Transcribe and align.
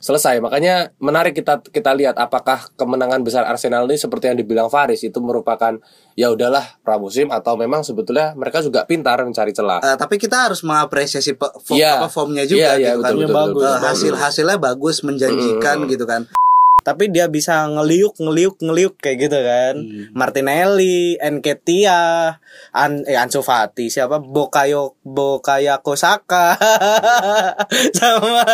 selesai. 0.00 0.40
Makanya 0.40 0.96
menarik 0.96 1.32
kita 1.32 1.60
kita 1.62 1.92
lihat 1.92 2.16
apakah 2.16 2.72
kemenangan 2.74 3.20
besar 3.20 3.44
Arsenal 3.44 3.84
ini 3.84 3.94
seperti 3.94 4.32
yang 4.32 4.40
dibilang 4.40 4.66
Faris 4.66 5.04
itu 5.04 5.20
merupakan 5.20 5.76
ya 6.16 6.32
udahlah 6.32 6.80
pramusim 6.80 7.28
atau 7.28 7.54
memang 7.54 7.84
sebetulnya 7.84 8.32
mereka 8.32 8.58
juga 8.58 8.82
pintar 8.84 9.20
mencari 9.20 9.52
celah. 9.52 9.78
Eh, 9.78 9.94
tapi 9.94 10.16
kita 10.16 10.48
harus 10.48 10.64
mengapresiasi 10.64 11.36
pe- 11.36 11.52
form, 11.60 11.76
Iya. 11.76 12.00
apa 12.00 12.08
formnya 12.08 12.42
juga 12.42 12.74
Iya, 12.74 12.80
iya, 12.80 12.90
gitu 12.90 13.00
kan. 13.00 13.12
betul, 13.12 13.20
betul, 13.22 13.36
bagus. 13.36 13.52
betul, 13.54 13.60
Eh, 13.62 13.76
betul. 13.76 13.86
hasil 13.86 14.14
hasilnya 14.16 14.58
bagus 14.58 14.96
menjanjikan 15.00 15.76
gitu 15.86 16.04
kan. 16.04 16.22
Tapi 16.80 17.12
dia 17.12 17.28
bisa 17.28 17.68
ngeliuk 17.68 18.16
ngeliuk 18.16 18.56
ngeliuk 18.56 18.96
kayak 18.96 19.28
gitu 19.28 19.36
kan. 19.36 19.76
Hmm. 19.76 20.16
Martinelli, 20.16 21.20
Enketia, 21.20 22.40
An 22.72 23.04
eh 23.04 23.20
Ansu 23.20 23.44
Fati, 23.44 23.92
siapa? 23.92 24.16
Bokayo 24.16 24.96
Bokayako 25.04 25.92
Saka. 25.92 26.56
Sama 28.00 28.48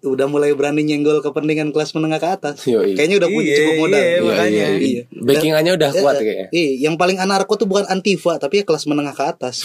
Udah 0.00 0.26
mulai 0.26 0.50
berani 0.50 0.80
nyenggol 0.80 1.20
kepentingan 1.20 1.70
kelas 1.70 1.92
menengah 1.92 2.16
ke 2.16 2.26
atas. 2.30 2.56
Yoi. 2.64 2.96
Kayaknya 2.96 3.16
udah 3.20 3.28
punya 3.28 3.46
Iya, 3.46 3.58
cukup 3.58 3.74
modal. 3.78 4.00
iya, 4.00 4.22
makanya. 4.22 4.64
Iya. 4.74 5.02
Backingannya 5.12 5.72
udah 5.76 5.88
kuat 5.92 6.14
Eh, 6.14 6.22
kayaknya. 6.22 6.46
Iya, 6.50 6.70
yang 6.82 6.94
paling 6.96 7.18
anarko 7.18 7.54
tuh 7.54 7.64
bukan 7.64 7.84
antifa 7.84 8.36
tapi 8.36 8.58
ya 8.58 8.62
kelas 8.64 8.86
menengah 8.86 9.12
ke 9.12 9.22
atas. 9.22 9.60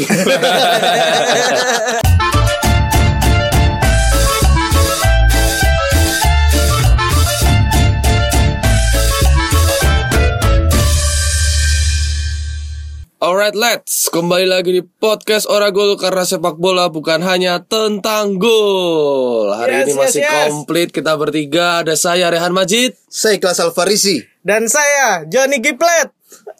Alright, 13.25 13.57
let's 13.57 14.05
kembali 14.05 14.45
lagi 14.45 14.69
di 14.69 14.83
podcast 14.85 15.49
Oragol 15.49 15.97
karena 15.97 16.21
sepak 16.21 16.61
bola 16.61 16.85
bukan 16.87 17.25
hanya 17.25 17.57
tentang 17.59 18.37
gol. 18.37 19.49
Hari 19.49 19.71
Yes, 19.71 19.81
ini 19.81 19.89
yes, 19.89 19.97
masih 19.97 20.21
yes. 20.21 20.29
komplit 20.45 20.93
kita 20.93 21.17
bertiga. 21.17 21.81
Ada 21.81 21.97
saya 21.97 22.29
Rehan 22.29 22.53
Majid. 22.53 22.93
Saya 23.09 23.41
kelas 23.41 23.57
Alfarisi. 23.59 24.21
dan 24.45 24.69
saya 24.69 25.25
Johnny 25.25 25.57
Giplet. 25.57 26.13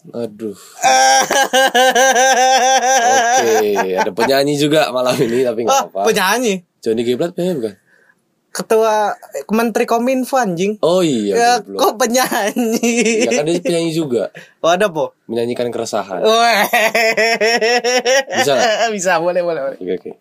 Aduh. 0.10 0.58
Oke, 3.46 3.70
ada 3.94 4.10
penyanyi 4.12 4.58
juga 4.58 4.90
malam 4.90 5.14
ini 5.18 5.46
tapi 5.46 5.62
nggak 5.62 5.70
Oh, 5.72 5.86
apa. 5.92 6.02
penyanyi. 6.04 6.66
Johnny 6.82 7.02
Giblat 7.04 7.34
penyanyi 7.34 7.62
bukan? 7.62 7.74
Ketua 8.56 9.12
Menteri 9.52 9.84
Kominfo 9.84 10.40
anjing. 10.40 10.80
Oh 10.80 11.04
iya. 11.04 11.36
Ya, 11.36 11.52
kok 11.60 12.00
penyanyi? 12.00 13.28
Ya 13.28 13.44
kan 13.44 13.52
dia 13.52 13.60
penyanyi 13.60 13.92
juga, 13.92 14.32
Oh, 14.64 14.72
ada 14.72 14.88
po. 14.88 15.12
menyanyikan 15.28 15.68
keresahan. 15.76 16.24
Bisa 18.32 18.52
nggak? 18.56 18.72
Bisa, 18.96 19.20
boleh, 19.20 19.44
boleh, 19.44 19.62
boleh. 19.68 19.78
Oke, 19.84 19.94
oke. 20.00 20.12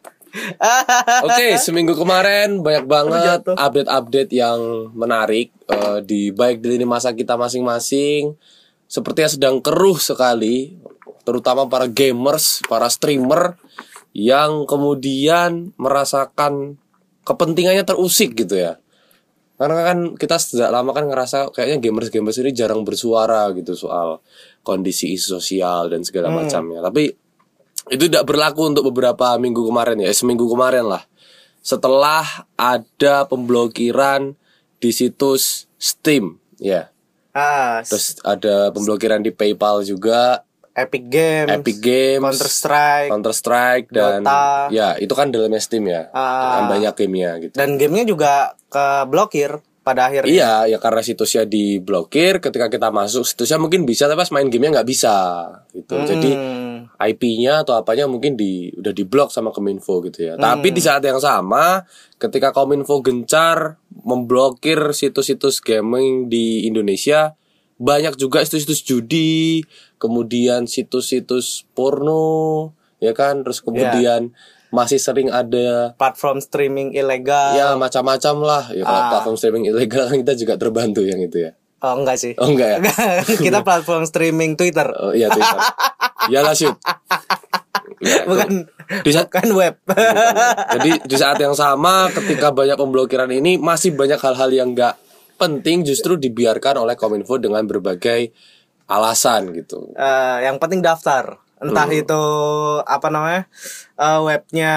Oke, 1.30 1.62
seminggu 1.62 1.94
kemarin 1.94 2.58
banyak 2.58 2.90
banget 2.90 3.40
update-update 3.46 4.34
yang 4.34 4.90
menarik 4.90 5.54
eh, 5.70 6.02
di 6.02 6.34
baik 6.34 6.58
di 6.58 6.74
lini 6.74 6.82
masa 6.82 7.14
kita 7.14 7.38
masing-masing. 7.38 8.34
Sepertinya 8.90 9.30
sedang 9.30 9.56
keruh 9.62 9.94
sekali, 9.94 10.74
terutama 11.22 11.70
para 11.70 11.86
gamers, 11.86 12.66
para 12.66 12.90
streamer 12.90 13.54
yang 14.10 14.66
kemudian 14.66 15.70
merasakan 15.78 16.82
kepentingannya 17.24 17.82
terusik 17.82 18.36
gitu 18.36 18.54
ya. 18.54 18.76
Karena 19.54 19.86
kan 19.86 19.98
kita 20.14 20.36
sejak 20.36 20.68
lama 20.68 20.90
kan 20.90 21.06
ngerasa 21.06 21.48
kayaknya 21.50 21.78
gamers-gamers 21.80 22.36
ini 22.42 22.50
jarang 22.50 22.82
bersuara 22.82 23.48
gitu 23.54 23.72
soal 23.72 24.18
kondisi 24.60 25.14
isu 25.14 25.38
sosial 25.38 25.88
dan 25.88 26.02
segala 26.02 26.30
macamnya. 26.36 26.82
Tapi 26.82 27.06
itu 27.86 28.04
tidak 28.08 28.24
berlaku 28.24 28.68
untuk 28.68 28.90
beberapa 28.90 29.36
minggu 29.36 29.62
kemarin 29.62 30.00
ya, 30.00 30.08
eh, 30.08 30.16
seminggu 30.16 30.44
kemarin 30.46 30.84
lah. 30.84 31.02
Setelah 31.60 32.24
ada 32.54 33.24
pemblokiran 33.24 34.36
di 34.76 34.90
situs 34.92 35.64
Steam, 35.76 36.36
ya. 36.56 36.92
Ah, 37.32 37.80
s- 37.80 37.88
Terus 37.88 38.06
ada 38.20 38.68
pemblokiran 38.70 39.20
di 39.20 39.32
PayPal 39.32 39.80
juga, 39.82 40.43
Epic 40.74 41.06
Games, 41.06 41.50
Epic 41.54 41.78
Games, 41.78 42.22
Counter 42.34 42.50
Strike, 42.50 43.10
Counter 43.14 43.34
Strike 43.34 43.86
dan 43.94 44.26
Dota. 44.26 44.66
ya 44.74 44.98
itu 44.98 45.14
kan 45.14 45.30
dalamnya 45.30 45.62
Steam 45.62 45.86
ya. 45.86 46.10
Ah. 46.10 46.66
Kan 46.66 46.74
banyak 46.74 46.92
gamenya 46.98 47.30
gitu. 47.38 47.54
dan 47.54 47.78
gamenya 47.78 48.04
juga 48.04 48.32
keblokir 48.66 49.62
pada 49.84 50.08
akhirnya. 50.08 50.32
Iya, 50.32 50.52
ya 50.74 50.78
karena 50.80 51.04
situsnya 51.04 51.44
diblokir, 51.44 52.40
ketika 52.40 52.72
kita 52.72 52.88
masuk 52.88 53.28
situsnya 53.28 53.60
mungkin 53.60 53.84
bisa, 53.84 54.08
tapi 54.08 54.16
pas 54.16 54.32
main 54.32 54.48
gamenya 54.48 54.80
nggak 54.80 54.88
bisa, 54.88 55.16
gitu. 55.70 55.94
Jadi 56.02 56.30
Hmm. 56.32 56.88
IP-nya 56.96 57.62
atau 57.62 57.76
apanya 57.76 58.08
mungkin 58.08 58.32
di 58.32 58.72
udah 58.72 58.96
diblok 58.96 59.28
sama 59.28 59.52
Kominfo 59.52 60.00
gitu 60.02 60.24
ya. 60.24 60.34
Tapi 60.34 60.72
di 60.72 60.80
saat 60.80 61.04
yang 61.04 61.20
sama, 61.20 61.84
ketika 62.16 62.48
Kominfo 62.50 63.04
gencar 63.04 63.76
memblokir 63.92 64.96
situs-situs 64.96 65.60
gaming 65.60 66.32
di 66.32 66.64
Indonesia, 66.64 67.36
banyak 67.76 68.16
juga 68.16 68.40
situs-situs 68.40 68.80
judi, 68.80 69.60
kemudian 70.04 70.68
situs-situs 70.68 71.64
porno, 71.72 72.68
ya 73.00 73.16
kan, 73.16 73.40
terus 73.40 73.64
kemudian 73.64 74.36
masih 74.68 75.00
sering 75.00 75.30
ada 75.30 75.96
platform 75.96 76.38
streaming 76.38 76.92
ilegal. 76.92 77.54
ya 77.54 77.72
macam-macam 77.74 78.34
lah. 78.42 78.64
Ya 78.68 78.82
kalau 78.82 79.00
Ah. 79.00 79.10
platform 79.16 79.36
streaming 79.38 79.64
ilegal 79.64 80.12
kan 80.12 80.20
kita 80.22 80.34
juga 80.34 80.54
terbantu 80.60 81.00
yang 81.00 81.16
itu 81.18 81.40
ya. 81.40 81.56
Oh 81.80 81.94
enggak 81.94 82.16
sih. 82.16 82.32
Oh 82.36 82.48
enggak 82.48 82.68
ya? 82.70 82.78
Kita 83.44 83.60
platform 83.60 84.04
streaming 84.04 84.56
Twitter, 84.56 84.88
Oh 84.94 85.12
iya 85.12 85.28
Twitter. 85.28 85.60
ya 86.28 86.40
lah 86.40 86.56
shoot. 86.56 86.72
Ya, 88.00 88.24
bukan 88.24 88.64
di 89.04 89.10
saat 89.12 89.28
bukan 89.28 89.52
web. 89.52 89.74
Jadi 90.72 90.90
di 91.04 91.16
saat 91.16 91.36
yang 91.36 91.52
sama 91.52 92.08
ketika 92.10 92.50
banyak 92.50 92.74
pemblokiran 92.74 93.28
ini 93.28 93.56
masih 93.56 93.92
banyak 93.92 94.16
hal-hal 94.16 94.48
yang 94.48 94.72
nggak 94.72 94.96
penting 95.36 95.84
justru 95.84 96.16
dibiarkan 96.16 96.80
oleh 96.80 96.96
Kominfo 96.96 97.36
dengan 97.36 97.64
berbagai 97.64 98.32
alasan 98.86 99.52
gitu. 99.52 99.90
Eh, 99.92 100.38
yang 100.42 100.56
penting 100.56 100.80
daftar. 100.80 101.40
Entah 101.56 101.86
Hmm. 101.86 101.96
itu 101.96 102.22
apa 102.82 103.08
namanya? 103.08 103.42
eh, 103.94 104.20
webnya 104.20 104.74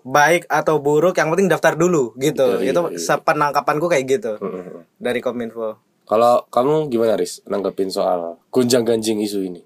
baik 0.00 0.48
atau 0.48 0.78
buruk, 0.78 1.12
yang 1.14 1.28
penting 1.28 1.46
daftar 1.46 1.74
dulu 1.74 2.16
gitu. 2.16 2.56
Iya, 2.58 2.72
itu 2.72 2.80
iya, 2.88 2.96
sepenangkapanku 2.96 3.84
kayak 3.84 4.04
gitu. 4.08 4.32
Mm-mm. 4.36 4.88
Dari 4.96 5.20
Kominfo. 5.20 5.76
Kalau 6.04 6.48
kamu 6.48 6.88
gimana 6.88 7.14
Riz 7.14 7.44
nanggepin 7.44 7.86
soal 7.86 8.40
gunjang 8.48 8.82
ganjing 8.82 9.20
isu 9.20 9.44
ini? 9.44 9.62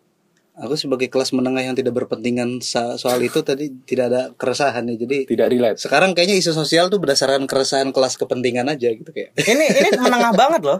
Aku 0.55 0.75
sebagai 0.75 1.11
kelas 1.11 1.35
menengah 1.35 1.63
yang 1.63 1.75
tidak 1.75 1.95
berpentingan 1.95 2.63
soal 2.63 3.19
itu 3.19 3.43
tadi 3.43 3.75
tidak 3.83 4.05
ada 4.07 4.23
keresahan 4.33 4.87
ya. 4.87 4.95
Jadi 4.97 5.27
Tidak 5.27 5.49
relate. 5.49 5.79
sekarang 5.79 6.15
kayaknya 6.15 6.39
isu 6.39 6.53
sosial 6.53 6.87
tuh 6.87 6.99
berdasarkan 6.99 7.47
keresahan 7.47 7.91
kelas 7.91 8.15
kepentingan 8.15 8.71
aja 8.71 8.87
gitu 8.87 9.11
kayak. 9.11 9.35
Ini 9.35 9.65
ini 9.67 9.89
menengah 9.99 10.31
banget 10.39 10.63
loh. 10.63 10.79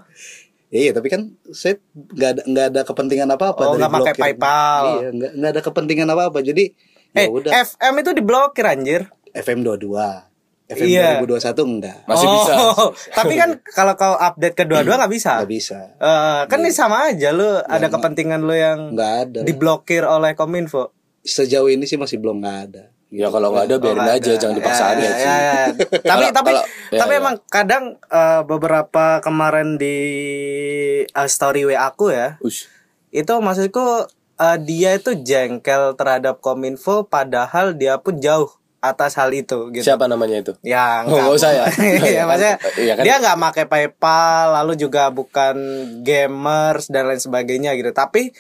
Ya, 0.75 0.81
iya, 0.81 0.91
tapi 0.91 1.07
kan 1.07 1.31
saya 1.49 1.79
nggak 1.95 2.31
ada 2.31 2.43
nggak 2.45 2.67
ada 2.69 2.81
kepentingan 2.83 3.31
apa-apa 3.31 3.63
Oh, 3.63 3.67
dari 3.71 3.79
nggak 3.79 3.93
pakai 3.93 4.03
blokir. 4.11 4.25
PayPal. 4.27 4.83
Iya, 4.85 5.09
nggak 5.13 5.33
nggak 5.33 5.51
ada 5.55 5.63
kepentingan 5.63 6.09
apa-apa. 6.09 6.39
Jadi 6.43 6.65
Eh, 7.15 7.25
ya 7.25 7.31
udah 7.31 7.51
FM 7.55 7.95
itu 7.97 8.11
diblokir 8.13 8.65
anjir. 8.65 9.01
FM 9.33 9.63
22. 9.63 10.35
FM 10.67 10.87
Iya. 10.89 11.23
2021 11.23 11.63
enggak. 11.63 11.99
Masih 12.05 12.27
bisa. 12.27 12.53
Oh, 12.75 12.91
Tapi 13.23 13.35
kan 13.37 13.51
kalau 13.69 13.95
kau 13.95 14.17
update 14.17 14.57
kedua-dua 14.57 14.99
nggak 14.99 15.13
bisa. 15.13 15.39
Nggak 15.39 15.53
bisa. 15.53 15.79
Eh, 15.95 16.41
kan 16.49 16.59
ini 16.59 16.73
sama 16.73 17.07
aja 17.07 17.31
lu 17.31 17.47
ada 17.61 17.87
kepentingan 17.87 18.41
lu 18.41 18.51
yang 18.53 18.79
Nggak 18.91 19.13
ada. 19.23 19.39
diblokir 19.43 20.03
oleh 20.03 20.33
Kominfo. 20.33 20.91
Sejauh 21.21 21.69
ini 21.69 21.85
sih 21.85 21.95
masih 21.95 22.19
belum 22.19 22.43
nggak 22.43 22.59
ada. 22.67 22.85
Ya 23.15 23.31
kalau 23.31 23.49
nggak 23.49 23.65
ada 23.65 23.77
biarin 23.79 24.03
aja, 24.03 24.19
ada. 24.27 24.35
jangan 24.37 24.57
dipaksa 24.59 24.83
Ya, 24.83 24.91
aja 24.91 24.99
ya, 25.01 25.13
sih. 25.13 25.23
ya, 25.23 25.39
ya. 25.47 25.65
tapi 26.05 26.25
tapi 26.29 26.51
kalau- 26.51 26.67
ya, 26.91 26.99
tapi 26.99 27.13
ya. 27.13 27.21
emang 27.21 27.35
kadang 27.47 27.85
eh, 28.03 28.43
beberapa 28.43 29.05
kemarin 29.21 29.79
di 29.79 29.97
eh, 31.05 31.29
story 31.29 31.63
WA 31.65 31.87
aku 31.87 32.11
ya 32.11 32.37
Ush. 32.41 32.67
itu 33.11 33.31
maksudku 33.33 34.11
eh, 34.37 34.59
dia 34.61 34.91
itu 34.93 35.15
jengkel 35.17 35.95
terhadap 35.95 36.41
kominfo 36.41 37.07
padahal 37.07 37.73
dia 37.73 37.97
pun 37.97 38.19
jauh 38.19 38.51
atas 38.81 39.15
hal 39.15 39.31
itu 39.31 39.71
gitu 39.71 39.81
Siapa 39.87 40.05
namanya 40.05 40.43
itu? 40.43 40.53
ya 40.61 41.07
Oh, 41.07 41.33
usah 41.33 41.49
ya? 41.51 41.65
Iya, 42.05 42.27
maksudnya 42.27 42.57
Iya 42.77 42.93
kan? 42.95 43.03
dia 43.03 43.15
nggak 43.17 43.39
pakai 43.41 43.65
PayPal 43.65 44.53
lalu 44.53 44.77
juga 44.77 45.09
bukan 45.09 45.57
gamers 46.05 46.87
dan 46.89 47.07
lain 47.07 47.17
sebagainya 47.17 47.73
gitu 47.75 47.91
tapi 47.91 48.35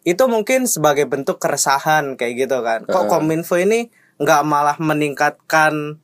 itu 0.00 0.24
mungkin 0.24 0.64
sebagai 0.64 1.04
bentuk 1.04 1.36
keresahan 1.36 2.14
kayak 2.14 2.46
gitu 2.46 2.62
kan 2.62 2.86
kok 2.86 3.10
kominfo 3.10 3.58
ini 3.58 3.92
nggak 4.20 4.42
malah 4.44 4.76
meningkatkan 4.76 5.96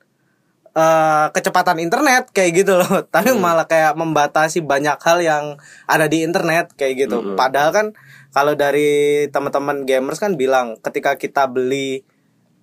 eh, 0.72 1.26
kecepatan 1.30 1.78
internet 1.78 2.28
kayak 2.30 2.52
gitu 2.56 2.76
loh. 2.76 3.04
Tapi 3.14 3.32
malah 3.32 3.64
kayak 3.64 3.94
membatasi 3.94 4.60
banyak 4.60 4.96
hal 4.98 5.18
yang 5.20 5.44
ada 5.84 6.06
di 6.06 6.20
internet 6.20 6.72
kayak 6.72 7.06
gitu. 7.06 7.36
Padahal 7.36 7.70
kan 7.70 7.86
kalau 8.30 8.52
dari 8.52 8.90
teman-teman 9.28 9.84
gamers 9.84 10.16
kan 10.16 10.34
bilang 10.34 10.76
ketika 10.78 11.14
kita 11.14 11.44
beli 11.46 12.04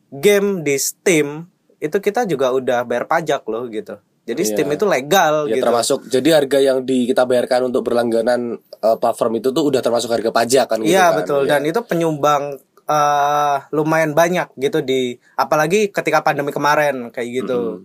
game 0.10 0.62
di 0.62 0.78
Steam 0.78 1.50
itu 1.78 1.98
kita 1.98 2.24
juga 2.24 2.50
udah 2.50 2.82
bayar 2.82 3.06
pajak 3.06 3.42
loh 3.46 3.66
gitu. 3.68 3.98
Jadi 4.24 4.40
Steam 4.42 4.72
itu 4.72 4.86
legal 4.86 5.46
Ya 5.46 5.58
gitu. 5.58 5.66
termasuk 5.66 6.00
jadi 6.08 6.40
harga 6.40 6.56
yang 6.58 6.80
di 6.82 7.04
kita 7.04 7.26
bayarkan 7.26 7.68
untuk 7.68 7.84
berlangganan 7.84 8.56
eh, 8.56 8.98
platform 8.98 9.38
itu 9.38 9.50
tuh 9.50 9.68
udah 9.68 9.82
termasuk 9.82 10.08
harga 10.08 10.30
pajak 10.30 10.66
kan 10.66 10.78
gitu 10.80 10.94
Iya 10.94 11.12
kan? 11.12 11.16
betul. 11.20 11.42
Ya. 11.44 11.50
dan 11.52 11.62
itu 11.66 11.80
penyumbang 11.84 12.56
eh 12.84 13.58
lumayan 13.72 14.12
banyak 14.12 14.52
gitu 14.60 14.84
di 14.84 15.16
apalagi 15.40 15.88
ketika 15.90 16.20
pandemi 16.20 16.52
kemarin 16.52 17.10
kayak 17.10 17.44
gitu. 17.44 17.80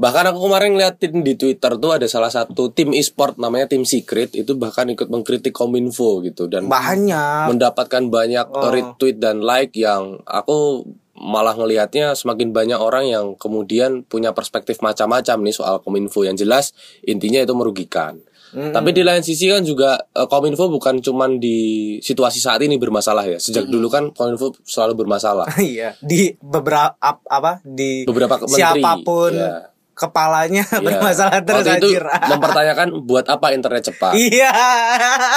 Bahkan 0.00 0.34
aku 0.34 0.48
kemarin 0.48 0.74
ngeliatin 0.74 1.20
di 1.22 1.36
Twitter 1.38 1.78
tuh 1.78 1.94
ada 1.94 2.08
salah 2.10 2.32
satu 2.32 2.72
tim 2.72 2.90
e-sport 2.96 3.38
namanya 3.38 3.70
tim 3.70 3.84
Secret 3.84 4.34
itu 4.34 4.56
bahkan 4.58 4.88
ikut 4.88 5.06
mengkritik 5.06 5.54
Kominfo 5.54 6.24
gitu 6.24 6.48
dan 6.48 6.66
banyak 6.66 7.52
mendapatkan 7.52 8.08
banyak 8.08 8.46
retweet 8.50 9.20
dan 9.20 9.44
like 9.44 9.76
yang 9.78 10.18
aku 10.26 10.88
malah 11.12 11.54
ngelihatnya 11.54 12.18
semakin 12.18 12.50
banyak 12.50 12.80
orang 12.82 13.06
yang 13.06 13.26
kemudian 13.38 14.02
punya 14.02 14.34
perspektif 14.34 14.82
macam-macam 14.82 15.38
nih 15.38 15.54
soal 15.54 15.78
Kominfo 15.84 16.26
yang 16.26 16.34
jelas 16.34 16.74
intinya 17.06 17.38
itu 17.38 17.54
merugikan. 17.54 18.18
Tapi 18.52 18.90
di 18.90 19.00
lain 19.00 19.20
sisi 19.20 19.46
kan 19.46 19.60
juga 19.60 19.96
eh, 20.08 20.24
Kominfo 20.24 20.68
bukan 20.68 20.98
cuman 20.98 21.36
di 21.36 21.58
situasi 21.98 22.36
saat 22.36 22.60
ini 22.60 22.76
bermasalah 22.76 23.24
ya. 23.26 23.36
Sejak 23.36 23.64
dulu 23.64 23.88
kan 23.88 24.10
Kominfo 24.10 24.52
selalu 24.62 24.92
bermasalah. 24.98 25.48
iya 25.62 25.96
di 25.98 26.36
beberapa 26.36 26.92
ap- 26.94 27.24
apa 27.24 27.58
di 27.60 28.04
Beberapa 28.04 28.36
menteri, 28.38 28.52
siapa 28.54 28.92
pun 28.98 29.32
iya. 29.32 29.72
kepalanya 29.92 30.64
Ya. 30.64 30.80
bermasalah 30.86 31.40
terus 31.40 31.62
Waktu 31.62 31.78
itu 31.78 31.88
anjir. 31.90 32.04
mempertanyakan 32.04 32.88
buat 33.02 33.26
apa 33.26 33.46
internet 33.50 33.82
cepat. 33.86 34.12
iya 34.14 34.52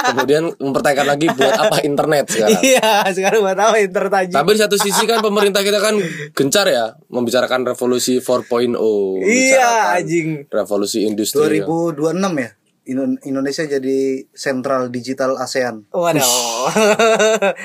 Kemudian 0.06 0.48
mempertanyakan 0.54 1.06
lagi 1.08 1.26
buat 1.30 1.54
apa 1.56 1.76
internet 1.82 2.24
sekarang. 2.26 2.60
iya 2.62 2.88
sekarang 3.06 3.40
buat 3.42 3.58
apa 3.58 3.76
intertajam 3.78 4.34
Tapi 4.34 4.50
di 4.50 4.58
satu 4.58 4.76
sisi 4.76 5.02
kan 5.04 5.20
pemerintah 5.20 5.60
kita 5.60 5.78
kan 5.78 5.94
gencar 6.32 6.66
ya 6.66 6.96
membicarakan 7.06 7.64
revolusi 7.66 8.18
4.0. 8.18 8.76
iya 9.22 9.22
membicarakan 9.22 9.94
anjing 9.94 10.28
Revolusi 10.48 10.98
industri. 11.02 11.60
2026 11.60 11.96
ya 12.36 12.50
Indo- 12.50 12.65
Indonesia 12.86 13.66
jadi 13.66 14.24
sentral 14.30 14.88
digital 14.94 15.34
ASEAN. 15.36 15.90
Waduh. 15.90 16.24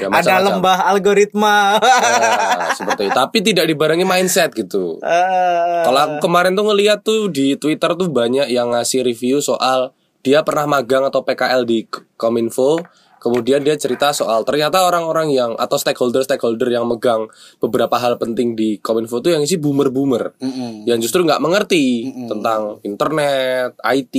Ya, 0.02 0.08
Ada 0.10 0.42
lembah 0.42 0.90
algoritma. 0.94 1.78
Ya, 1.82 2.74
seperti 2.74 3.10
itu. 3.10 3.14
Tapi 3.14 3.38
tidak 3.46 3.66
dibarengi 3.70 4.06
mindset 4.06 4.54
gitu. 4.54 4.98
Eh, 5.02 5.82
Kalau 5.86 6.00
aku 6.02 6.16
kemarin 6.30 6.58
tuh 6.58 6.66
ngeliat 6.66 7.06
tuh 7.06 7.30
di 7.30 7.54
Twitter 7.58 7.94
tuh 7.94 8.10
banyak 8.10 8.50
yang 8.50 8.74
ngasih 8.74 9.06
review 9.06 9.42
soal 9.42 9.94
dia 10.22 10.46
pernah 10.46 10.70
magang 10.70 11.06
atau 11.06 11.26
PKL 11.26 11.66
di 11.66 11.86
Kominfo. 12.18 12.82
Kemudian 13.22 13.62
dia 13.62 13.78
cerita 13.78 14.10
soal 14.18 14.42
ternyata 14.42 14.82
orang-orang 14.82 15.30
yang 15.30 15.54
atau 15.54 15.78
stakeholder-stakeholder 15.78 16.74
yang 16.74 16.90
megang 16.90 17.30
beberapa 17.62 17.94
hal 18.02 18.18
penting 18.18 18.58
di 18.58 18.82
Kominfo 18.82 19.22
tuh 19.22 19.38
yang 19.38 19.46
isi 19.46 19.62
boomer-boomer. 19.62 20.42
Yang 20.90 21.06
justru 21.06 21.22
nggak 21.22 21.38
mengerti 21.38 22.10
tentang 22.26 22.82
internet, 22.82 23.78
IT. 23.78 24.16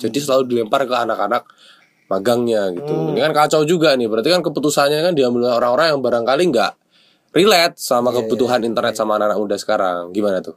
Jadi 0.00 0.18
selalu 0.24 0.56
dilempar 0.56 0.88
ke 0.88 0.96
anak-anak 0.96 1.44
magangnya 2.08 2.72
gitu. 2.72 3.12
Ini 3.12 3.20
kan 3.28 3.32
kacau 3.36 3.68
juga 3.68 3.92
nih. 3.92 4.08
Berarti 4.08 4.32
kan 4.32 4.40
keputusannya 4.40 5.04
kan 5.04 5.12
diambil 5.12 5.60
orang-orang 5.60 5.92
yang 5.92 6.00
barangkali 6.00 6.42
nggak 6.48 6.72
relate 7.36 7.76
sama 7.76 8.08
kebutuhan 8.08 8.64
internet 8.64 8.96
sama 8.96 9.20
anak-anak 9.20 9.36
muda 9.36 9.56
sekarang. 9.60 10.16
Gimana 10.16 10.40
tuh? 10.40 10.56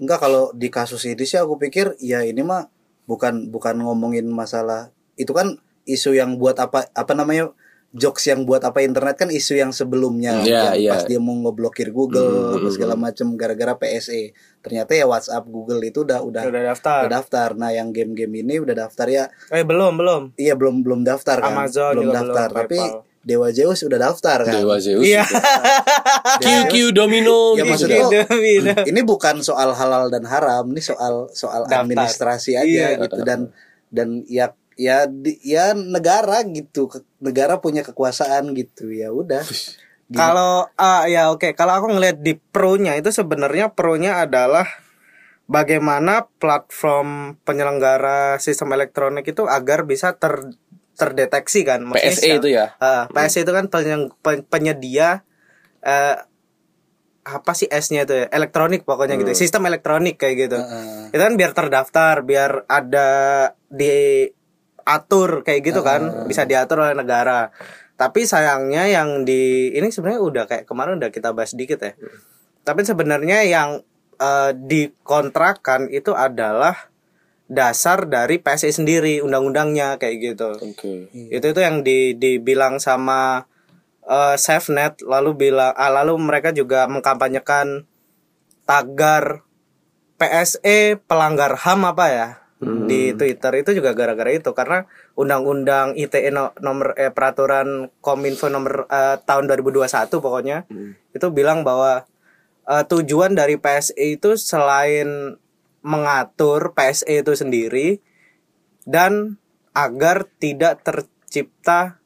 Enggak 0.00 0.24
kalau 0.24 0.48
di 0.56 0.72
kasus 0.72 1.04
ini 1.04 1.28
sih 1.28 1.36
aku 1.36 1.60
pikir 1.60 2.00
ya 2.00 2.24
ini 2.24 2.40
mah 2.40 2.64
bukan 3.04 3.52
bukan 3.52 3.76
ngomongin 3.84 4.24
masalah 4.32 4.88
itu 5.20 5.30
kan 5.36 5.60
isu 5.84 6.12
yang 6.12 6.34
buat 6.34 6.54
apa 6.56 6.86
apa 6.88 7.12
namanya 7.12 7.50
jokes 7.92 8.24
yang 8.24 8.42
buat 8.42 8.60
apa 8.60 8.80
internet 8.80 9.16
kan 9.16 9.28
isu 9.28 9.52
yang 9.54 9.68
sebelumnya 9.68 10.40
Iya, 10.40 10.72
yang 10.72 10.74
iya. 10.74 10.90
pas 10.90 11.04
dia 11.04 11.18
mau 11.18 11.36
ngeblokir 11.36 11.90
Google 11.90 12.56
apa 12.56 12.68
segala 12.68 12.94
macam 12.94 13.34
gara-gara 13.34 13.76
PSE 13.76 14.32
ternyata 14.58 14.92
ya 14.92 15.04
WhatsApp 15.04 15.44
Google 15.44 15.82
itu 15.82 16.00
udah 16.00 16.20
udah 16.20 16.42
Udah 16.46 16.62
daftar. 16.66 17.04
udah 17.04 17.12
daftar 17.12 17.48
nah 17.52 17.68
yang 17.68 17.90
game-game 17.90 18.32
ini 18.38 18.56
udah 18.58 18.72
daftar 18.78 19.06
ya 19.06 19.24
Eh 19.48 19.60
belum 19.60 19.94
belum. 19.94 20.22
iya 20.36 20.54
belum 20.54 20.80
belum 20.80 21.02
daftar 21.02 21.38
kan 21.38 21.52
Amazon 21.52 21.92
belum 21.92 22.04
juga 22.06 22.16
daftar 22.18 22.48
belum, 22.48 22.58
tapi 22.58 22.78
PayPal. 22.80 23.00
Dewa 23.22 23.48
Zeus 23.50 23.78
udah 23.82 23.98
daftar 24.02 24.38
kan 24.40 24.54
Dewa 24.56 24.76
Zeus. 24.78 24.98
Iya. 24.98 25.22
QQ 26.38 26.72
Domino 26.96 27.54
Ya, 27.54 27.62
gitu. 27.62 27.70
maksudnya- 27.70 28.24
Domino. 28.24 28.72
ini 28.90 29.00
bukan 29.02 29.40
soal 29.40 29.70
halal 29.70 30.08
dan 30.08 30.24
haram 30.24 30.64
ini 30.66 30.80
soal 30.80 31.28
soal 31.30 31.62
Daftar. 31.64 31.84
administrasi 31.84 32.56
aja 32.56 32.64
Iya. 32.64 32.88
gitu 33.00 33.20
dan 33.20 33.52
dan 33.88 34.24
ya 34.26 34.56
ya 34.82 34.98
di- 35.06 35.38
ya 35.40 35.64
negara 35.72 36.42
gitu 36.44 36.86
Ke- 36.86 37.06
negara 37.18 37.56
punya 37.56 37.80
kekuasaan 37.80 38.50
gitu 38.52 38.90
ya 38.90 39.08
udah 39.10 39.46
Kalau 40.12 40.68
ah 40.76 41.06
ya 41.06 41.30
oke, 41.30 41.54
kalau 41.54 41.72
aku 41.72 41.88
ngelihat 41.88 42.20
di 42.20 42.36
pro-nya 42.36 42.92
itu 42.94 43.08
sebenarnya 43.08 43.70
pro-nya 43.70 44.20
adalah 44.20 44.68
bagaimana 45.46 46.28
platform 46.36 47.08
penyelenggara 47.40 48.36
sistem 48.36 48.72
elektronik 48.72 49.24
itu 49.24 49.46
agar 49.46 49.84
bisa 49.84 50.12
ter 50.14 50.52
terdeteksi 50.92 51.64
kan 51.64 51.80
Maksudnya 51.82 52.12
PSE 52.12 52.20
siapa- 52.22 52.38
itu 52.38 52.48
ya. 52.50 52.66
Ah, 52.76 53.08
PSE 53.08 53.40
itu 53.40 53.50
kan 53.50 53.66
penyeng- 53.66 54.12
pen- 54.20 54.44
penyedia 54.44 55.24
eh 55.80 56.16
apa 57.24 57.54
sih 57.54 57.70
S-nya 57.70 58.02
itu 58.02 58.14
ya? 58.14 58.26
Elektronik 58.28 58.82
pokoknya 58.82 59.14
gitu. 59.16 59.32
Sistem 59.32 59.64
elektronik 59.64 60.18
kayak 60.18 60.36
gitu. 60.42 60.58
Heeh. 60.58 61.08
Itu 61.08 61.22
kan 61.22 61.34
biar 61.34 61.52
terdaftar, 61.52 62.20
biar 62.20 62.66
ada 62.66 63.08
diatur 64.82 65.46
kayak 65.46 65.60
gitu 65.62 65.80
kan, 65.86 66.26
bisa 66.26 66.42
diatur 66.42 66.82
oleh 66.82 66.98
negara. 66.98 67.54
Tapi 67.94 68.26
sayangnya 68.26 68.90
yang 68.90 69.22
di 69.22 69.70
ini 69.70 69.94
sebenarnya 69.94 70.20
udah 70.20 70.44
kayak 70.50 70.64
kemarin 70.66 70.98
udah 70.98 71.14
kita 71.14 71.30
bahas 71.30 71.54
dikit 71.54 71.78
ya. 71.78 71.94
Tapi 72.66 72.82
sebenarnya 72.82 73.46
yang 73.46 73.86
eh, 74.18 74.50
dikontrakan 74.58 75.86
itu 75.94 76.10
adalah 76.10 76.92
dasar 77.52 78.08
dari 78.08 78.40
PSI 78.40 78.72
sendiri 78.72 79.20
undang-undangnya 79.20 80.00
kayak 80.00 80.16
gitu 80.24 80.56
Oke. 80.56 81.12
itu 81.12 81.46
itu 81.52 81.60
yang 81.60 81.84
di 81.84 82.16
dibilang 82.16 82.80
sama 82.80 83.44
eh 84.02 84.34
SafeNet 84.40 85.04
lalu 85.04 85.36
bilang 85.36 85.76
ah, 85.76 85.92
lalu 85.92 86.16
mereka 86.16 86.50
juga 86.50 86.88
mengkampanyekan 86.88 87.84
tagar 88.64 89.44
PSE 90.16 90.96
pelanggar 91.04 91.54
HAM 91.60 91.92
apa 91.92 92.06
ya 92.08 92.28
di 92.62 93.10
Twitter 93.18 93.52
itu 93.58 93.70
juga 93.74 93.90
gara-gara 93.90 94.30
itu 94.30 94.54
karena 94.54 94.86
undang-undang 95.18 95.98
ITE 95.98 96.30
no- 96.30 96.54
nomor 96.62 96.94
eh, 96.94 97.10
peraturan 97.10 97.90
Kominfo 97.98 98.46
nomor 98.46 98.86
eh, 98.86 99.18
tahun 99.26 99.50
2021 99.50 99.90
pokoknya 100.22 100.70
itu 101.10 101.26
bilang 101.34 101.66
bahwa 101.66 102.06
eh, 102.70 102.84
tujuan 102.86 103.34
dari 103.34 103.58
PSE 103.58 104.14
itu 104.14 104.38
selain 104.38 105.34
mengatur 105.82 106.70
PSE 106.78 107.26
itu 107.26 107.34
sendiri 107.34 107.98
dan 108.86 109.42
agar 109.74 110.28
tidak 110.38 110.86
tercipta 110.86 111.98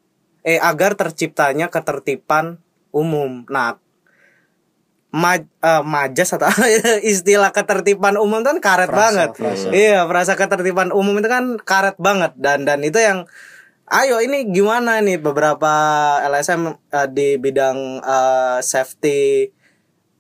eh 0.47 0.63
agar 0.63 0.95
terciptanya 0.95 1.69
ketertiban 1.69 2.63
umum. 2.95 3.45
Nah, 3.53 3.77
ma 5.17 5.41
eh, 5.41 5.83
majas 5.83 6.37
atau 6.37 6.53
istilah 7.13 7.49
ketertiban 7.49 8.21
umum 8.21 8.45
itu 8.45 8.53
kan 8.53 8.61
karet 8.61 8.93
banget. 8.93 9.33
Iya, 9.73 10.05
frasa 10.05 10.37
ketertiban 10.37 10.93
umum 10.93 11.17
itu 11.17 11.29
kan 11.33 11.57
karet 11.57 11.97
banget. 11.97 12.37
Dan 12.37 12.69
dan 12.69 12.85
itu 12.85 13.01
yang 13.01 13.25
ayo 13.89 14.21
ini 14.21 14.53
gimana 14.53 15.01
nih 15.01 15.17
beberapa 15.17 15.73
LSM 16.21 16.77
eh, 16.93 17.09
di 17.09 17.29
bidang 17.41 18.05
eh, 18.05 18.59
safety 18.61 19.49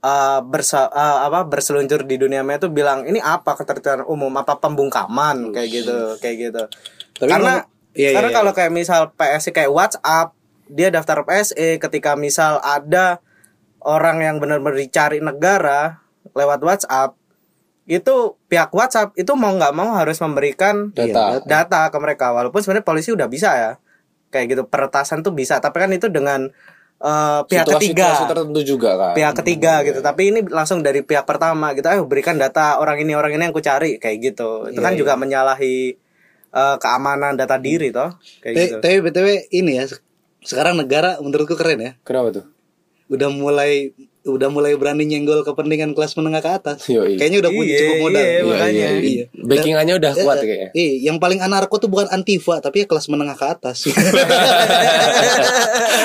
eh, 0.01 0.41
bersa 0.49 0.89
eh, 0.89 1.19
apa 1.29 1.45
berseluncur 1.45 2.09
di 2.09 2.17
dunia 2.17 2.41
maya 2.41 2.57
itu 2.57 2.73
bilang 2.73 3.05
ini 3.05 3.21
apa 3.21 3.53
ketertiban 3.53 4.01
umum? 4.09 4.33
Apa 4.41 4.57
pembungkaman? 4.57 5.53
Kayak 5.53 5.69
gitu 5.77 5.99
kayak 6.25 6.37
gitu. 6.41 6.63
Tapi 7.21 7.29
karena 7.29 7.69
iya, 7.93 8.17
karena 8.17 8.33
iya, 8.33 8.37
kalau 8.41 8.53
kayak 8.57 8.73
misal 8.73 9.13
PSE 9.13 9.53
kayak 9.53 9.69
WhatsApp 9.69 10.33
dia 10.73 10.89
daftar 10.89 11.21
PSE 11.29 11.77
ketika 11.77 12.17
misal 12.17 12.65
ada 12.65 13.21
orang 13.87 14.19
yang 14.19 14.37
benar-benar 14.37 14.75
dicari 14.75 15.23
negara 15.23 16.03
lewat 16.35 16.59
WhatsApp 16.61 17.15
itu 17.87 18.35
pihak 18.51 18.75
WhatsApp 18.75 19.15
itu 19.15 19.31
mau 19.33 19.55
nggak 19.55 19.71
mau 19.71 19.95
harus 19.95 20.19
memberikan 20.19 20.91
Data. 20.91 21.39
data 21.47 21.87
ke 21.87 21.97
mereka. 21.97 22.35
Walaupun 22.35 22.59
sebenarnya 22.59 22.83
polisi 22.83 23.15
udah 23.15 23.31
bisa 23.31 23.51
ya. 23.55 23.73
Kayak 24.27 24.47
gitu 24.51 24.63
peretasan 24.67 25.23
tuh 25.23 25.31
bisa. 25.31 25.63
Tapi 25.63 25.79
kan 25.79 25.91
itu 25.95 26.11
dengan 26.11 26.51
eh, 26.97 27.41
pihak 27.47 27.63
Situasi- 27.63 27.95
ketiga. 27.95 28.09
situasi 28.11 28.25
tertentu 28.27 28.61
juga 28.67 28.91
kan. 28.97 29.13
pihak 29.15 29.35
ketiga 29.39 29.87
gitu. 29.87 30.03
Tapi 30.03 30.35
ini 30.35 30.41
langsung 30.51 30.83
dari 30.83 31.01
pihak 31.01 31.23
pertama 31.23 31.71
gitu. 31.73 31.87
Ayo 31.87 32.11
berikan 32.11 32.35
data 32.35 32.83
orang 32.83 32.99
ini 32.99 33.15
orang 33.15 33.31
ini 33.31 33.43
yang 33.45 33.55
ku 33.55 33.63
cari. 33.63 34.03
Kayak 34.03 34.35
gitu. 34.35 34.67
Itu 34.67 34.83
kan 34.83 34.99
juga 34.99 35.15
menyalahi 35.15 35.95
eh, 36.51 36.77
keamanan 36.83 37.39
data 37.39 37.55
diri 37.55 37.95
toh. 37.95 38.19
Kayak 38.43 38.51
Tapi- 38.51 38.67
gitu. 38.67 38.77
tapi 38.83 38.97
btw 39.05 39.27
ini 39.53 39.73
ya 39.77 39.85
se- 39.87 40.03
sekarang 40.43 40.75
negara 40.75 41.23
menurutku 41.23 41.55
keren 41.55 41.79
ya. 41.79 41.93
Kenapa 42.03 42.35
tuh? 42.35 42.45
Udah 43.07 43.29
mulai 43.29 43.95
udah 44.23 44.51
mulai 44.51 44.75
berani 44.75 45.07
nyenggol 45.07 45.41
kepentingan 45.41 45.95
kelas 45.95 46.19
menengah 46.19 46.43
ke 46.43 46.51
atas 46.53 46.79
Yoi. 46.87 47.15
kayaknya 47.15 47.39
udah 47.41 47.53
punya 47.53 47.63
Iya, 47.69 47.79
cukup 47.81 47.97
modal 48.03 48.19
iya, 48.19 48.41
makanya. 48.43 48.87
iya. 48.99 49.25
Backingannya 49.31 49.95
udah 49.97 50.13
kuat 50.17 50.37
Eh, 50.37 50.43
kayaknya. 50.43 50.69
Iya, 50.75 50.93
yang 51.05 51.17
paling 51.17 51.39
anarko 51.39 51.79
tuh 51.79 51.87
bukan 51.87 52.11
antifa 52.11 52.59
tapi 52.59 52.83
ya 52.83 52.87
kelas 52.87 53.07
menengah 53.07 53.35
ke 53.35 53.47
atas. 53.47 53.87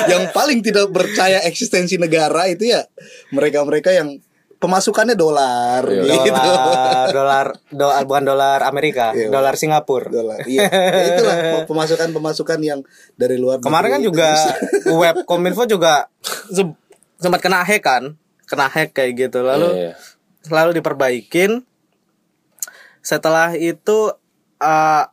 yang 0.08 0.30
paling 0.30 0.60
tidak 0.60 0.86
percaya 0.88 1.42
eksistensi 1.42 1.96
negara 1.96 2.46
itu 2.46 2.68
ya 2.68 2.86
mereka-mereka 3.30 3.90
yang 3.90 4.18
pemasukannya 4.56 5.18
dolar 5.18 5.82
Iya. 5.82 6.02
gitu. 6.22 6.30
dolar 6.30 7.06
dolar 7.10 7.46
dolar 7.68 8.02
bukan 8.06 8.22
dolar 8.24 8.58
Amerika 8.62 9.10
Iya, 9.10 9.26
dolar 9.28 9.58
Singapura 9.58 10.06
Dolar. 10.06 10.46
Iya. 10.46 10.70
Ya 10.70 11.02
itulah 11.10 11.36
pemasukan-pemasukan 11.66 12.58
yang 12.62 12.80
dari 13.12 13.34
luar 13.34 13.58
kemarin 13.58 13.98
kan 13.98 14.02
juga 14.04 14.30
web 14.88 15.26
kominfo 15.26 15.66
juga 15.66 16.06
sempat 17.22 17.40
kena 17.40 17.62
hack 17.62 17.82
kan 17.82 18.04
kena 18.44 18.66
hack 18.68 18.92
kayak 18.92 19.16
gitu 19.16 19.40
lalu 19.40 19.70
Iya, 19.72 19.78
iya. 19.78 19.94
selalu 20.42 20.70
diperbaikin 20.76 21.62
setelah 23.00 23.54
itu 23.54 24.14
uh, 24.58 25.04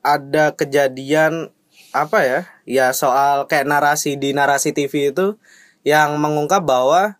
ada 0.00 0.44
kejadian 0.52 1.48
apa 1.92 2.18
ya 2.24 2.40
ya 2.64 2.86
soal 2.92 3.46
kayak 3.46 3.68
narasi 3.68 4.16
di 4.16 4.32
narasi 4.32 4.72
TV 4.72 5.12
itu 5.12 5.36
yang 5.84 6.16
mengungkap 6.16 6.64
bahwa 6.64 7.16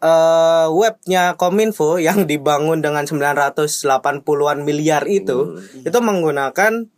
uh, 0.00 0.68
webnya 0.72 1.36
Kominfo 1.36 1.96
yang 2.06 2.24
dibangun 2.24 2.80
dengan 2.80 3.04
980-an 3.04 4.58
miliar 4.64 5.04
itu 5.08 5.56
Hmm. 5.56 5.84
itu 5.84 5.98
menggunakan 6.00 6.88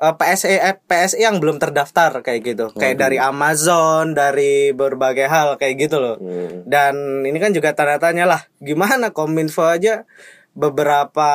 uh, 0.00 0.14
PSE 0.16 0.52
eh, 0.60 0.76
PSE 0.84 1.20
yang 1.20 1.40
belum 1.40 1.56
terdaftar 1.56 2.20
kayak 2.20 2.40
gitu. 2.44 2.66
Kayak 2.76 2.96
dari 3.00 3.16
Amazon, 3.20 4.12
dari 4.12 4.70
berbagai 4.72 5.28
hal 5.28 5.56
kayak 5.56 5.74
gitu 5.88 5.96
loh. 6.00 6.16
Hmm. 6.20 6.64
Dan 6.68 7.24
ini 7.24 7.38
kan 7.40 7.52
juga 7.56 7.72
tanda 7.72 7.96
tanya 7.96 8.28
lah, 8.28 8.40
gimana 8.60 9.12
Kominfo 9.12 9.64
aja 9.64 10.04
beberapa 10.56 11.28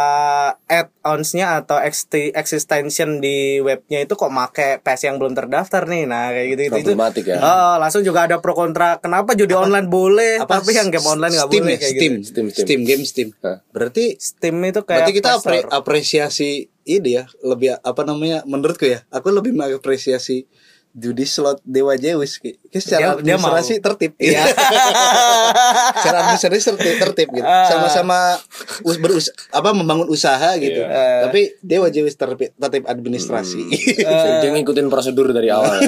add-onsnya 0.65 1.61
atau 1.61 1.77
ext- 1.77 2.33
extension 2.33 3.21
di 3.21 3.61
webnya 3.61 4.01
itu 4.01 4.17
kok 4.17 4.33
make 4.33 4.81
PS 4.81 5.13
yang 5.13 5.21
belum 5.21 5.37
terdaftar 5.37 5.85
nih. 5.85 6.09
Nah, 6.09 6.33
kayak 6.33 6.47
gitu 6.57 6.61
itu. 6.65 6.73
Problematik 6.89 7.29
ya. 7.29 7.37
Oh, 7.37 7.75
langsung 7.77 8.01
juga 8.01 8.25
ada 8.25 8.41
pro 8.41 8.57
kontra. 8.57 8.97
Kenapa 8.97 9.37
judi 9.37 9.53
online 9.53 9.85
boleh, 9.85 10.41
tapi 10.49 10.73
yang 10.73 10.89
game 10.89 11.05
online 11.05 11.37
nggak 11.37 11.49
boleh 11.53 11.77
ya? 11.77 11.79
kayak 11.85 11.93
Steam. 11.93 12.13
gitu. 12.17 12.25
Steam, 12.33 12.45
Steam, 12.49 12.65
Steam. 12.65 12.79
game 12.81 13.03
Steam. 13.05 13.29
Berarti 13.69 14.17
Steam 14.17 14.57
itu 14.65 14.81
kayak 14.81 14.97
berarti 15.05 15.13
kita 15.13 15.29
apre- 15.37 15.69
apresiasi 15.69 16.70
ini 16.83 17.21
ya, 17.21 17.23
lebih 17.41 17.77
apa 17.79 18.01
namanya? 18.03 18.43
Menurutku 18.45 18.85
ya, 18.85 19.03
aku 19.09 19.29
lebih 19.29 19.53
mengapresiasi 19.53 20.45
judi 20.91 21.23
slot 21.23 21.63
Dewa 21.63 21.95
Zeus 21.95 22.35
kayak 22.43 22.59
secara 22.67 23.15
Dia- 23.15 23.23
dia 23.23 23.35
administrasi 23.39 23.73
tertib. 23.79 24.11
Iya. 24.19 24.43
secara 26.03 26.17
administrasi 26.27 26.59
tertib, 26.75 26.95
tertib 26.99 27.29
gitu. 27.31 27.47
Ah. 27.47 27.63
Sama-sama 27.63 28.35
us, 28.83 28.97
berus 28.99 29.31
apa 29.55 29.71
membangun 29.71 30.11
usaha 30.11 30.51
gitu. 30.59 30.83
Iya. 30.83 31.31
Tapi 31.31 31.55
Dewa 31.63 31.87
Zeus 31.95 32.19
tertib, 32.19 32.51
tertib 32.51 32.83
administrasi. 32.91 33.63
Dia 34.43 34.49
ngikutin 34.51 34.91
prosedur 34.91 35.31
dari 35.31 35.47
awal. 35.47 35.79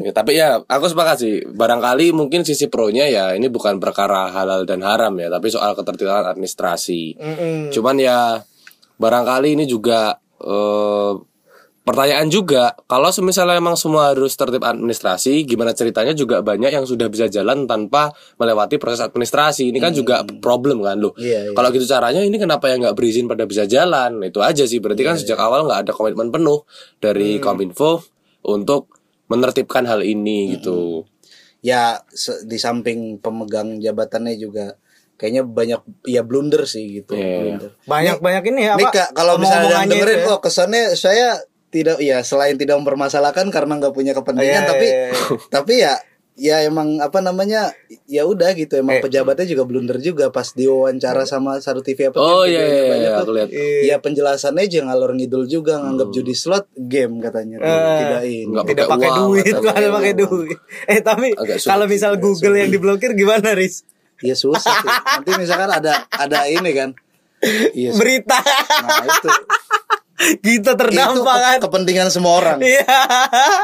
Ya, 0.00 0.12
tapi 0.16 0.40
ya 0.40 0.64
aku 0.64 0.88
sepakat 0.88 1.16
sih. 1.20 1.34
Barangkali 1.44 2.16
mungkin 2.16 2.48
sisi 2.48 2.72
pro-nya 2.72 3.12
ya 3.12 3.36
ini 3.36 3.52
bukan 3.52 3.76
perkara 3.76 4.32
halal 4.32 4.64
dan 4.64 4.80
haram 4.80 5.12
ya, 5.20 5.28
tapi 5.28 5.52
soal 5.52 5.76
ketertiban 5.76 6.24
administrasi. 6.24 7.20
Mm-mm. 7.20 7.56
Cuman 7.68 8.00
ya 8.00 8.40
barangkali 9.02 9.58
ini 9.58 9.64
juga 9.66 10.14
eh, 10.38 11.12
pertanyaan 11.82 12.30
juga 12.30 12.78
kalau 12.86 13.10
misalnya 13.26 13.58
emang 13.58 13.74
semua 13.74 14.14
harus 14.14 14.38
tertib 14.38 14.62
administrasi, 14.62 15.42
gimana 15.42 15.74
ceritanya 15.74 16.14
juga 16.14 16.38
banyak 16.38 16.70
yang 16.70 16.86
sudah 16.86 17.10
bisa 17.10 17.26
jalan 17.26 17.66
tanpa 17.66 18.14
melewati 18.38 18.78
proses 18.78 19.02
administrasi. 19.02 19.74
Ini 19.74 19.78
kan 19.82 19.90
juga 19.90 20.22
problem 20.38 20.78
kan 20.86 21.02
loh. 21.02 21.10
Iya, 21.18 21.50
iya. 21.50 21.54
Kalau 21.58 21.68
gitu 21.74 21.82
caranya 21.90 22.22
ini 22.22 22.38
kenapa 22.38 22.70
yang 22.70 22.86
nggak 22.86 22.94
berizin 22.94 23.26
pada 23.26 23.42
bisa 23.50 23.66
jalan? 23.66 24.22
Itu 24.22 24.38
aja 24.46 24.62
sih. 24.62 24.78
Berarti 24.78 25.02
kan 25.02 25.18
sejak 25.18 25.38
awal 25.42 25.66
nggak 25.66 25.90
ada 25.90 25.92
komitmen 25.92 26.30
penuh 26.30 26.62
dari 27.02 27.42
Kominfo 27.42 28.06
untuk 28.46 28.94
menertibkan 29.26 29.86
hal 29.86 30.06
ini 30.06 30.54
gitu. 30.58 31.02
ya 31.62 32.02
se- 32.10 32.42
di 32.42 32.58
samping 32.58 33.22
pemegang 33.22 33.78
jabatannya 33.78 34.34
juga 34.34 34.74
kayaknya 35.22 35.46
banyak 35.46 35.78
ya 36.02 36.26
blunder 36.26 36.66
sih 36.66 36.98
gitu. 36.98 37.14
Iya. 37.14 37.38
Blunder. 37.38 37.70
Banyak-banyak 37.86 38.42
ini 38.50 38.60
ya, 38.66 38.74
Nih 38.74 38.86
Pak. 38.86 38.92
Kak, 38.92 39.08
kalau 39.14 39.38
misalnya 39.38 39.86
dengerin 39.86 40.18
ya. 40.18 40.26
kok 40.26 40.40
kesannya 40.42 40.84
saya 40.92 41.28
tidak 41.70 42.02
ya 42.02 42.20
selain 42.20 42.58
tidak 42.58 42.76
mempermasalahkan 42.76 43.46
karena 43.48 43.78
nggak 43.78 43.94
punya 43.94 44.12
kepentingan 44.12 44.60
Iya, 44.60 44.68
tapi 44.68 44.86
iya, 44.86 45.04
iya. 45.06 45.36
tapi 45.54 45.74
ya 45.78 45.94
ya 46.32 46.56
emang 46.64 46.96
apa 46.96 47.20
namanya 47.20 47.76
ya 48.04 48.24
udah 48.24 48.52
gitu 48.52 48.76
emang 48.76 48.96
Eh. 48.96 49.04
pejabatnya 49.04 49.44
juga 49.44 49.64
blunder 49.64 49.96
juga 49.96 50.28
pas 50.28 50.48
diwawancara 50.48 51.24
sama 51.24 51.60
satu 51.60 51.80
TV 51.80 52.08
apa 52.08 52.16
Oh 52.16 52.44
iya 52.44 52.56
videonya 52.56 52.72
iya, 52.74 52.88
banyak 52.88 53.10
iya 53.10 53.20
tuh. 53.20 53.32
lihat. 53.32 53.48
Ya 53.84 53.96
penjelasannya 54.00 54.64
aja 54.64 54.78
ngalor 54.82 55.12
ngidul 55.12 55.44
juga 55.44 55.76
nganggap 55.78 56.08
judi 56.10 56.32
slot 56.32 56.68
game 56.74 57.20
katanya. 57.20 57.56
Eh. 57.56 57.98
tidak 58.00 58.22
ini. 58.24 58.48
Nggak 58.48 58.64
tidak 58.66 58.86
pakai 58.88 59.08
uang, 59.08 59.18
duit, 59.28 59.54
nggak 59.54 59.76
ada 59.76 59.88
pakai 59.92 60.12
duit. 60.14 60.58
Eh 60.88 61.00
tapi 61.00 61.28
kalau 61.62 61.84
misal 61.84 62.12
Google 62.16 62.56
yang 62.58 62.68
diblokir 62.70 63.12
gimana, 63.12 63.52
Riz? 63.52 63.84
Ya 64.22 64.32
susah 64.32 64.62
sih. 64.72 64.88
Nanti 64.88 65.30
misalkan 65.36 65.68
ada 65.68 65.92
ada 66.08 66.46
ini 66.46 66.70
kan. 66.72 66.90
Iya. 67.72 67.90
Berita 67.92 68.38
Nah, 68.38 69.02
itu 69.02 69.28
kita 70.38 70.46
itu 70.46 70.78
terdampak 70.78 71.18
ke- 71.34 71.42
kan. 71.42 71.58
kepentingan 71.60 72.08
semua 72.08 72.38
orang. 72.38 72.58
Iya. 72.62 72.86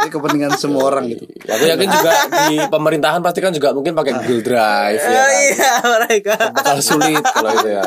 Ini 0.02 0.10
kepentingan 0.10 0.52
semua 0.56 0.82
orang 0.84 1.06
gitu. 1.06 1.22
Aku 1.46 1.64
yakin 1.64 1.86
juga 1.86 2.10
di 2.44 2.58
pemerintahan 2.66 3.22
pasti 3.22 3.38
kan 3.38 3.54
juga 3.54 3.70
mungkin 3.70 3.94
pakai 3.94 4.18
Google 4.18 4.42
Drive 4.42 4.98
ya. 4.98 5.06
Eh, 5.06 5.14
kan? 5.14 5.30
Iya, 5.30 5.72
mereka. 5.86 6.34
Bakal 6.50 6.76
sulit 6.80 7.22
kalau 7.22 7.54
itu 7.54 7.70
ya. 7.70 7.86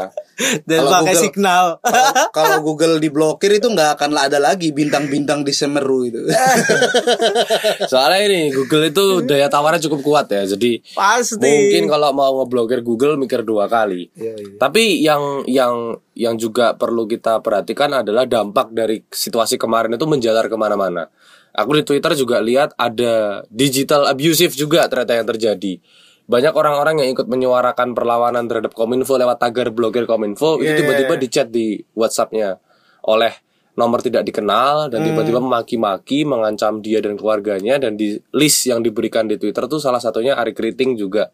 Dan 0.66 0.78
Kalau 0.84 0.92
pakai 1.02 1.14
Google- 1.14 1.24
signal. 1.24 1.66
Kalau- 2.36 2.62
Google 2.62 2.96
diblokir 2.98 3.52
itu 3.56 3.68
nggak 3.68 3.98
akan 4.00 4.10
ada 4.18 4.38
lagi 4.38 4.72
bintang-bintang 4.72 5.42
di 5.42 5.54
Semeru 5.54 6.06
itu. 6.08 6.22
Soalnya 7.92 8.22
ini 8.28 8.42
Google 8.52 8.90
itu 8.90 9.24
daya 9.26 9.48
tawarnya 9.48 9.82
cukup 9.88 10.00
kuat 10.02 10.28
ya. 10.32 10.44
Jadi 10.46 10.82
Pasti. 10.94 11.40
mungkin 11.42 11.90
kalau 11.90 12.10
mau 12.14 12.32
ngeblokir 12.42 12.82
Google 12.82 13.18
mikir 13.18 13.42
dua 13.46 13.68
kali. 13.68 14.10
Iya, 14.16 14.34
iya. 14.38 14.58
Tapi 14.58 15.02
yang 15.02 15.46
yang 15.48 15.98
yang 16.14 16.36
juga 16.36 16.76
perlu 16.76 17.08
kita 17.08 17.40
perhatikan 17.42 17.92
adalah 17.96 18.28
dampak 18.28 18.72
dari 18.76 19.02
situasi 19.08 19.56
kemarin 19.58 19.96
itu 19.96 20.06
menjalar 20.06 20.48
ke 20.48 20.58
mana-mana. 20.60 21.08
Aku 21.52 21.76
di 21.76 21.84
Twitter 21.84 22.16
juga 22.16 22.40
lihat 22.40 22.72
ada 22.80 23.44
digital 23.52 24.08
abusive 24.08 24.56
juga 24.56 24.88
ternyata 24.88 25.20
yang 25.20 25.28
terjadi. 25.28 25.74
Banyak 26.30 26.54
orang-orang 26.54 27.06
yang 27.06 27.10
ikut 27.13 27.28
menyuarakan 27.28 27.94
perlawanan 27.98 28.46
terhadap 28.48 28.72
Kominfo 28.74 29.18
lewat 29.18 29.42
tagar 29.42 29.74
blokir 29.74 30.06
Kominfo 30.06 30.62
itu 30.62 30.70
Iya, 30.70 30.78
tiba-tiba 30.80 31.13
di 31.18 31.28
chat 31.28 31.48
di 31.50 31.82
WhatsAppnya 31.98 32.56
oleh 33.10 33.34
nomor 33.72 34.04
tidak 34.04 34.28
dikenal 34.28 34.92
dan 34.92 35.00
tiba-tiba 35.01 35.40
memaki-maki, 35.40 36.28
mengancam 36.28 36.84
dia 36.84 37.00
dan 37.00 37.16
keluarganya 37.16 37.80
dan 37.80 37.96
di 37.96 38.20
list 38.36 38.68
yang 38.68 38.84
diberikan 38.84 39.25
di 39.32 39.40
Twitter 39.40 39.63
tuh 39.66 39.80
salah 39.80 39.98
satunya 39.98 40.36
Ari 40.36 40.51
Kriting 40.51 41.00
juga 41.00 41.32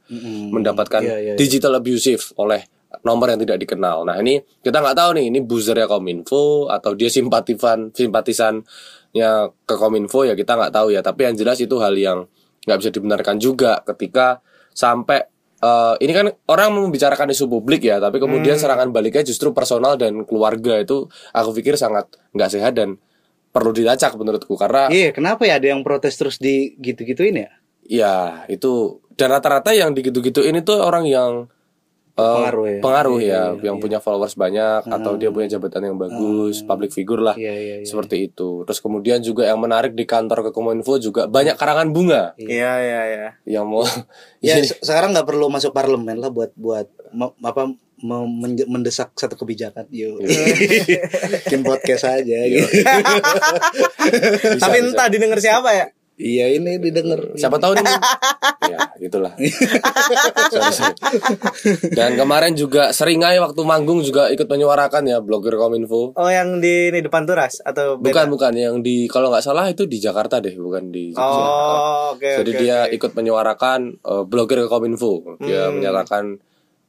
mendapatkan 0.54 1.02
Iya, 1.02 1.18
iya, 1.18 1.34
iya. 1.34 1.36
digital 1.36 1.82
abusive 1.82 2.22
oleh 2.38 2.62
nomor 3.04 3.34
yang 3.34 3.42
tidak 3.42 3.58
dikenal. 3.68 4.08
Nah 4.08 4.16
ini 4.22 4.40
kita 4.64 4.80
nggak 4.80 4.96
tahu 4.96 5.10
nih 5.20 5.26
ini 5.34 5.40
buzzernya 5.44 5.90
Kominfo 5.90 6.72
atau 6.72 6.96
dia 6.96 7.12
simpatisan 7.12 7.92
simpatisannya 7.92 9.32
ke 9.68 9.76
Kominfo 9.76 10.24
ya 10.24 10.34
kita 10.38 10.56
nggak 10.56 10.72
tahu 10.72 10.94
ya. 10.96 11.02
Tapi 11.04 11.28
yang 11.28 11.36
jelas 11.36 11.58
itu 11.60 11.76
hal 11.82 11.94
yang 11.98 12.26
nggak 12.64 12.78
bisa 12.80 12.90
dibenarkan 12.94 13.36
juga 13.40 13.82
ketika 13.84 14.40
sampai 14.78 15.26
eh, 15.58 15.96
ini 16.06 16.14
kan 16.14 16.30
orang 16.54 16.78
membicarakan 16.78 17.34
isu 17.34 17.50
publik 17.50 17.90
ya, 17.90 17.98
tapi 17.98 18.22
kemudian 18.22 18.62
serangan 18.62 18.94
baliknya 18.94 19.26
justru 19.26 19.50
personal 19.58 19.98
dan 19.98 20.22
keluarga 20.30 20.78
itu 20.78 21.10
aku 21.34 21.50
pikir 21.58 21.74
sangat 21.74 22.06
nggak 22.38 22.50
sehat 22.54 22.78
dan 22.78 23.02
perlu 23.50 23.74
dilacak 23.74 24.14
menurutku 24.14 24.54
karena 24.54 24.86
Iya, 24.94 25.10
kenapa 25.10 25.50
ya 25.50 25.58
ada 25.58 25.74
yang 25.74 25.82
protes 25.82 26.14
terus 26.14 26.38
di 26.38 26.78
gitu-gituin 26.78 27.42
ya? 27.42 27.50
ya 27.88 28.44
itu 28.52 29.02
dan 29.18 29.34
rata-rata 29.34 29.74
yang 29.74 29.96
digitu-gitu 29.96 30.46
ini 30.46 30.62
tuh 30.62 30.78
orang 30.84 31.08
yang 31.08 31.50
Pengaruh 32.18 32.66
ya? 32.68 32.80
pengaruh 32.82 33.18
Iya, 33.18 33.30
ya, 33.30 33.42
iya, 33.54 33.62
yang 33.64 33.78
punya 33.78 34.00
followers 34.00 34.34
banyak 34.34 34.82
atau 34.84 35.12
dia 35.16 35.30
punya 35.30 35.48
jabatan 35.48 35.86
yang 35.86 35.98
bagus, 35.98 36.60
public 36.62 36.90
figure 36.90 37.22
lah, 37.22 37.38
Iya, 37.38 37.54
iya, 37.54 37.76
iya. 37.80 37.86
seperti 37.86 38.26
itu. 38.26 38.66
Terus 38.66 38.80
kemudian 38.80 39.22
juga 39.22 39.46
yang 39.46 39.58
menarik 39.58 39.94
di 39.94 40.04
kantor 40.04 40.50
ke 40.50 40.52
Kominfo 40.52 40.98
juga 40.98 41.26
banyak 41.26 41.54
karangan 41.54 41.94
bunga 41.94 42.34
Iya, 42.36 42.72
iya, 42.80 43.02
iya. 43.06 43.28
yang 43.46 43.70
mau 43.70 43.86
Ya 44.42 44.58
se- 44.60 44.82
sekarang 44.82 45.14
nggak 45.14 45.30
perlu 45.30 45.46
masuk 45.48 45.70
parlemen 45.72 46.18
lah 46.18 46.28
buat 46.28 46.50
buat 46.54 46.90
apa 47.40 47.70
mendesak 48.68 49.14
satu 49.14 49.34
kebijakan. 49.34 49.90
Yuk. 49.90 50.22
Bikin 51.46 51.62
podcast 51.62 52.06
aja 52.08 52.38
gitu. 52.46 52.70
Tapi 54.62 54.76
entah 54.80 55.10
didengar 55.10 55.42
siapa 55.42 55.70
ya? 55.74 55.86
Iya 56.18 56.50
ini 56.50 56.82
didengar. 56.82 57.38
Siapa 57.38 57.56
tahu 57.56 57.78
nih. 57.78 57.86
ya, 58.74 58.80
itulah. 58.98 59.38
Sorry, 60.50 60.74
sorry. 60.74 60.98
Dan 61.94 62.18
kemarin 62.18 62.58
juga 62.58 62.90
seringai 62.90 63.38
waktu 63.38 63.62
manggung 63.62 64.02
juga 64.02 64.26
ikut 64.28 64.44
menyuarakan 64.44 65.06
ya 65.06 65.22
blogger 65.22 65.54
Kominfo. 65.54 66.12
Oh, 66.12 66.26
yang 66.26 66.58
di 66.58 66.90
ini 66.90 67.00
depan 67.00 67.22
turas 67.24 67.62
atau 67.62 68.02
beda? 68.02 68.10
Bukan 68.10 68.26
bukan 68.34 68.54
yang 68.54 68.76
di 68.82 69.06
kalau 69.06 69.30
nggak 69.30 69.46
salah 69.46 69.70
itu 69.70 69.86
di 69.86 69.98
Jakarta 69.98 70.42
deh, 70.42 70.58
bukan 70.58 70.90
di 70.90 71.14
Jogja. 71.14 71.22
Oh, 71.22 72.18
oke 72.18 72.26
Jadi 72.42 72.52
oke, 72.52 72.60
dia 72.60 72.78
oke. 72.84 72.98
ikut 72.98 73.12
menyuarakan 73.14 73.80
eh, 73.96 74.24
blogger 74.26 74.66
Kominfo. 74.66 75.38
Dia 75.38 75.70
Hmm. 75.70 75.78
menyatakan 75.78 76.42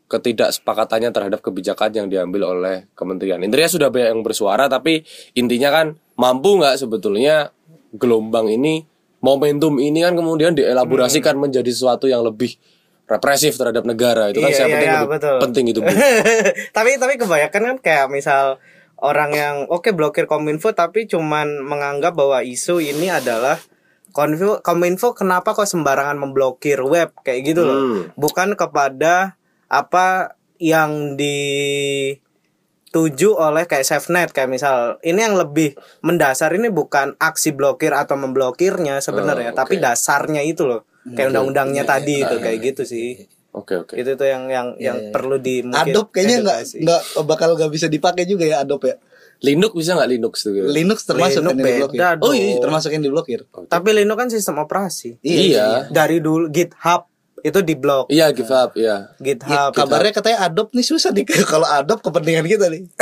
ketidaksepakatannya 0.08 1.12
terhadap 1.12 1.40
kebijakan 1.40 1.92
yang 1.92 2.06
diambil 2.08 2.48
oleh 2.48 2.88
kementerian. 2.96 3.44
Intinya 3.44 3.68
sudah 3.68 3.88
banyak 3.92 4.16
yang 4.16 4.24
bersuara, 4.24 4.64
tapi 4.66 5.04
intinya 5.36 5.68
kan 5.68 5.86
mampu 6.16 6.56
nggak 6.56 6.80
sebetulnya 6.80 7.52
gelombang 7.92 8.48
ini, 8.48 8.88
momentum 9.18 9.78
ini 9.78 10.02
kan 10.02 10.14
kemudian 10.14 10.54
dielaborasikan 10.54 11.34
menjadi 11.38 11.68
sesuatu 11.70 12.06
yang 12.06 12.22
lebih 12.22 12.54
represif 13.08 13.56
terhadap 13.56 13.88
negara. 13.88 14.30
Itu 14.30 14.44
kan 14.44 14.52
Hmm. 14.52 14.54
Iya, 14.54 14.58
saya 14.58 14.66
iya, 14.68 14.74
penting 14.76 14.90
iya, 14.90 14.98
lebih 15.00 15.12
betul. 15.16 15.36
penting 15.42 15.64
itu. 15.72 15.80
Tapi 16.76 16.90
tapi 17.00 17.14
kebanyakan 17.16 17.62
kan 17.64 17.76
kayak 17.80 18.06
misal 18.12 18.60
orang 18.98 19.30
yang 19.32 19.56
oke 19.70 19.88
blokir 19.94 20.26
kominfo 20.26 20.74
tapi 20.74 21.06
cuman 21.06 21.62
menganggap 21.62 22.18
bahwa 22.18 22.42
isu 22.42 22.82
ini 22.82 23.08
adalah 23.08 23.58
Kominfo, 24.08 24.64
Kominfo 24.64 25.12
kenapa 25.12 25.52
kok 25.52 25.68
sembarangan 25.68 26.16
memblokir 26.16 26.80
web 26.80 27.12
kayak 27.22 27.40
gitu 27.44 27.62
loh 27.62 27.76
Hmm. 27.78 28.02
bukan 28.16 28.56
kepada 28.56 29.36
apa 29.68 30.34
yang 30.58 31.14
di 31.14 31.36
dituju 32.88 33.36
oleh 33.36 33.64
kayak 33.64 33.84
SafeNet 33.84 34.32
kayak 34.32 34.48
misal 34.48 34.76
ini 35.02 35.20
yang 35.20 35.36
lebih 35.36 35.72
mendasar 36.00 36.48
ini 36.50 36.68
bukan 36.68 37.14
aksi 37.16 37.52
blokir 37.52 37.92
atau 37.92 38.16
memblokirnya 38.16 38.98
sebenarnya 38.98 39.52
Oh, 39.52 39.56
tapi 39.56 39.76
oke. 39.76 39.84
dasarnya 39.84 40.40
itu 40.42 40.64
loh 40.64 40.88
kayak 41.06 41.28
undang-undangnya 41.30 41.84
tadi 41.84 42.20
itu 42.20 42.36
kayak 42.38 42.58
gitu 42.64 42.82
sih 42.82 43.28
Oke 43.50 43.76
oke. 43.76 43.92
itu 43.92 44.12
tuh 44.14 44.24
yang 44.24 44.44
yang 44.46 44.68
yang 44.76 45.10
perlu 45.10 45.36
di 45.36 45.60
mungkin 45.60 45.76
Adobe 45.90 46.10
kayaknya 46.14 46.36
nggak 46.40 46.58
nggak 46.78 47.00
bakal 47.24 47.48
nggak 47.54 47.70
bisa 47.70 47.86
dipakai 47.86 48.24
juga 48.24 48.44
ya 48.46 48.60
Adobe 48.60 48.88
ya. 48.88 48.96
Linux 49.38 49.70
bisa 49.72 49.94
nggak 49.94 50.10
Linux 50.10 50.34
tuh? 50.40 50.50
gitu? 50.50 50.66
Linux 50.66 50.98
termasuk 51.04 51.38
Linux 51.38 51.52
yang 51.52 51.58
diblokir. 51.60 51.94
beda 51.94 52.08
Oh 52.18 52.32
iya, 52.32 52.58
termasuk 52.58 52.90
yang 52.90 53.02
diblokir. 53.02 53.40
tapi 53.66 53.88
Linux 53.92 54.16
kan 54.16 54.28
sistem 54.28 54.56
operasi 54.58 55.20
Iya. 55.20 55.88
dari 55.88 56.18
dulu 56.18 56.48
GitHub 56.48 57.06
itu 57.48 57.60
diblok 57.64 58.06
Iya 58.12 58.30
give 58.32 58.52
up 58.52 58.76
ya. 58.76 58.84
Ya, 58.84 58.96
GitHub 59.20 59.72
kabarnya 59.74 60.12
katanya 60.12 60.48
Adobe 60.48 60.76
nih 60.76 60.86
susah 60.86 61.10
nih 61.12 61.24
kalau 61.52 61.66
Adobe 61.66 62.00
kepentingan 62.04 62.46
kita 62.46 62.66
nih. 62.70 62.82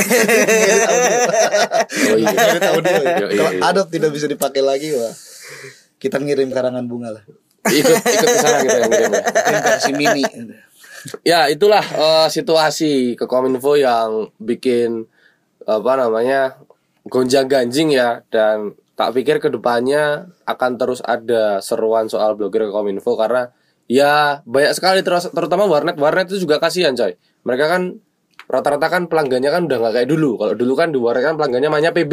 Oh 1.87 2.19
iya. 2.19 2.29
Ngedit 2.33 2.62
audio 2.67 2.95
ya. 2.95 3.03
Iya, 3.03 3.26
iya, 3.31 3.37
Kalau 3.37 3.53
iya. 3.53 3.61
Adobe 3.62 3.91
tidak 3.95 4.11
bisa 4.15 4.26
dipakai 4.26 4.62
lagi 4.62 4.91
wah. 4.95 5.15
Kita 5.99 6.17
ngirim 6.19 6.50
karangan 6.50 6.85
bunga 6.87 7.15
lah. 7.15 7.25
Ikut 7.67 7.99
ikut 7.99 8.29
ke 8.31 8.38
sana 8.38 8.59
kita 8.62 8.79
ya. 8.79 9.09
Versi 9.67 9.93
mini. 9.95 10.25
Ya 11.23 11.47
itulah 11.47 11.83
eh, 11.83 12.29
situasi 12.31 13.15
ke 13.15 13.25
Kominfo 13.31 13.79
yang 13.79 14.31
bikin 14.43 15.07
apa 15.67 15.93
namanya 15.99 16.59
gonjang 17.07 17.47
ganjing 17.47 17.95
ya 17.95 18.23
dan 18.31 18.75
tak 18.97 19.12
pikir 19.12 19.38
ke 19.38 19.53
depannya 19.53 20.33
akan 20.49 20.73
terus 20.81 21.05
ada 21.05 21.61
seruan 21.61 22.09
soal 22.09 22.35
blogger 22.35 22.71
ke 22.71 22.73
Kominfo 22.73 23.15
karena 23.15 23.53
ya 23.87 24.43
banyak 24.47 24.73
sekali 24.75 25.00
terus 25.02 25.31
terutama 25.31 25.66
warnet. 25.66 25.99
Warnet 25.99 26.31
itu 26.31 26.47
juga 26.47 26.59
kasihan 26.62 26.95
coy. 26.95 27.14
Mereka 27.47 27.64
kan 27.66 27.83
rata-rata 28.47 28.87
kan 28.87 29.02
pelanggannya 29.11 29.50
kan 29.50 29.62
udah 29.66 29.78
nggak 29.83 29.95
kayak 30.02 30.09
dulu. 30.11 30.38
Kalau 30.38 30.55
dulu 30.55 30.73
kan 30.78 30.88
di 30.95 30.99
warnet 30.99 31.23
kan 31.26 31.35
pelanggannya 31.38 31.71
mainnya 31.71 31.93
PB 31.95 32.12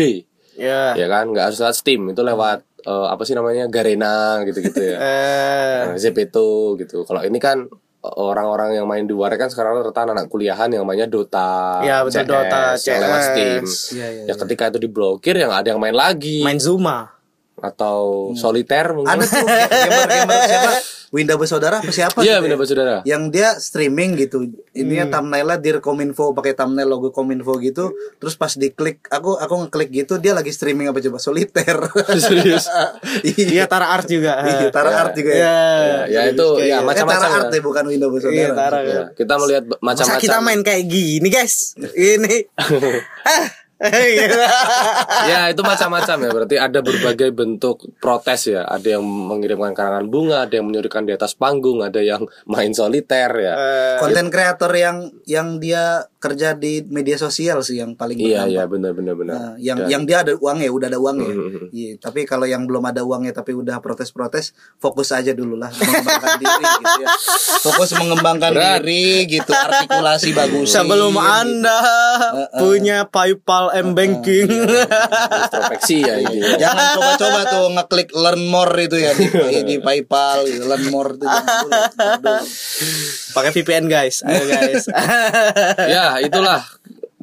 ya. 0.58 0.94
Ya 0.98 1.08
kan? 1.10 1.34
Nggak 1.34 1.54
harus 1.54 1.60
lewat 1.62 1.76
Steam. 1.78 2.02
Itu 2.14 2.22
lewat 2.22 2.66
eh, 2.86 3.08
apa 3.10 3.22
sih 3.26 3.34
namanya? 3.34 3.66
Garena 3.70 4.42
gitu-gitu 4.46 4.82
ya. 4.82 4.98
Eh. 5.04 5.82
Nah, 5.94 5.98
Zepeto 5.98 6.78
gitu. 6.78 7.04
Kalau 7.06 7.22
ini 7.26 7.38
kan 7.38 7.66
orang-orang 8.04 8.76
yang 8.76 8.86
main 8.86 9.08
di 9.08 9.16
warnet 9.16 9.40
kan 9.40 9.48
sekarang 9.48 9.80
rata 9.80 10.04
anak 10.04 10.28
kuliahan 10.28 10.68
yang 10.68 10.84
mainnya 10.84 11.08
Dota, 11.08 11.80
Ya, 11.88 12.04
betul, 12.04 12.28
Dota, 12.28 12.76
yang 12.76 13.00
lewat 13.00 13.22
CS. 13.24 13.28
Steam. 13.32 13.64
Iya, 13.96 14.08
iya, 14.12 14.24
ya 14.28 14.34
ketika 14.36 14.64
itu 14.76 14.80
diblokir 14.84 15.40
ya 15.40 15.48
nggak 15.48 15.62
ada 15.64 15.70
yang 15.72 15.82
main 15.82 15.96
lagi. 15.96 16.44
Main 16.44 16.60
Zuma 16.60 17.23
atau 17.64 18.36
soliter 18.36 18.92
mungkin. 18.92 19.08
Ada 19.10 19.24
tuh 19.24 19.48
gamer-gamer 19.48 20.40
siapa? 20.52 20.72
Winda 21.14 21.38
bersaudara 21.38 21.78
apa 21.78 21.94
siapa? 21.94 22.20
Iya, 22.20 22.42
gitu 22.42 22.50
benar 22.50 22.58
ya? 22.58 22.66
saudara. 22.66 22.96
Yang 23.06 23.24
dia 23.30 23.50
streaming 23.56 24.18
gitu. 24.18 24.50
Ininya 24.74 25.06
thumbnailnya 25.08 25.56
dir 25.56 25.78
Kominfo 25.78 26.34
pakai 26.34 26.52
thumbnail 26.52 26.90
logo 26.90 27.14
Kominfo 27.14 27.54
gitu. 27.60 27.94
Terus 28.18 28.34
pas 28.34 28.50
diklik 28.50 28.98
aku 29.08 29.38
aku 29.38 29.54
ngeklik 29.62 29.94
gitu 29.94 30.18
dia 30.18 30.34
lagi 30.34 30.50
streaming 30.50 30.90
apa 30.90 30.98
coba 31.00 31.22
soliter. 31.22 31.78
Serius. 32.18 32.66
iya 33.46 33.64
Tara 33.64 33.94
Art 33.94 34.10
juga 34.10 34.42
Iya, 34.42 34.74
Tara 34.74 34.90
Art 34.92 35.14
juga 35.14 35.32
ya. 35.32 35.38
ya 35.38 35.54
Ya, 35.78 36.02
ya 36.10 36.22
itu 36.34 36.48
ya 36.60 36.66
Eh, 36.66 36.70
Tara 36.74 36.82
macam-macam. 36.82 37.30
Art 37.30 37.46
ya. 37.46 37.54
ya 37.54 37.62
bukan 37.62 37.84
Winda 37.86 38.08
bersaudara. 38.10 38.42
Iya, 38.42 38.50
Tara. 38.52 38.78
Ya, 38.82 39.04
kita 39.14 39.34
melihat 39.38 39.64
Masa 39.70 39.86
macam-macam. 39.86 40.18
kita 40.20 40.38
main 40.42 40.62
kayak 40.62 40.84
gini 40.84 41.28
guys 41.30 41.78
Ini 41.78 42.50
Gitu. 42.50 42.90
Ya 45.24 45.52
itu 45.52 45.62
macam-macam 45.62 46.18
ya 46.20 46.30
berarti 46.32 46.56
ada 46.56 46.80
berbagai 46.80 47.30
bentuk 47.32 47.84
protes 47.98 48.48
ya 48.48 48.64
ada 48.64 48.88
yang 48.90 49.04
mengirimkan 49.04 49.72
karangan 49.72 50.08
bunga 50.08 50.46
ada 50.46 50.56
yang 50.56 50.68
menyuruhkan 50.68 51.04
di 51.04 51.12
atas 51.12 51.34
panggung 51.34 51.80
ada 51.80 52.00
yang 52.00 52.24
main 52.46 52.72
soliter 52.72 53.30
ya 53.34 53.54
Eh, 53.54 53.96
Konten 54.00 54.28
kreator 54.28 54.72
yang 54.72 54.98
yang 55.24 55.58
dia 55.58 56.08
kerja 56.18 56.56
di 56.56 56.80
media 56.86 57.16
sosial 57.16 57.60
sih 57.60 57.78
yang 57.78 57.94
paling 57.94 58.16
iya 58.16 58.48
iya 58.48 58.64
benar 58.64 58.92
benar 58.92 59.14
benar 59.14 59.34
Nah, 59.34 59.52
yang 59.58 59.90
yang 59.90 60.04
dia 60.06 60.22
ada 60.22 60.38
uangnya, 60.38 60.70
udah 60.70 60.88
ada 60.88 60.96
uangnya. 60.96 61.26
Mhm. 61.26 61.74
Iya, 61.74 61.92
tapi 61.98 62.22
kalau 62.24 62.46
yang 62.46 62.64
belum 62.64 62.86
ada 62.86 63.02
uangnya 63.02 63.34
tapi 63.34 63.52
udah 63.52 63.82
protes-protes, 63.82 64.54
fokus 64.78 65.10
aja 65.10 65.34
dulu 65.34 65.58
lah 65.58 65.74
mengembangkan 65.74 66.38
diri 66.44 66.64
gitu 66.70 67.02
ya. 67.02 67.08
Fokus 67.60 67.90
mengembangkan 67.98 68.52
Berat. 68.54 68.80
diri 68.86 69.06
gitu, 69.26 69.50
artikulasi 69.50 70.30
bagus. 70.32 70.70
Sebelum 70.70 71.18
anda 71.18 71.80
punya 72.56 73.10
PayPal 73.10 73.73
M 73.74 73.98
Banking 73.98 74.50
introspeksi 75.34 76.06
ya 76.06 76.22
ini. 76.22 76.40
Jangan 76.62 76.86
coba-coba 76.98 77.40
tuh 77.50 77.66
ngeklik 77.74 78.10
learn 78.14 78.42
more 78.48 78.74
itu 78.78 78.98
ya 79.02 79.12
di, 79.18 79.26
di 79.70 79.76
PayPal 79.82 80.46
gitu. 80.46 80.70
learn 80.70 80.86
more 80.94 81.18
itu. 81.18 81.26
Pakai 83.34 83.50
VPN 83.50 83.90
guys 83.90 84.22
Ayo 84.22 84.46
guys 84.46 84.86
ya 85.90 86.22
itulah 86.22 86.62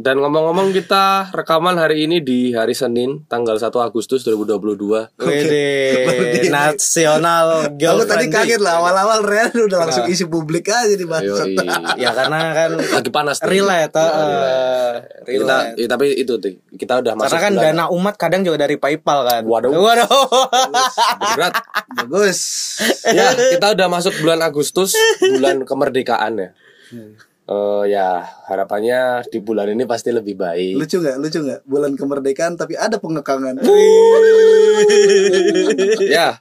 dan 0.01 0.17
ngomong-ngomong 0.17 0.73
kita 0.73 1.29
rekaman 1.37 1.77
hari 1.77 2.09
ini 2.09 2.25
di 2.25 2.57
hari 2.57 2.73
Senin 2.73 3.29
tanggal 3.29 3.61
1 3.61 3.69
Agustus 3.69 4.25
2022 4.25 5.21
Wede 5.21 6.49
Nasional 6.49 7.69
Aku 7.77 8.05
tadi 8.09 8.33
kaget 8.33 8.65
lah 8.65 8.81
awal-awal 8.81 9.21
Real 9.29 9.53
udah 9.53 9.79
langsung 9.85 10.09
isi 10.09 10.25
publik 10.25 10.73
aja 10.73 10.97
di. 10.97 11.05
Ya 12.01 12.17
karena 12.17 12.39
kan 12.57 12.71
lagi 12.81 13.11
panas. 13.13 13.45
Relate 13.45 13.93
Ya, 13.93 14.07
uh, 14.07 14.93
kita 15.27 15.57
ya, 15.77 15.87
tapi 15.91 16.15
itu 16.15 16.39
tuh 16.39 16.57
kita 16.79 17.03
udah 17.05 17.13
masuk 17.19 17.37
Karena 17.37 17.45
kan 17.45 17.53
bulan 17.59 17.75
dana 17.77 17.85
umat 17.93 18.15
kadang 18.17 18.41
juga 18.47 18.65
dari 18.65 18.81
PayPal 18.81 19.27
kan. 19.27 19.43
Waduh. 19.45 19.75
Waduh. 19.75 20.09
Berat. 21.37 21.55
Bagus. 22.01 22.41
ya 23.05 23.35
kita 23.37 23.77
udah 23.77 23.87
masuk 23.91 24.15
bulan 24.23 24.41
Agustus 24.41 24.95
bulan 25.21 25.67
kemerdekaan 25.67 26.33
ya 26.39 26.51
Eh, 27.51 27.83
ya 27.91 28.23
harapannya 28.47 29.27
di 29.27 29.43
bulan 29.43 29.67
ini 29.67 29.83
pasti 29.83 30.09
lebih 30.09 30.39
baik 30.39 30.79
Lucu 30.79 31.03
nggak? 31.03 31.17
Lucu 31.19 31.39
nggak? 31.43 31.61
Bulan 31.67 31.93
kemerdekaan 31.99 32.55
tapi 32.55 32.79
ada 32.79 32.95
pengekangan. 32.97 33.59
ya 36.07 36.39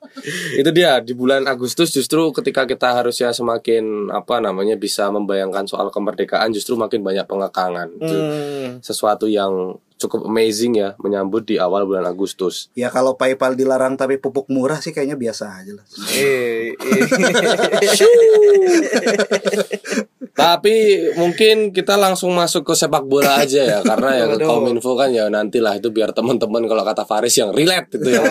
itu 0.54 0.70
dia 0.70 1.02
di 1.02 1.12
bulan 1.12 1.44
Agustus 1.44 1.90
justru 1.90 2.30
ketika 2.30 2.64
kita 2.64 2.94
harusnya 2.94 3.30
semakin 3.30 4.08
apa 4.10 4.38
namanya 4.38 4.78
bisa 4.78 5.10
membayangkan 5.10 5.66
soal 5.66 5.90
kemerdekaan 5.90 6.52
justru 6.52 6.78
makin 6.78 7.02
banyak 7.02 7.26
pengekangan 7.26 7.88
itu 7.92 8.16
Hmm. 8.20 8.78
sesuatu 8.80 9.26
yang 9.26 9.76
cukup 9.98 10.24
amazing 10.24 10.76
ya 10.76 10.94
menyambut 10.98 11.44
di 11.44 11.58
awal 11.58 11.84
bulan 11.84 12.06
Agustus 12.06 12.68
Ya 12.72 12.88
kalau 12.88 13.16
PayPal 13.16 13.54
dilarang 13.54 13.96
tapi 13.96 14.16
pupuk 14.16 14.46
murah 14.48 14.78
sih 14.78 14.92
kayaknya 14.92 15.18
biasa 15.18 15.44
aja 15.58 15.72
lah. 15.74 15.84
Tapi 20.32 20.76
mungkin 21.16 21.72
kita 21.72 21.96
langsung 21.96 22.32
masuk 22.32 22.68
ke 22.68 22.74
sepak 22.74 23.06
bola 23.06 23.42
aja 23.42 23.62
ya 23.62 23.80
karena 23.82 24.10
ya 24.16 24.26
ke 24.34 24.38
kominfo 24.44 24.94
kan 24.96 25.10
ya 25.10 25.28
nantilah 25.28 25.78
itu 25.78 25.90
biar 25.90 26.12
teman-teman 26.12 26.66
kalau 26.66 26.84
kata 26.84 27.04
Faris 27.04 27.36
yang 27.38 27.52
relate 27.52 27.96
itu 27.96 28.10
yang 28.14 28.26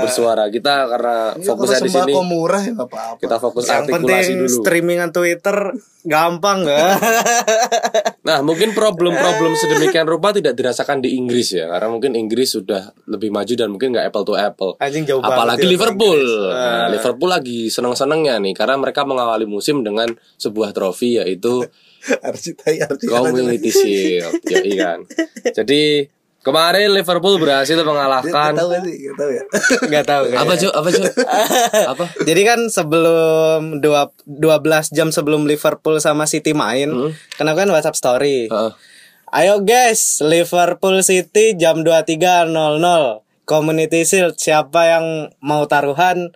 bersuara 0.00 0.48
kita 0.48 0.86
karena 0.90 1.16
Ya, 1.34 1.50
fokusnya 1.50 1.80
di 1.82 1.90
sini 1.90 2.12
murah 2.20 2.62
ya 2.62 2.74
apa-apa. 2.76 3.18
kita 3.20 3.36
fokus 3.38 3.64
Yang 3.66 3.76
artikulasi 3.86 4.02
penting 4.04 4.26
dulu 4.38 4.54
streamingan 4.60 5.10
Twitter 5.10 5.56
gampang 6.04 6.58
gak? 6.64 6.80
Nah, 8.24 8.40
mungkin 8.40 8.72
problem-problem 8.72 9.52
sedemikian 9.52 10.08
rupa 10.08 10.32
tidak 10.32 10.56
dirasakan 10.56 11.04
di 11.04 11.12
Inggris 11.20 11.52
ya, 11.52 11.68
karena 11.68 11.92
mungkin 11.92 12.16
Inggris 12.16 12.56
sudah 12.56 12.96
lebih 13.04 13.28
maju 13.28 13.52
dan 13.52 13.68
mungkin 13.68 13.92
nggak 13.92 14.08
apple 14.08 14.24
to 14.24 14.32
apple. 14.32 14.72
Anjing 14.80 15.04
jauh 15.04 15.20
Apalagi 15.20 15.60
ya, 15.60 15.68
Liverpool. 15.68 16.20
Nah, 16.48 16.88
Liverpool 16.88 17.28
lagi 17.28 17.68
seneng-senengnya 17.68 18.40
nih, 18.40 18.56
karena 18.56 18.80
mereka 18.80 19.04
mengawali 19.04 19.44
musim 19.44 19.84
dengan 19.84 20.08
sebuah 20.40 20.72
trofi 20.72 21.20
yaitu 21.20 21.33
Arcitai. 22.20 22.84
Community 23.08 23.70
Shield, 23.72 24.44
ya 24.44 24.60
kan. 24.76 24.98
Jadi 25.56 26.08
kemarin 26.44 26.92
Liverpool 26.92 27.40
berhasil 27.40 27.80
mengalahkan 27.80 28.52
tahu 28.52 28.68
gak 28.76 28.84
sih? 28.84 28.96
Gak 29.08 29.16
tahu 29.16 29.30
ya. 29.32 29.44
Gak 29.96 30.06
tahu 30.06 30.22
apa 30.36 30.52
cuy? 30.60 30.70
Apa 30.70 30.88
cuy? 30.92 31.10
Apa? 31.96 32.04
Jadi 32.28 32.40
kan 32.44 32.60
sebelum 32.68 33.80
dua, 33.80 34.12
12 34.28 34.92
jam 34.92 35.08
sebelum 35.08 35.48
Liverpool 35.48 35.96
sama 36.04 36.28
City 36.28 36.52
main, 36.52 36.92
kenapa 37.40 37.64
kan 37.64 37.72
WhatsApp 37.72 37.96
story. 37.96 38.52
Heeh. 38.52 38.72
Ayo 39.34 39.66
guys, 39.66 40.22
Liverpool 40.22 41.00
City 41.02 41.58
jam 41.58 41.82
23.00. 41.82 42.52
Community 43.44 44.06
Shield 44.06 44.38
siapa 44.38 44.88
yang 44.88 45.34
mau 45.42 45.66
taruhan? 45.66 46.32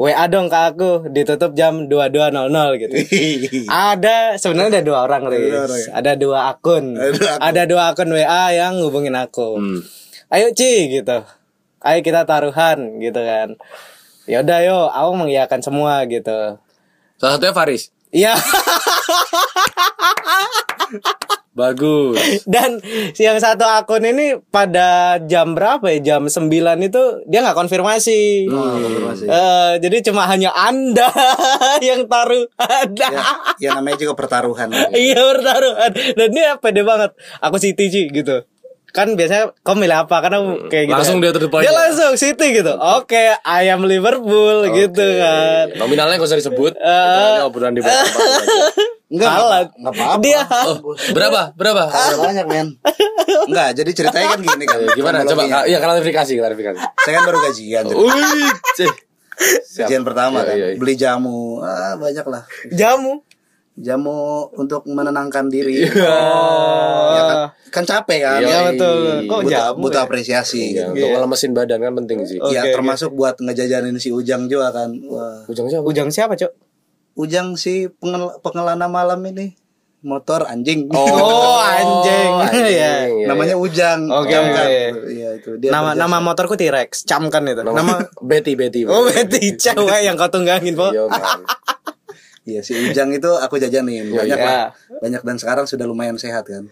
WA 0.00 0.24
dong 0.32 0.48
ke 0.48 0.56
aku 0.56 1.12
ditutup 1.12 1.52
jam 1.52 1.84
22.00 1.84 2.48
gitu. 2.80 2.94
ada 3.68 4.40
sebenarnya 4.40 4.80
ada 4.80 4.88
dua 4.88 4.98
orang 5.04 5.28
Riz. 5.28 5.52
orang 5.52 5.76
ya? 5.76 5.90
Ada 5.92 6.12
dua 6.16 6.38
akun. 6.48 6.84
Ada 6.96 7.12
dua 7.12 7.28
akun. 7.28 7.44
Ada 7.44 7.62
dua 7.68 7.82
akun 7.92 8.08
WA 8.16 8.44
yang 8.56 8.80
ngubungin 8.80 9.12
aku. 9.12 9.60
Hmm. 9.60 9.84
Ayo 10.32 10.56
Ci 10.56 10.88
gitu. 10.88 11.20
Ayo 11.84 12.00
kita 12.00 12.24
taruhan 12.24 12.96
gitu 12.96 13.20
kan. 13.20 13.60
Ya 14.24 14.40
udah 14.40 14.58
yo, 14.64 14.88
aku 14.88 15.20
mengiyakan 15.20 15.60
semua 15.60 16.00
gitu. 16.08 16.56
Salah 17.20 17.36
satunya 17.36 17.52
Faris. 17.52 17.92
Iya. 18.08 18.32
Bagus. 21.50 22.46
Dan 22.46 22.78
yang 23.18 23.36
satu 23.42 23.66
akun 23.66 24.06
ini 24.06 24.38
pada 24.54 25.18
jam 25.26 25.58
berapa 25.58 25.82
ya? 25.90 26.14
Jam 26.14 26.30
9 26.30 26.46
itu 26.86 27.02
dia 27.26 27.42
nggak 27.42 27.58
konfirmasi. 27.58 28.46
Oh, 28.46 28.78
konfirmasi. 28.78 29.24
Eh, 29.26 29.72
jadi 29.82 29.96
cuma 30.06 30.30
hanya 30.30 30.54
Anda 30.54 31.10
yang 31.88 32.06
taruh 32.06 32.46
ada. 32.54 33.08
ya, 33.10 33.24
ya 33.58 33.70
namanya 33.76 33.98
juga 33.98 34.14
pertaruhan. 34.14 34.70
Iya 34.94 35.18
bertaruhan 35.18 35.90
Dan 36.14 36.28
dia 36.30 36.54
pede 36.58 36.86
banget 36.86 37.10
Aku 37.42 37.58
City 37.58 37.90
Ci 37.90 38.02
gitu 38.14 38.46
Kan 38.90 39.14
biasanya 39.14 39.54
kau 39.60 39.74
milih 39.74 39.96
apa 40.00 40.16
Karena 40.18 40.38
aku 40.38 40.66
kayak 40.66 40.84
gitu 40.86 40.96
Langsung 40.98 41.18
dia 41.18 41.30
terdepan. 41.30 41.60
Dia 41.62 41.72
langsung 41.72 42.12
City 42.14 42.46
gitu 42.52 42.72
Oke 42.74 43.34
ayam 43.40 43.82
Liverpool 43.82 44.66
gitu 44.70 45.06
kan 45.16 45.70
Nominalnya 45.74 46.16
gak 46.16 46.26
usah 46.26 46.38
disebut. 46.38 46.74
Eh. 46.74 47.30
Kita 47.36 47.46
obrolan 47.46 47.72
di 47.72 47.80
belakang. 47.80 48.10
Enggak, 49.10 49.26
Kalah. 49.26 49.42
enggak 49.42 49.62
enggak 49.74 49.94
apa-apa. 49.98 50.22
Dia 50.22 50.40
Berapa? 51.10 51.40
Berapa? 51.58 51.82
Ada 51.90 52.14
banyak 52.14 52.46
men 52.46 52.66
Enggak, 53.50 53.68
jadi 53.74 53.90
ceritanya 53.90 54.26
kan 54.30 54.40
gini 54.40 54.64
kan 54.64 54.78
Eh, 54.80 54.94
Gimana? 54.94 55.26
Coba. 55.26 55.66
Iya, 55.66 55.82
klarifikasi, 55.82 56.30
klarifikasi. 56.38 56.78
Saya 56.78 57.12
kan 57.18 57.22
baru 57.26 57.38
gajian 57.42 57.82
jadi 57.84 57.98
Wih. 57.98 58.50
Gajian 59.74 60.04
pertama 60.04 60.38
Iya, 60.38 60.46
kan 60.46 60.54
iya, 60.54 60.66
iya. 60.70 60.78
Beli 60.78 60.94
jamu 60.94 61.58
ah, 61.58 61.96
Banyak 61.96 62.26
lah 62.28 62.42
Jamu 62.70 63.24
Jamu 63.72 64.18
untuk 64.52 64.82
menenangkan 64.84 65.46
diri 65.46 65.86
Iya. 65.86 66.16
ya 67.08 67.22
kan, 67.22 67.36
kan 67.70 67.84
capek 67.86 68.18
kan 68.20 68.38
Iya, 68.38 68.48
Ya 68.50 68.58
betul 68.66 68.98
Kok 69.24 69.40
butuh, 69.40 69.50
jamu 69.50 69.78
butuh 69.80 70.00
ya? 70.00 70.04
apresiasi 70.04 70.60
Iya, 70.70 70.90
gitu. 70.90 70.98
untuk 70.98 71.08
ngelemesin 71.12 71.52
badan 71.52 71.78
kan 71.80 71.92
penting 71.96 72.18
sih. 72.24 72.38
Oke, 72.38 72.52
ya 72.52 72.62
termasuk 72.68 73.10
buat 73.10 73.36
ngejajanin 73.36 73.96
si 73.96 74.10
Ujang 74.10 74.46
juga 74.46 74.68
kan 74.70 74.90
Wah 75.02 75.46
Ujang 75.46 75.66
siapa? 75.66 75.84
Ujang 75.84 76.08
siapa 76.08 76.34
cok? 76.34 76.52
Ujang 77.16 77.54
si 77.54 77.72
pengel 77.90 78.22
pengelana 78.38 78.86
malam 78.86 79.22
ini 79.24 79.54
Motor 80.00 80.44
anjing 80.46 80.88
Oh 80.90 81.56
anjing 81.76 82.30
Iya, 82.52 82.68
ya. 82.68 82.92
iya. 83.06 83.26
Namanya 83.26 83.54
Ujang 83.54 84.08
Oke, 84.08 84.28
Camkan. 84.30 84.64
oke. 84.64 84.78
Iya 85.10 85.28
itu 85.36 85.50
dia 85.56 85.70
Nama 85.70 85.92
berjasa. 85.92 86.00
nama 86.02 86.16
motorku 86.18 86.54
T-Rex 86.54 87.04
Camkan 87.04 87.44
itu 87.46 87.60
Nama, 87.60 87.76
Nama 87.76 87.94
Betty, 88.18 88.52
Betty. 88.54 88.84
Oh 88.84 89.04
Betty 89.04 89.54
cewek 89.54 90.00
yang 90.02 90.16
kau 90.16 90.28
tunggangin 90.28 90.74
po 90.74 90.88
Iya. 90.90 91.06
Iya 92.42 92.60
si 92.60 92.72
Ujang 92.74 93.10
itu 93.10 93.28
aku 93.30 93.56
jajanin 93.56 94.06
Iya, 94.06 94.16
banyak 94.16 94.38
iya. 94.38 94.46
lah 94.46 94.64
banyak 94.98 95.20
dan 95.20 95.36
sekarang 95.36 95.64
sudah 95.64 95.84
lumayan 95.84 96.16
sehat 96.16 96.44
kan 96.44 96.66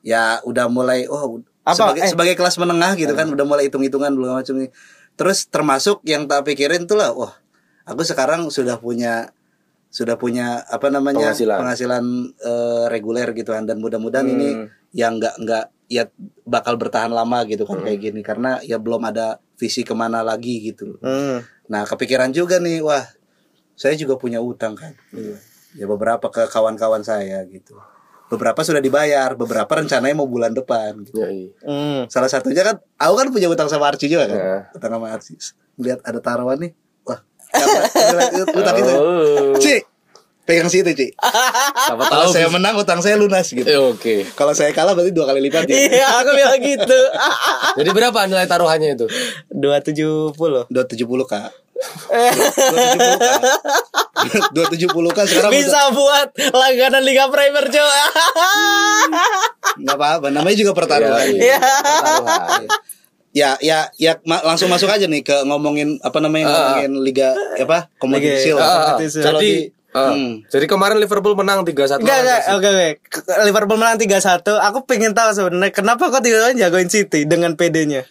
ya 0.00 0.42
udah 0.42 0.66
mulai 0.66 1.06
oh 1.06 1.40
Apa? 1.62 1.72
sebagai 1.72 2.00
Eh. 2.02 2.10
sebagai 2.10 2.34
kelas 2.34 2.56
menengah 2.56 2.92
gitu 2.94 3.12
kan 3.12 3.24
udah 3.26 3.42
mulai 3.42 3.66
hitung 3.66 3.80
hitungan 3.80 4.10
belum 4.10 4.36
macam 4.36 4.54
ini 4.56 4.68
terus 5.14 5.46
termasuk 5.46 6.02
yang 6.02 6.26
tak 6.26 6.44
pikirin 6.44 6.84
tuh 6.84 6.98
lah 6.98 7.10
wah 7.10 7.32
aku 7.84 8.02
sekarang 8.02 8.48
sudah 8.48 8.76
punya 8.76 9.30
sudah 9.88 10.18
punya 10.18 10.66
apa 10.66 10.90
namanya 10.90 11.30
Penghasilan. 11.30 11.56
penghasilan 11.56 12.04
eh, 12.36 12.84
reguler 12.88 13.30
gitu 13.32 13.48
kan 13.48 13.62
dan 13.62 13.78
mudah-mudahan 13.78 14.26
ini 14.26 14.48
Hmm. 14.52 14.66
yang 14.90 15.16
nggak 15.16 15.34
nggak 15.38 15.64
ya 15.86 16.10
bakal 16.42 16.74
bertahan 16.74 17.08
lama 17.08 17.46
gitu 17.46 17.62
kan 17.62 17.78
Hmm. 17.78 17.86
kayak 17.86 18.00
gini 18.02 18.20
karena 18.20 18.58
ya 18.60 18.76
belum 18.76 19.04
ada 19.04 19.38
visi 19.54 19.80
ke 19.80 19.94
mana 19.94 20.20
lagi 20.20 20.58
gitu 20.64 20.98
Hmm. 20.98 21.46
Nah 21.64 21.82
kepikiran 21.82 22.28
juga 22.28 22.58
nih, 22.58 22.82
wah 22.82 23.06
saya 23.74 23.94
juga 23.98 24.14
punya 24.18 24.38
utang 24.38 24.78
kan. 24.78 24.94
Ya 25.74 25.86
beberapa 25.90 26.30
ke 26.30 26.46
kawan-kawan 26.50 27.02
saya 27.02 27.42
gitu. 27.50 27.74
Beberapa 28.30 28.64
sudah 28.64 28.80
dibayar, 28.80 29.36
beberapa 29.36 29.68
rencananya 29.68 30.16
mau 30.16 30.26
bulan 30.26 30.56
depan. 30.56 31.04
Gitu. 31.04 31.20
Iya, 31.20 31.28
iya. 31.30 31.50
Hmm. 31.60 32.00
Salah 32.08 32.30
satunya 32.30 32.64
kan, 32.64 32.80
aku 32.96 33.14
kan 33.20 33.28
punya 33.30 33.46
utang 33.52 33.68
sama 33.68 33.92
Archie 33.92 34.08
juga 34.08 34.26
kan. 34.30 34.38
Ya. 34.38 34.58
Utang 34.72 34.90
sama 34.96 35.06
Archie. 35.12 35.36
Lihat 35.76 36.00
ada 36.02 36.18
taruhan 36.24 36.56
nih, 36.58 36.72
wah. 37.04 37.20
utang 38.58 38.76
itu. 38.80 38.94
Oh. 38.96 39.54
Ci, 39.60 39.84
pegang 40.44 40.68
situ 40.68 40.88
Ci. 40.92 41.12
Siapa 41.16 42.04
Kalau 42.06 42.28
tahu. 42.28 42.34
saya 42.36 42.48
menang 42.52 42.76
utang 42.80 43.00
saya 43.00 43.16
lunas 43.16 43.48
gitu. 43.48 43.66
Eh, 43.66 43.80
Oke. 43.80 44.24
Kalau 44.36 44.52
saya 44.52 44.70
kalah 44.76 44.92
berarti 44.92 45.12
dua 45.12 45.28
kali 45.28 45.40
lipat 45.48 45.68
ya. 45.68 45.76
Iya 45.88 46.06
aku 46.20 46.30
bilang 46.36 46.60
gitu 46.60 47.00
Jadi 47.80 47.90
berapa 47.92 48.18
nilai 48.28 48.46
taruhannya 48.48 48.94
itu? 48.94 49.06
270 49.52 50.70
270 50.70 50.70
kak. 51.28 51.63
270 54.52 54.88
kak 55.10 55.26
sekarang 55.26 55.50
Bisa 55.52 55.90
buat 55.90 56.28
langganan 56.50 57.02
Liga 57.02 57.28
Premier 57.28 57.66
cok 57.66 57.88
nggak 59.76 59.96
apa-apa 59.96 60.28
namanya 60.30 60.56
juga 60.56 60.72
pertaruhan. 60.72 61.26
Iya. 61.34 61.58
Pertaruhan. 61.58 62.62
ya 63.34 63.58
ya 63.58 63.90
ya 63.92 64.22
ma- 64.22 64.44
langsung 64.44 64.70
masuk 64.70 64.86
aja 64.86 65.04
nih 65.04 65.20
ke 65.20 65.42
ngomongin 65.42 65.98
apa 65.98 66.22
namanya 66.22 66.46
ngomongin 66.46 67.02
liga 67.02 67.34
apa 67.58 67.90
kompetisi 67.96 68.54
Ah, 68.54 68.94
Kalau 68.94 69.10
jadi 69.36 69.50
di- 69.66 69.66
ah, 69.90 70.14
hmm. 70.14 70.46
jadi 70.46 70.64
kemarin 70.64 70.96
Liverpool 70.96 71.34
menang 71.34 71.66
3-1 71.66 71.98
Enggak 71.98 72.18
enggak 72.20 72.40
lawan 72.40 72.54
oke 72.54 72.68
oke. 72.68 72.88
Ke- 73.10 73.42
Liverpool 73.42 73.74
menang 73.76 73.98
3-1 73.98 74.38
Aku 74.64 74.78
pengen 74.84 75.12
tahu 75.12 75.30
sebenarnya 75.32 75.70
Kenapa 75.72 76.06
kok 76.06 76.22
tiba-tiba 76.22 76.54
jagoin 76.56 76.86
City 76.86 77.26
Dengan 77.26 77.54
PD-nya 77.54 78.06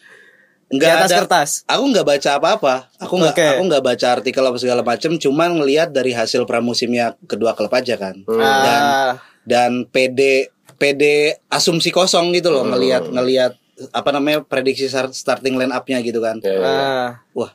nggak 0.74 0.90
Di 0.90 0.98
atas 0.98 1.10
ada. 1.10 1.18
kertas. 1.22 1.50
aku 1.64 1.84
nggak 1.88 2.06
baca 2.08 2.30
apa-apa. 2.34 2.76
Aku 2.98 3.14
nggak 3.16 3.36
Oke. 3.36 3.46
aku 3.48 3.62
nggak 3.64 3.84
baca 3.84 4.08
artikel 4.12 4.42
apa 4.42 4.58
segala 4.58 4.82
macam 4.82 5.12
cuman 5.14 5.50
ngelihat 5.56 5.90
dari 5.90 6.12
hasil 6.12 6.44
pramusimnya 6.44 7.14
kedua 7.24 7.54
klub 7.54 7.70
aja 7.70 7.94
kan. 7.94 8.26
Dan 8.26 8.82
Ah, 8.82 9.14
dan 9.44 9.86
PD 9.86 10.50
PD 10.74 11.04
asumsi 11.48 11.90
kosong 11.90 12.34
gitu 12.34 12.50
loh 12.50 12.66
ngelihat 12.66 13.06
ngelihat 13.06 13.54
apa 13.90 14.10
namanya 14.10 14.42
prediksi 14.42 14.86
start- 14.86 15.14
starting 15.14 15.54
line 15.54 15.70
up-nya 15.70 16.02
gitu 16.02 16.18
kan. 16.18 16.42
Ya, 16.42 16.50
ya, 16.50 16.58
ya. 16.58 16.66
ah. 16.66 17.10
wah 17.32 17.52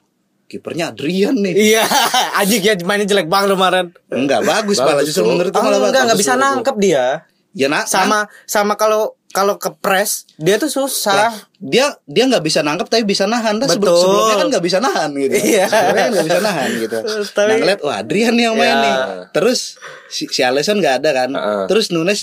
kipernya 0.47 0.95
Adrian 0.95 1.37
nih. 1.37 1.75
Iya 1.75 1.85
Anjing 2.41 2.63
ya 2.63 2.73
mainnya 2.83 3.05
jelek 3.05 3.27
banget 3.27 3.53
kemarin. 3.53 3.87
Enggak 4.09 4.47
bagus 4.47 4.79
malah 4.79 5.03
justru 5.03 5.21
tuh. 5.21 5.29
menurutku 5.29 5.59
Oh, 5.59 5.61
malah 5.61 5.77
enggak 5.77 5.91
bagus 5.91 6.05
enggak 6.07 6.21
bisa 6.23 6.35
nangkep 6.35 6.77
dia. 6.79 7.05
Ya 7.53 7.67
nah, 7.67 7.83
Sama 7.85 8.31
sama 8.47 8.79
kalau 8.79 9.18
kalau 9.29 9.55
ke 9.55 9.69
press 9.75 10.25
dia 10.35 10.57
tuh 10.57 10.67
susah 10.67 11.31
dia 11.55 11.85
dia 12.05 12.25
nggak 12.25 12.41
bisa 12.41 12.61
nangkep 12.61 12.87
tapi 12.87 13.05
bisa 13.05 13.25
nahan 13.25 13.61
sebelum- 13.61 13.93
Betul. 13.93 14.01
sebelumnya 14.01 14.35
kan 14.35 14.47
nggak 14.49 14.65
bisa 14.65 14.79
nahan 14.79 15.11
gitu 15.13 15.35
Iya. 15.35 15.65
sebelumnya 15.67 16.01
kan 16.01 16.11
nggak 16.11 16.27
bisa 16.27 16.41
nahan 16.41 16.69
gitu 16.75 16.99
Tapi- 17.37 17.45
nah 17.45 17.57
ngeliat 17.59 17.81
wah 17.83 17.97
Adrian 17.99 18.35
yang 18.35 18.55
main 18.55 18.69
Iya. 18.71 18.81
nih 18.81 18.95
terus 19.31 19.61
si, 20.07 20.25
si 20.27 20.41
Alisson 20.41 20.79
nggak 20.79 20.95
ada 20.99 21.11
kan 21.15 21.31
Heeh. 21.31 21.65
terus 21.67 21.91
Nunes 21.91 22.19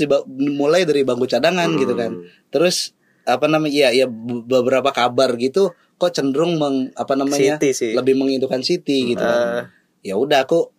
mulai 0.51 0.81
dari 0.81 1.01
bangku 1.01 1.25
cadangan 1.25 1.69
gitu 1.75 1.93
kan 1.93 2.11
Hmm. 2.11 2.25
terus 2.49 2.91
apa 3.23 3.45
namanya 3.45 3.89
ya 3.89 3.89
ya 3.95 4.05
be- 4.05 4.41
beberapa 4.41 4.89
kabar 4.89 5.33
gitu 5.35 5.69
kok 5.95 6.11
cenderung 6.11 6.55
meng 6.55 6.91
apa 6.93 7.13
namanya 7.13 7.55
City 7.55 7.71
sih. 7.71 7.91
lebih 7.91 8.13
mengintukan 8.13 8.59
City 8.59 9.11
gitu 9.11 9.19
Eh. 9.19 9.25
kan 9.25 9.69
ya 9.99 10.13
udah 10.13 10.43
aku 10.43 10.74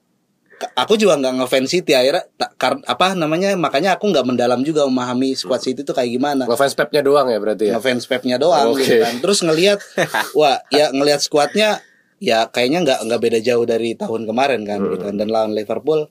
aku 0.56 0.96
juga 0.96 1.20
nggak 1.20 1.34
ngefans 1.42 1.68
City 1.68 1.92
akhirnya 1.92 2.24
tak- 2.34 2.54
kar- 2.56 2.84
apa 2.84 3.12
namanya 3.12 3.52
makanya 3.56 4.00
aku 4.00 4.08
nggak 4.08 4.24
mendalam 4.24 4.60
juga 4.64 4.88
memahami 4.88 5.36
squad 5.36 5.60
City 5.60 5.84
itu 5.84 5.92
kayak 5.92 6.08
gimana 6.08 6.48
Ngefans 6.48 6.72
Pepnya 6.72 7.04
doang 7.04 7.28
ya 7.28 7.36
berarti 7.36 7.68
ya. 7.68 7.76
ngefans 7.76 8.08
Pepnya 8.08 8.36
doang 8.40 8.72
Oke. 8.72 8.80
gitu 8.84 9.04
kan. 9.04 9.14
Terus 9.20 9.38
ngelihat 9.44 9.78
wah 10.38 10.56
ya 10.72 10.88
ngelihat 10.92 11.20
skuadnya 11.20 11.84
ya 12.16 12.48
kayaknya 12.48 12.80
nggak 12.84 12.98
nggak 13.04 13.20
beda 13.20 13.38
jauh 13.44 13.64
dari 13.64 13.92
tahun 13.92 14.24
kemarin 14.24 14.64
kan 14.64 14.80
gitu 14.80 15.04
kan. 15.04 15.14
Dan 15.20 15.28
lawan 15.28 15.52
Liverpool 15.52 16.08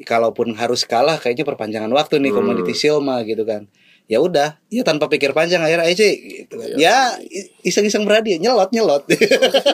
kalaupun 0.00 0.56
harus 0.56 0.86
kalah 0.86 1.18
kayaknya 1.18 1.44
perpanjangan 1.44 1.90
waktu 1.90 2.22
nih 2.22 2.32
Community 2.32 2.72
Shield 2.72 3.02
mah 3.02 3.20
gitu 3.26 3.42
kan. 3.42 3.66
Ya 4.10 4.18
udah, 4.18 4.58
ya 4.66 4.82
tanpa 4.82 5.06
pikir 5.06 5.30
panjang 5.30 5.62
akhirnya 5.62 5.86
aja 5.86 6.02
gitu 6.02 6.58
kan. 6.58 6.74
Ya 6.74 7.14
i- 7.22 7.46
iseng-iseng 7.62 8.02
berhadiah 8.02 8.42
nyelot 8.42 8.74
nyelot. 8.74 9.06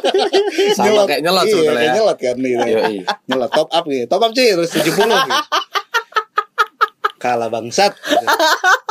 Sama 0.76 1.08
kayak 1.08 1.24
nyelot 1.24 1.48
iya, 1.48 1.56
kayak 1.64 1.80
ya. 1.80 1.92
nyelot 1.96 2.18
kan 2.20 2.36
gitu. 2.36 2.64
Yoi. 2.68 2.96
nyelot 3.24 3.48
top 3.48 3.72
up 3.72 3.84
gitu. 3.88 4.04
Top 4.04 4.20
up 4.20 4.36
cuy 4.36 4.44
terus 4.52 4.70
70 4.76 4.92
gitu. 4.92 5.32
Kalah 7.16 7.48
bangsat. 7.48 7.96
gitu. 7.96 8.26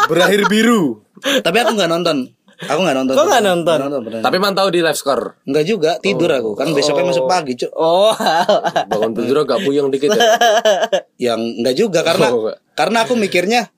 Berakhir 0.10 0.50
biru. 0.50 1.06
Tapi 1.22 1.58
aku 1.62 1.78
nggak 1.78 1.94
nonton. 1.94 2.18
Aku 2.66 2.80
nggak 2.82 2.96
nonton. 2.98 3.14
Kok 3.14 3.26
nggak 3.28 3.44
nonton? 3.46 3.78
beneran. 4.02 4.24
Tapi 4.24 4.38
mantau 4.40 4.68
di 4.72 4.80
live 4.82 4.98
score. 4.98 5.46
Enggak 5.46 5.66
juga, 5.68 5.92
tidur 6.02 6.32
aku. 6.32 6.58
Kan 6.58 6.74
besoknya 6.74 7.06
masuk 7.06 7.28
pagi, 7.28 7.54
Cuk. 7.54 7.70
Oh 7.70 8.16
Bangun 8.90 9.12
tidur 9.14 9.44
agak 9.44 9.62
puyeng 9.62 9.92
dikit 9.92 10.10
ya. 10.10 10.24
Yang 11.20 11.42
enggak 11.62 11.76
juga 11.76 12.00
karena 12.02 12.28
Oh, 12.34 12.50
karena 12.74 13.06
aku 13.06 13.14
mikirnya 13.14 13.70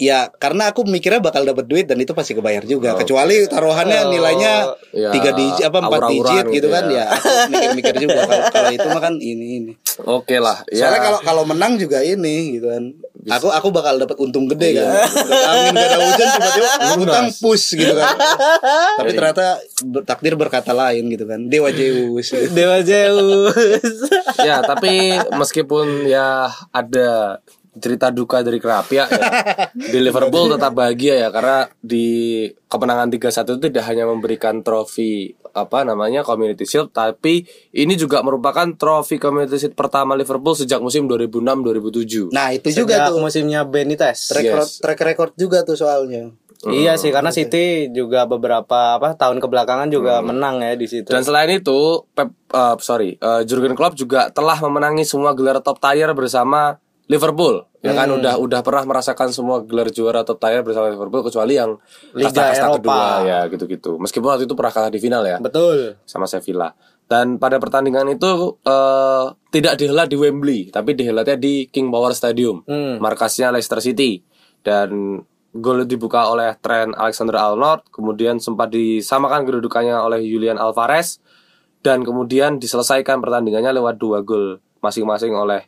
ya 0.00 0.32
karena 0.40 0.72
aku 0.72 0.88
mikirnya 0.88 1.20
bakal 1.20 1.44
dapat 1.44 1.68
duit 1.68 1.84
dan 1.84 2.00
itu 2.00 2.16
pasti 2.16 2.32
kebayar 2.32 2.64
juga. 2.64 2.96
Kecuali 2.96 3.44
taruhannya 3.44 4.08
nilainya 4.08 4.52
Ya, 4.90 5.14
tiga 5.14 5.30
digit 5.36 5.70
apa 5.70 5.78
empat 5.86 6.00
digit 6.10 6.44
gitu 6.50 6.56
gitu 6.56 6.68
kan 6.72 6.88
ya. 6.90 7.06
ya. 7.06 7.14
Aku 7.14 7.28
mikir-mikir 7.52 7.94
juga 8.00 8.20
kalau 8.26 8.44
kalau 8.50 8.70
itu 8.74 8.86
mah 8.88 9.02
kan 9.04 9.14
ini 9.20 9.46
ini. 9.62 9.72
Oke 10.08 10.40
lah. 10.40 10.64
Ya. 10.72 10.88
Soalnya 10.88 11.00
kalau 11.04 11.18
kalau 11.22 11.42
menang 11.44 11.76
juga 11.76 12.00
ini 12.00 12.58
gitu 12.58 12.72
kan. 12.72 12.84
Aku 13.28 13.52
aku 13.52 13.68
bakal 13.68 14.00
dapat 14.00 14.16
untung 14.16 14.48
gede 14.48 14.80
kan. 14.80 14.88
Angin 15.28 15.76
gak 15.76 15.88
ada 15.92 15.98
hujan 16.00 16.26
tiba-tiba 16.40 16.68
utang 17.04 17.28
push 17.36 17.76
gitu 17.76 17.92
kan. 17.92 18.16
Tapi 18.98 19.10
ternyata 19.12 19.46
takdir 20.08 20.34
berkata 20.40 20.72
lain 20.72 21.06
gitu 21.12 21.28
kan. 21.28 21.46
Dewa 21.46 21.68
Zeus. 21.70 22.32
Dewa 22.50 22.80
Zeus 22.80 23.54
ya 24.40 24.64
tapi 24.64 25.16
meskipun 25.36 26.08
ya 26.08 26.48
ada 26.72 27.40
cerita 27.72 28.10
duka 28.10 28.42
dari 28.42 28.58
Kerapia 28.58 29.06
ya. 29.06 29.28
di 29.70 29.98
Liverpool 29.98 30.50
tetap 30.50 30.74
bahagia 30.74 31.14
ya 31.16 31.28
karena 31.30 31.70
di 31.76 32.42
kemenangan 32.66 33.06
3-1 33.08 33.46
itu 33.46 33.60
tidak 33.68 33.84
hanya 33.86 34.04
memberikan 34.04 34.58
trofi 34.60 35.30
apa 35.50 35.82
namanya 35.82 36.22
Community 36.22 36.62
Shield 36.62 36.90
tapi 36.90 37.42
ini 37.72 37.94
juga 37.94 38.22
merupakan 38.22 38.66
trofi 38.74 39.18
Community 39.18 39.54
Shield 39.56 39.74
pertama 39.74 40.14
Liverpool 40.14 40.54
sejak 40.54 40.78
musim 40.78 41.06
2006-2007. 41.06 42.30
Nah, 42.30 42.50
itu 42.50 42.70
juga 42.72 43.02
Sejak 43.02 43.08
tuh 43.10 43.18
musimnya 43.18 43.60
Benitez. 43.62 44.30
track 44.30 44.44
record, 44.44 44.66
Yes. 44.66 44.78
track 44.78 45.00
record 45.04 45.32
juga 45.34 45.58
tuh 45.62 45.74
soalnya. 45.74 46.30
Iya 46.60 47.00
sih 47.00 47.08
karena 47.08 47.32
City 47.32 47.88
juga 47.88 48.28
beberapa 48.28 49.00
apa 49.00 49.16
tahun 49.16 49.40
kebelakangan 49.40 49.88
juga 49.88 50.20
menang 50.20 50.60
ya 50.60 50.76
di 50.76 50.84
situ. 50.84 51.08
Dan 51.08 51.24
selain 51.24 51.48
itu, 51.48 52.04
Pep, 52.12 52.28
eh, 52.52 52.76
sorry, 52.78 53.16
eh, 53.16 53.42
Jurgen 53.48 53.72
Klopp 53.72 53.96
juga 53.96 54.28
telah 54.28 54.60
memenangi 54.60 55.08
semua 55.08 55.32
gelar 55.32 55.64
top 55.64 55.80
tier 55.80 56.12
bersama 56.12 56.76
Liverpool. 57.10 57.66
Ya 57.82 57.90
kan 57.90 58.06
udah 58.06 58.38
udah 58.38 58.60
pernah 58.62 58.86
merasakan 58.86 59.34
semua 59.34 59.66
gelar 59.66 59.90
juara 59.90 60.22
top 60.22 60.38
tier 60.38 60.62
bersama 60.62 60.86
Liverpool 60.86 61.26
kecuali 61.26 61.58
yang 61.58 61.74
Liga 62.14 62.30
kasta-kasta 62.30 62.66
Eropa. 62.68 62.76
kedua 62.78 63.04
ya 63.26 63.38
gitu-gitu. 63.50 63.90
Meskipun 63.98 64.28
waktu 64.30 64.44
itu 64.46 64.54
pernah 64.54 64.70
kalah 64.70 64.92
di 64.92 65.00
final 65.00 65.24
ya 65.24 65.42
Betul. 65.42 65.98
sama 66.06 66.24
Sevilla. 66.24 66.70
Dan 67.10 67.42
pada 67.42 67.58
pertandingan 67.58 68.06
itu 68.06 68.30
eh, 68.62 69.24
tidak 69.50 69.74
dihelat 69.74 70.06
di 70.06 70.14
Wembley, 70.14 70.70
tapi 70.70 70.94
dihelatnya 70.94 71.34
di 71.34 71.66
King 71.66 71.90
Power 71.90 72.14
Stadium, 72.14 72.62
Hmm. 72.62 73.02
markasnya 73.02 73.50
Leicester 73.50 73.82
City. 73.82 74.22
Dan 74.62 75.18
gol 75.50 75.82
dibuka 75.82 76.30
oleh 76.30 76.54
Trent 76.62 76.94
Alexander-Arnold, 76.94 77.90
kemudian 77.90 78.38
sempat 78.38 78.70
disamakan 78.70 79.42
kedudukannya 79.42 79.98
oleh 79.98 80.22
Julian 80.22 80.54
Alvarez, 80.54 81.18
dan 81.80 82.06
kemudian 82.06 82.62
diselesaikan 82.62 83.18
pertandingannya 83.18 83.74
lewat 83.74 83.98
dua 83.98 84.22
gol 84.22 84.62
masing-masing 84.78 85.34
oleh 85.34 85.66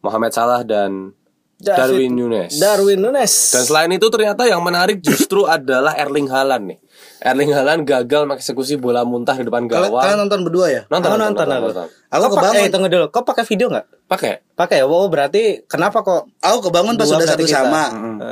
Mohamed 0.00 0.32
Salah 0.32 0.60
dan 0.64 1.12
Darwin 1.60 2.16
Nunes. 2.16 2.56
Darwin 2.56 3.04
Nunes. 3.04 3.52
Dan 3.52 3.64
selain 3.68 3.92
itu 3.92 4.08
ternyata 4.08 4.48
yang 4.48 4.64
menarik 4.64 5.04
justru 5.04 5.44
adalah 5.44 5.92
Erling 5.92 6.32
Haaland 6.32 6.64
nih. 6.72 6.78
Erling 7.22 7.50
Haaland 7.50 7.82
gagal 7.82 8.24
mengeksekusi 8.24 8.74
bola 8.74 9.02
muntah 9.02 9.32
di 9.32 9.42
depan 9.42 9.64
gawang. 9.64 9.92
kalian 9.94 10.18
nonton 10.18 10.40
berdua 10.40 10.66
ya? 10.66 10.82
Nonton, 10.86 11.04
Aku 11.06 11.18
nonton, 11.18 11.20
nonton, 11.20 11.44
nonton, 11.44 11.52
aku. 11.52 11.68
nonton. 11.70 11.88
Aku 12.08 12.18
Kok 12.18 12.26
pak- 12.26 12.34
kebangun. 12.42 12.56
Eh 12.58 12.68
tunggu 12.68 12.88
dulu. 12.88 13.06
Kok 13.06 13.24
pakai 13.24 13.44
video 13.44 13.66
nggak? 13.68 13.86
Pakai. 14.06 14.32
Pakai 14.50 14.76
ya. 14.76 14.84
Oh 14.84 15.06
berarti 15.06 15.42
kenapa 15.64 16.00
kok? 16.00 16.32
Aku 16.38 16.58
kebangun 16.62 16.94
pas 16.94 17.04
Dua 17.04 17.14
udah 17.14 17.20
berarti 17.22 17.36
satu 17.36 17.44
kita. 17.46 17.60
sama 17.62 17.82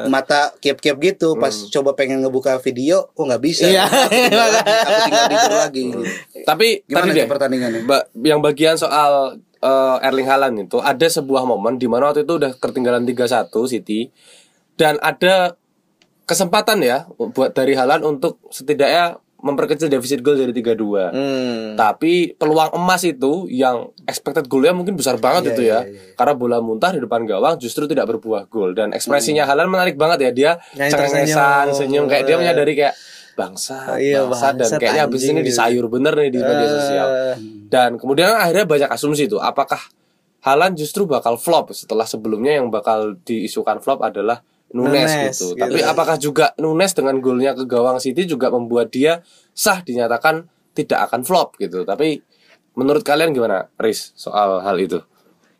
mata 0.06 0.40
kiap-kiap 0.56 0.96
gitu 0.98 1.28
pas 1.34 1.52
coba 1.52 1.90
pengen 1.92 2.18
ngebuka 2.20 2.56
video 2.58 3.08
kok 3.08 3.22
nggak 3.22 3.42
bisa 3.42 3.64
Iya. 3.66 3.84
aku 3.84 4.08
tinggal, 4.10 4.48
tidur 5.28 5.52
lagi 5.54 5.82
gitu. 5.86 6.00
Tapi 6.42 6.66
Gimana 6.82 7.04
tadi 7.04 7.10
deh 7.14 7.26
pertandingannya? 7.26 7.80
ba- 7.84 8.06
yang 8.18 8.40
bagian 8.40 8.74
soal 8.74 9.36
eh, 9.58 9.96
Erling 10.00 10.24
Haaland 10.24 10.56
itu 10.62 10.78
ada 10.78 11.04
sebuah 11.04 11.42
momen 11.42 11.76
di 11.76 11.84
mana 11.84 12.08
waktu 12.08 12.22
itu 12.22 12.34
udah 12.36 12.54
ketinggalan 12.54 13.04
3-1 13.04 13.52
City 13.68 14.08
dan 14.74 14.96
ada 14.98 15.58
kesempatan 16.28 16.84
ya 16.84 17.08
buat 17.08 17.56
dari 17.56 17.72
Haaland 17.72 18.04
untuk 18.04 18.36
setidaknya 18.52 19.16
memperkecil 19.38 19.86
defisit 19.86 20.18
gol 20.18 20.34
dari 20.34 20.50
3-2. 20.50 21.14
Hmm. 21.14 21.66
Tapi 21.78 22.34
peluang 22.34 22.74
emas 22.74 23.06
itu 23.06 23.46
yang 23.46 23.94
expected 24.02 24.50
golnya 24.50 24.74
mungkin 24.74 24.98
besar 24.98 25.14
banget 25.16 25.48
Iya, 25.48 25.52
itu 25.54 25.62
ya. 25.62 25.78
Karena 26.18 26.34
bola 26.34 26.58
muntah 26.58 26.90
di 26.90 26.98
depan 26.98 27.22
gawang 27.22 27.54
justru 27.56 27.86
tidak 27.86 28.10
berbuah 28.10 28.50
gol 28.50 28.74
dan 28.74 28.90
ekspresinya 28.90 29.46
Haaland 29.46 29.70
menarik 29.70 29.94
banget 29.94 30.26
ya. 30.26 30.30
Dia 30.34 30.52
cengengesan, 30.90 31.70
senyum 31.70 32.10
kayak 32.10 32.26
dia 32.26 32.36
menyadari 32.36 32.74
kayak 32.74 32.98
bangsa, 33.38 33.94
Iya, 33.94 34.26
bangsa 34.26 34.50
dan 34.50 34.66
bangsat, 34.66 34.78
kayaknya 34.82 35.02
habis 35.06 35.22
ini 35.30 35.40
disayur 35.46 35.86
bener 35.86 36.18
nih 36.18 36.30
di 36.34 36.40
media 36.42 36.66
Eh. 36.66 36.72
sosial. 36.74 37.08
Dan 37.70 37.94
kemudian 37.94 38.34
akhirnya 38.34 38.66
banyak 38.66 38.90
asumsi 38.90 39.30
tuh 39.30 39.38
apakah 39.38 39.78
Haaland 40.42 40.74
justru 40.74 41.06
bakal 41.06 41.38
flop 41.38 41.70
setelah 41.70 42.02
sebelumnya 42.02 42.58
yang 42.58 42.74
bakal 42.74 43.14
diisukan 43.22 43.78
flop 43.78 44.02
adalah 44.02 44.42
Nunes, 44.68 45.08
Nunes, 45.08 45.32
gitu. 45.32 45.56
gitu. 45.56 45.62
Tapi 45.64 45.80
apakah 45.80 46.16
juga 46.20 46.52
Nunes 46.60 46.92
dengan 46.92 47.16
golnya 47.24 47.56
ke 47.56 47.64
gawang 47.64 47.96
City 47.96 48.28
juga 48.28 48.52
membuat 48.52 48.92
dia 48.92 49.24
sah 49.56 49.80
dinyatakan 49.80 50.44
tidak 50.76 51.08
akan 51.08 51.24
flop 51.24 51.56
gitu. 51.56 51.88
Tapi 51.88 52.20
menurut 52.76 53.00
kalian 53.02 53.32
gimana, 53.32 53.72
Riz, 53.80 54.12
soal 54.14 54.60
hal 54.60 54.76
itu? 54.76 55.00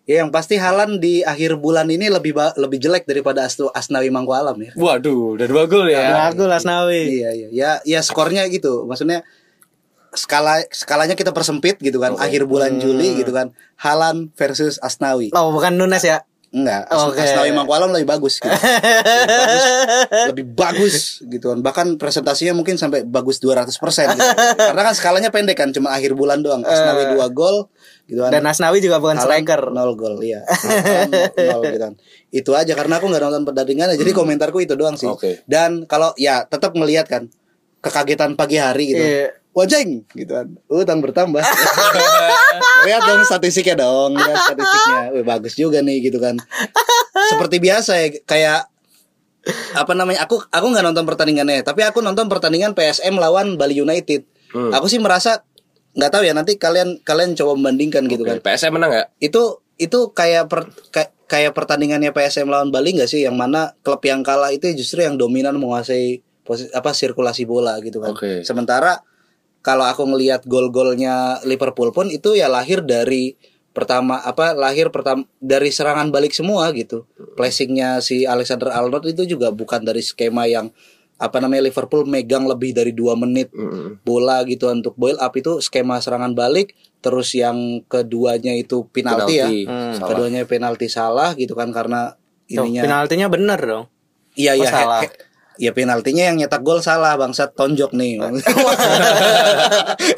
Ya 0.08 0.24
yang 0.24 0.32
pasti 0.32 0.56
Halan 0.56 1.04
di 1.04 1.20
akhir 1.20 1.60
bulan 1.60 1.84
ini 1.92 2.08
lebih 2.08 2.32
lebih 2.56 2.80
jelek 2.80 3.04
daripada 3.04 3.44
Astu 3.44 3.68
Asnawi 3.68 4.08
Mangku 4.08 4.32
Alam 4.32 4.56
ya. 4.56 4.72
Waduh, 4.72 5.36
udah 5.36 5.44
dua 5.44 5.68
gol 5.68 5.84
ya. 5.84 6.32
Lagu 6.32 6.48
Lasnawi. 6.48 7.20
Iya 7.20 7.30
iya 7.36 7.48
ya 7.52 7.70
ya 7.84 8.00
skornya 8.00 8.48
gitu. 8.48 8.88
Maksudnya 8.88 9.20
skala 10.16 10.64
skalanya 10.72 11.12
kita 11.12 11.36
persempit 11.36 11.76
gitu 11.84 12.00
kan. 12.00 12.16
Akhir 12.16 12.48
bulan 12.48 12.80
Juli 12.80 13.20
gitu 13.20 13.36
kan. 13.36 13.52
Halan 13.76 14.32
versus 14.32 14.80
Asnawi. 14.80 15.28
Oh 15.36 15.52
bukan 15.52 15.76
Nunes 15.76 16.00
ya? 16.00 16.24
Enggak, 16.48 16.88
As- 16.88 17.12
Oke. 17.12 17.20
Asnawi 17.20 17.52
Mangku 17.52 17.72
Alam 17.76 17.92
lebih 17.92 18.08
bagus 18.08 18.40
gitu. 18.40 18.48
lebih 18.52 18.64
bagus, 19.28 20.24
lebih 20.32 20.46
bagus 20.56 20.94
gitu 21.28 21.46
kan. 21.52 21.58
Bahkan 21.60 21.86
presentasinya 22.00 22.56
mungkin 22.56 22.80
sampai 22.80 23.04
bagus 23.04 23.36
200% 23.36 23.68
gitu. 23.68 24.24
Karena 24.56 24.82
kan 24.82 24.94
skalanya 24.96 25.28
pendek 25.28 25.60
kan, 25.60 25.68
cuma 25.76 25.92
akhir 25.92 26.16
bulan 26.16 26.40
doang. 26.40 26.64
Asnawi 26.64 27.12
2 27.20 27.36
gol 27.36 27.68
gitu 28.08 28.24
kan. 28.24 28.32
Dan 28.32 28.48
Asnawi 28.48 28.80
juga 28.80 28.96
bukan 28.96 29.20
striker. 29.20 29.68
nol 29.68 29.92
gol 29.92 30.16
iya 30.24 30.40
Haaland 30.48 31.12
nol 31.36 31.60
gitu 31.68 31.78
kan 31.78 31.92
itu 32.32 32.50
aja 32.56 32.72
karena 32.72 32.96
aku 32.96 33.12
nggak 33.12 33.20
nonton 33.20 33.44
pertandingannya 33.44 34.00
jadi 34.00 34.16
komentarku 34.16 34.64
itu 34.64 34.72
doang 34.80 34.96
sih 34.96 35.04
Oke. 35.04 35.44
dan 35.44 35.84
kalau 35.84 36.16
ya 36.16 36.48
tetap 36.48 36.72
melihat 36.72 37.04
kan 37.04 37.28
kekagetan 37.82 38.34
pagi 38.34 38.58
hari 38.58 38.84
gitu. 38.94 39.04
Iya. 39.04 39.28
wajeng 39.56 40.06
gitu 40.14 40.32
kan. 40.38 40.46
Utang 40.70 41.02
bertambah. 41.02 41.42
Lihat 42.86 43.02
dong 43.10 43.26
statistiknya 43.26 43.82
dong 43.82 44.14
lihat 44.14 44.38
statistiknya. 44.54 45.02
Wih, 45.10 45.26
bagus 45.26 45.58
juga 45.58 45.82
nih 45.82 45.98
gitu 45.98 46.22
kan. 46.22 46.38
Seperti 47.26 47.58
biasa 47.58 47.92
ya 47.98 48.08
kayak 48.22 48.60
apa 49.74 49.92
namanya 49.98 50.28
aku 50.28 50.38
aku 50.46 50.66
nggak 50.70 50.84
nonton 50.84 51.08
pertandingannya 51.08 51.64
tapi 51.64 51.80
aku 51.80 52.04
nonton 52.04 52.28
pertandingan 52.28 52.76
PSM 52.78 53.18
lawan 53.18 53.58
Bali 53.58 53.82
United. 53.82 54.22
Hmm. 54.48 54.72
aku 54.72 54.88
sih 54.88 54.96
merasa 54.96 55.44
nggak 55.92 56.08
tahu 56.14 56.22
ya 56.24 56.32
nanti 56.32 56.56
kalian 56.56 57.02
kalian 57.02 57.34
coba 57.34 57.58
membandingkan 57.58 58.06
gitu 58.06 58.22
kan. 58.22 58.38
PSM 58.38 58.78
menang 58.78 58.92
ya? 58.94 59.04
itu 59.18 59.60
itu 59.78 60.10
kayak 60.10 60.50
per, 60.50 60.70
kayak, 60.90 61.10
kayak 61.30 61.52
pertandingannya 61.54 62.14
PSM 62.14 62.46
lawan 62.46 62.70
Bali 62.70 62.94
nggak 62.94 63.10
sih? 63.10 63.26
Yang 63.26 63.36
mana 63.38 63.74
klub 63.82 64.02
yang 64.06 64.22
kalah 64.22 64.54
itu 64.54 64.70
justru 64.74 65.02
yang 65.02 65.18
dominan 65.18 65.58
menguasai 65.58 66.22
posisi 66.48 66.72
apa 66.72 66.90
sirkulasi 66.90 67.44
bola 67.44 67.76
gitu 67.78 68.00
kan. 68.00 68.16
Oke. 68.16 68.40
Sementara 68.40 69.04
kalau 69.60 69.84
aku 69.84 70.08
ngelihat 70.08 70.48
gol-golnya 70.48 71.44
Liverpool 71.44 71.92
pun 71.92 72.08
itu 72.08 72.32
ya 72.32 72.48
lahir 72.48 72.80
dari 72.80 73.36
pertama 73.68 74.18
apa 74.18 74.56
lahir 74.56 74.88
pertama 74.88 75.28
dari 75.36 75.68
serangan 75.68 76.08
balik 76.08 76.32
semua 76.32 76.72
gitu. 76.72 77.04
Placingnya 77.36 78.00
si 78.00 78.24
Alexander 78.24 78.72
Arnold 78.72 79.04
itu 79.06 79.28
juga 79.28 79.52
bukan 79.52 79.84
dari 79.84 80.00
skema 80.00 80.48
yang 80.48 80.72
apa 81.16 81.36
namanya 81.36 81.66
Liverpool 81.66 82.06
megang 82.06 82.46
lebih 82.46 82.70
dari 82.72 82.90
dua 82.92 83.12
menit 83.12 83.50
bola 84.00 84.40
gitu 84.44 84.70
untuk 84.70 84.94
boil 84.94 85.18
up 85.18 85.34
itu 85.34 85.58
skema 85.58 85.98
serangan 85.98 86.30
balik 86.32 86.72
terus 86.98 87.34
yang 87.34 87.58
keduanya 87.84 88.54
itu 88.54 88.86
penalti, 88.88 89.34
ya 89.36 89.46
Penalti, 89.46 89.58
salah. 89.92 90.08
keduanya 90.08 90.42
penalti 90.44 90.86
salah 90.86 91.30
gitu 91.34 91.52
kan 91.52 91.70
karena 91.70 92.14
ininya 92.48 92.82
penaltinya 92.82 93.26
bener 93.26 93.58
dong. 93.60 93.84
iya 94.32 94.54
Oh, 94.54 94.56
iya 94.56 94.70
salah. 94.72 95.02
he- 95.02 95.10
he- 95.10 95.26
ya 95.58 95.70
penaltinya 95.70 96.24
yang 96.24 96.36
nyetak 96.36 96.62
gol 96.62 96.78
salah 96.78 97.14
bangsat 97.14 97.52
tonjok 97.52 97.90
nih 97.92 98.18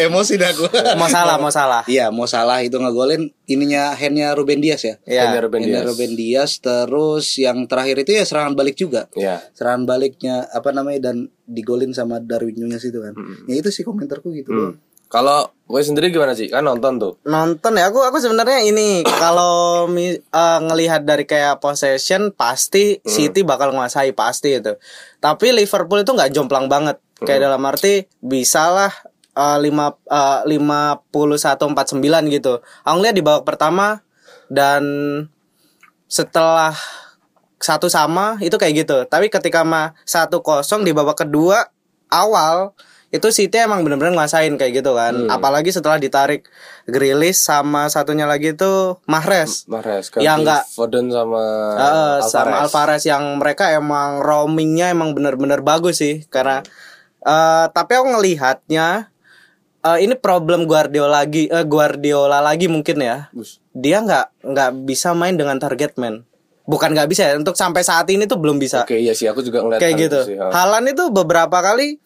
emosi 0.00 0.35
dah 0.37 0.53
gue 0.53 0.70
Mau 0.94 1.09
salah, 1.09 1.37
mau 1.37 1.48
salah. 1.50 1.83
iya 1.87 2.09
mau 2.09 2.24
salah 2.24 2.61
itu 2.61 2.76
ngegolin 2.76 3.33
ininya 3.46 3.92
handnya 3.92 4.33
Ruben 4.33 4.61
Dias 4.61 4.83
ya 4.83 4.94
Iya. 5.03 5.20
Handnya 5.26 5.40
Ruben 5.42 5.61
Handnya 5.61 5.81
Dias. 5.81 5.88
Ruben 5.88 6.12
Dias 6.14 6.50
terus 6.59 7.26
yang 7.37 7.64
terakhir 7.64 7.96
itu 7.98 8.12
ya 8.12 8.24
serangan 8.24 8.53
balik 8.53 8.76
juga 8.76 9.09
Ya. 9.12 9.40
serangan 9.53 9.85
baliknya 9.85 10.44
apa 10.46 10.70
namanya 10.70 11.11
dan 11.11 11.16
digolin 11.44 11.90
sama 11.90 12.20
Darwin 12.20 12.55
Nunez 12.55 12.83
itu 12.83 13.00
kan 13.00 13.16
ya 13.44 13.55
itu 13.57 13.68
sih 13.68 13.83
komentarku 13.83 14.31
gitu 14.31 14.50
doang. 14.50 14.76
Kalau 15.11 15.51
gue 15.66 15.83
sendiri 15.83 16.14
gimana 16.14 16.38
sih? 16.38 16.46
Kan 16.46 16.70
nonton 16.70 17.03
tuh. 17.03 17.12
Nonton 17.27 17.75
ya 17.75 17.90
aku 17.90 17.99
aku 18.07 18.23
sebenarnya 18.23 18.62
ini 18.62 19.03
kalau 19.23 19.90
eh, 19.90 20.59
ngelihat 20.62 21.03
dari 21.03 21.27
kayak 21.27 21.59
possession 21.59 22.31
pasti 22.31 23.03
City 23.03 23.42
bakal 23.42 23.75
menguasai 23.75 24.14
pasti 24.14 24.55
itu. 24.55 24.79
Tapi 25.18 25.51
Liverpool 25.51 26.07
itu 26.07 26.14
nggak 26.14 26.31
jomplang 26.31 26.70
banget. 26.70 27.03
Kayak 27.20 27.51
dalam 27.51 27.61
arti 27.66 28.07
bisalah 28.23 28.94
eh, 29.35 29.59
lima 29.59 29.99
eh, 30.07 30.40
lima 30.46 31.03
puluh 31.11 31.37
satu 31.37 31.66
empat 31.66 31.90
sembilan 31.90 32.31
gitu. 32.31 32.62
Aku 32.87 33.03
lihat 33.03 33.18
di 33.18 33.27
babak 33.27 33.42
pertama 33.42 33.99
dan 34.46 34.83
setelah 36.07 36.70
satu 37.59 37.90
sama 37.90 38.38
itu 38.38 38.55
kayak 38.55 38.87
gitu. 38.87 38.96
Tapi 39.11 39.27
ketika 39.27 39.66
mah 39.66 39.99
satu 40.07 40.38
kosong 40.38 40.87
di 40.87 40.94
babak 40.94 41.27
kedua 41.27 41.66
awal 42.14 42.79
itu 43.11 43.27
City 43.29 43.59
emang 43.59 43.83
bener-bener 43.83 44.14
ngerasain 44.14 44.55
kayak 44.55 44.70
gitu 44.77 44.94
kan. 44.94 45.27
Apalagi 45.27 45.68
setelah 45.68 45.99
ditarik 45.99 46.46
Grealish 46.85 47.38
sama 47.38 47.87
satunya 47.87 48.23
lagi 48.23 48.55
itu 48.55 48.96
Mahrez. 49.05 49.66
Mahrez 49.66 50.14
Ya, 50.14 50.33
ganti 50.33 50.46
enggak. 50.46 50.62
Foden 50.70 51.07
sama 51.09 51.42
Eh, 51.75 52.16
sama 52.25 52.57
Alvarez. 52.57 52.62
Alvarez 52.64 53.03
yang 53.05 53.25
mereka 53.37 53.70
emang 53.70 54.18
roamingnya 54.18 54.88
emang 54.88 55.11
bener-bener 55.11 55.59
bagus 55.61 55.99
sih 55.99 56.23
karena 56.27 56.62
eh 57.20 57.66
tapi 57.68 57.92
aku 57.92 58.14
ngelihatnya 58.14 59.11
eh, 59.83 59.99
ini 60.01 60.14
problem 60.14 60.64
Guardiola 60.64 61.20
lagi 61.20 61.44
eh, 61.46 61.66
Guardiola 61.66 62.38
lagi 62.38 62.64
mungkin 62.64 62.96
ya 62.96 63.29
Bus. 63.31 63.59
dia 63.70 64.01
nggak 64.01 64.46
nggak 64.46 64.70
bisa 64.83 65.12
main 65.12 65.35
dengan 65.35 65.59
target 65.59 65.94
man 65.96 66.25
bukan 66.64 66.94
nggak 66.94 67.11
bisa 67.11 67.27
ya 67.27 67.35
untuk 67.35 67.53
sampai 67.55 67.83
saat 67.83 68.07
ini 68.09 68.25
tuh 68.25 68.38
belum 68.38 68.57
bisa 68.57 68.87
Oke, 68.87 68.96
iya 68.96 69.11
sih 69.11 69.27
aku 69.27 69.42
juga 69.42 69.61
ngeliat 69.61 69.83
kayak 69.83 69.94
gitu. 69.99 70.18
itu 70.23 70.29
sih, 70.29 70.37
ha. 70.38 70.49
Halan 70.49 70.87
itu 70.87 71.11
beberapa 71.11 71.59
kali 71.59 71.99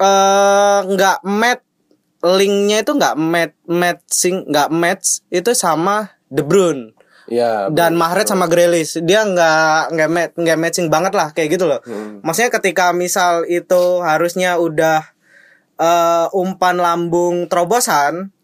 eh 0.00 0.78
nggak 0.88 1.18
match 1.28 1.62
linknya 2.20 2.84
itu 2.84 2.92
nggak 2.96 3.16
match 3.20 3.54
matching 3.68 4.36
nggak 4.48 4.68
match 4.72 5.24
itu 5.28 5.52
sama 5.52 6.16
De 6.32 6.40
Bruyne 6.40 6.96
Iya. 7.30 7.70
dan 7.70 7.94
Mahrez 7.94 8.26
sama 8.26 8.50
Grealish 8.50 8.98
dia 9.06 9.22
nggak 9.22 9.94
nggak 9.94 10.10
match 10.10 10.34
nggak 10.34 10.58
matching 10.58 10.88
banget 10.90 11.14
lah 11.14 11.30
kayak 11.30 11.54
gitu 11.54 11.70
loh. 11.70 11.78
Hmm. 11.86 12.18
Maksudnya 12.26 12.50
ketika 12.50 12.90
misal 12.90 13.46
itu 13.46 14.02
harusnya 14.02 14.58
udah 14.58 15.06
eh, 15.78 16.26
umpan 16.34 16.82
lambung 16.82 17.46
terobosan, 17.46 18.34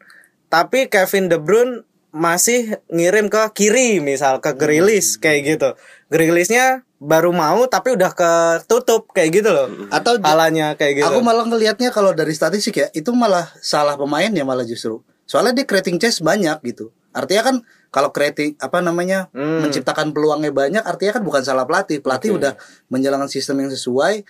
tapi 0.47 0.87
Kevin 0.87 1.27
De 1.27 1.43
Bruyne 1.43 1.83
masih 2.15 2.79
ngirim 2.89 3.27
ke 3.29 3.43
kiri 3.53 3.99
misal 3.99 4.39
ke 4.39 4.55
Grealish 4.55 5.19
kayak 5.19 5.59
gitu. 5.59 5.75
Grealishnya 6.07 6.87
baru 6.97 7.35
mau 7.35 7.67
tapi 7.67 7.93
udah 7.99 8.15
ketutup 8.15 9.11
kayak 9.11 9.31
gitu 9.43 9.51
loh. 9.51 9.67
Atau 9.91 10.17
Halanya 10.23 10.79
kayak 10.79 11.03
gitu. 11.03 11.07
Aku 11.11 11.19
malah 11.21 11.45
ngelihatnya 11.45 11.91
kalau 11.91 12.15
dari 12.15 12.33
statistik 12.33 12.79
ya 12.79 12.87
itu 12.95 13.11
malah 13.11 13.51
salah 13.59 13.99
pemain 13.99 14.31
ya 14.31 14.47
malah 14.47 14.63
justru. 14.63 15.03
Soalnya 15.27 15.63
dia 15.63 15.67
creating 15.67 15.99
chance 15.99 16.23
banyak 16.23 16.63
gitu. 16.63 16.95
Artinya 17.11 17.43
kan 17.53 17.57
kalau 17.91 18.15
creating 18.15 18.55
apa 18.63 18.79
namanya 18.79 19.27
Hmm. 19.35 19.67
menciptakan 19.67 20.15
peluangnya 20.15 20.53
banyak 20.55 20.83
artinya 20.87 21.19
kan 21.19 21.23
bukan 21.27 21.43
salah 21.43 21.67
pelatih. 21.67 21.99
Pelatih 21.99 22.31
Oke. 22.33 22.39
udah 22.39 22.53
menjalankan 22.87 23.27
sistem 23.27 23.67
yang 23.67 23.71
sesuai 23.75 24.23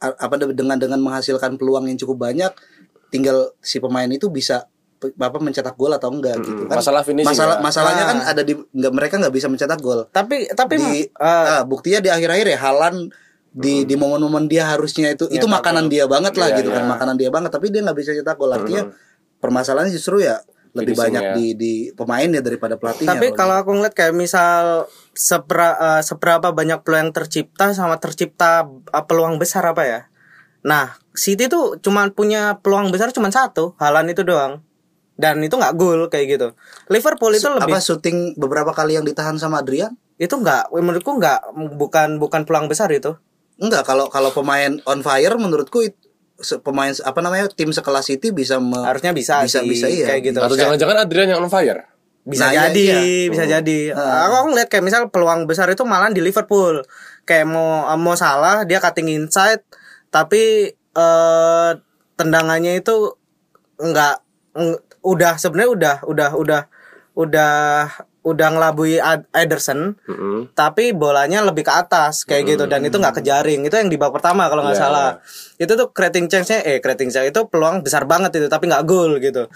apa 0.00 0.34
dengan 0.40 0.80
dengan 0.80 1.00
menghasilkan 1.02 1.60
peluang 1.60 1.84
yang 1.84 1.98
cukup 2.00 2.30
banyak 2.30 2.52
tinggal 3.12 3.52
si 3.60 3.82
pemain 3.82 4.08
itu 4.08 4.32
bisa 4.32 4.64
apa 5.00 5.38
mencetak 5.38 5.74
gol 5.74 5.88
atau 5.90 6.12
enggak 6.12 6.36
gitu 6.40 6.68
kan. 6.68 6.76
Masalah 6.76 7.00
finishing 7.00 7.32
Masalah 7.32 7.56
ya. 7.56 7.64
masalahnya 7.64 8.04
kan 8.04 8.18
Ah. 8.20 8.30
ada 8.30 8.42
di 8.42 8.52
nggak 8.52 8.92
mereka 8.92 9.14
nggak 9.16 9.32
bisa 9.32 9.48
mencetak 9.48 9.80
gol 9.80 10.04
tapi 10.08 10.44
tapi 10.52 10.76
di 10.76 10.92
eh, 11.04 11.16
ah, 11.16 11.64
buktinya 11.64 11.98
di 11.98 12.08
akhir-akhir 12.08 12.46
ya 12.46 12.58
Halan 12.60 13.08
di 13.50 13.82
di 13.82 13.94
momen-momen 13.96 14.46
dia 14.46 14.68
harusnya 14.68 15.10
itu 15.10 15.26
itu 15.26 15.42
makanan 15.44 15.88
dia 15.88 16.04
banget 16.06 16.36
lah 16.36 16.52
Iya, 16.52 16.58
gitu 16.60 16.70
kan 16.70 16.84
iya. 16.84 16.90
makanan 16.90 17.16
dia 17.16 17.30
banget 17.30 17.50
tapi 17.50 17.66
dia 17.68 17.80
nggak 17.80 17.96
bisa 17.96 18.12
cetak 18.12 18.36
gol 18.36 18.52
artinya 18.52 18.92
permasalahannya 19.38 19.90
justru 19.90 20.20
ya 20.20 20.38
lebih 20.70 20.94
Finishing 20.94 21.02
banyak 21.02 21.22
ya. 21.24 21.32
di 21.34 21.46
di 21.58 21.72
pemain 21.90 22.30
ya 22.30 22.38
daripada 22.38 22.78
pelatihnya 22.78 23.10
Tapi 23.10 23.34
kalau 23.34 23.58
aku 23.58 23.74
ngeliat 23.74 23.90
kayak 23.90 24.14
misal 24.14 24.86
sepera, 25.10 25.98
eh, 25.98 26.02
seberapa 26.06 26.54
banyak 26.54 26.86
peluang 26.86 27.10
tercipta 27.10 27.74
sama 27.74 27.98
tercipta 27.98 28.62
eh, 28.70 29.02
peluang 29.02 29.42
besar 29.42 29.66
apa 29.66 29.82
ya? 29.82 30.00
Nah, 30.62 30.94
City 31.10 31.50
tuh 31.50 31.80
cuma 31.82 32.06
punya 32.14 32.62
peluang 32.62 32.94
besar 32.94 33.10
cuma 33.10 33.34
satu, 33.34 33.74
Halan 33.82 34.14
itu 34.14 34.22
doang. 34.22 34.62
Dan 35.20 35.44
itu 35.44 35.52
nggak 35.52 35.76
gol 35.76 36.08
kayak 36.08 36.26
gitu. 36.30 36.48
Liverpool 36.88 37.28
itu 37.30 37.44
lebih 37.46 37.68
apa 37.68 37.78
syuting 37.78 38.32
beberapa 38.34 38.72
kali 38.72 38.96
yang 38.96 39.04
ditahan 39.04 39.36
sama 39.36 39.60
Adrian 39.60 39.92
itu 40.16 40.32
nggak 40.32 40.72
menurutku 40.74 41.12
nggak 41.14 41.38
bukan 41.76 42.16
bukan 42.16 42.40
peluang 42.44 42.66
besar 42.66 42.88
itu. 42.90 43.12
enggak 43.56 43.84
kalau 43.84 44.08
kalau 44.08 44.32
pemain 44.32 44.72
on 44.82 45.04
fire 45.04 45.36
menurutku 45.36 45.84
it- 45.84 46.00
se- 46.38 46.56
pemain 46.58 46.88
apa 46.88 47.20
namanya 47.20 47.44
tim 47.46 47.68
sekelas 47.68 48.08
City 48.08 48.32
bisa 48.32 48.56
me- 48.56 48.80
Harusnya 48.80 49.12
bisa 49.12 49.44
bisa 49.44 49.60
sih, 49.60 49.68
bisa 49.68 49.84
iya 49.86 50.06
kayak 50.08 50.22
gitu. 50.24 50.38
Atau 50.40 50.56
jangan-jangan 50.56 50.96
Adrian 50.98 51.28
yang 51.28 51.40
on 51.40 51.52
fire? 51.52 51.84
bisa 52.20 52.40
Nah, 52.42 52.52
iya, 52.52 52.60
jadi 52.66 52.84
iya. 52.86 53.00
bisa 53.28 53.44
jadi 53.44 53.78
Ah. 53.92 54.32
aku 54.32 54.48
ngeliat 54.48 54.68
kayak 54.68 54.80
misal 54.82 55.02
peluang 55.08 55.44
besar 55.44 55.68
itu 55.68 55.84
malah 55.84 56.08
di 56.08 56.20
Liverpool 56.20 56.84
kayak 57.22 57.44
mau 57.44 57.68
mau 57.96 58.12
salah 58.14 58.64
dia 58.64 58.76
cutting 58.76 59.08
inside 59.10 59.60
tapi 60.08 60.68
eh 60.72 61.70
tendangannya 62.14 62.76
itu 62.76 63.12
enggak 63.76 64.20
eng- 64.52 64.80
udah 65.02 65.34
sebenarnya 65.34 65.70
udah 65.70 65.96
udah 66.04 66.30
udah 66.34 66.62
udah 67.14 67.52
udah 68.20 68.48
ngelabui 68.50 69.00
Ederson 69.30 69.96
Mm-mm. 69.98 70.52
tapi 70.52 70.92
bolanya 70.92 71.40
lebih 71.40 71.64
ke 71.64 71.72
atas 71.74 72.22
kayak 72.22 72.44
gitu 72.50 72.64
dan 72.64 72.80
itu 72.80 72.94
nggak 72.94 73.16
kejaring 73.16 73.64
itu 73.64 73.72
yang 73.72 73.88
di 73.88 73.96
babak 73.96 74.20
pertama 74.20 74.44
kalau 74.46 74.60
nggak 74.60 74.76
Iya. 74.76 74.82
salah 74.82 75.08
itu 75.56 75.72
tuh 75.72 75.88
creating 75.88 76.28
chance-nya 76.28 76.60
eh 76.60 76.78
creating 76.78 77.08
chance 77.08 77.24
itu 77.26 77.40
peluang 77.46 77.80
besar 77.80 78.04
banget 78.04 78.34
itu 78.34 78.46
tapi 78.46 78.68
nggak 78.68 78.84
gol 78.84 79.16
gitu 79.16 79.48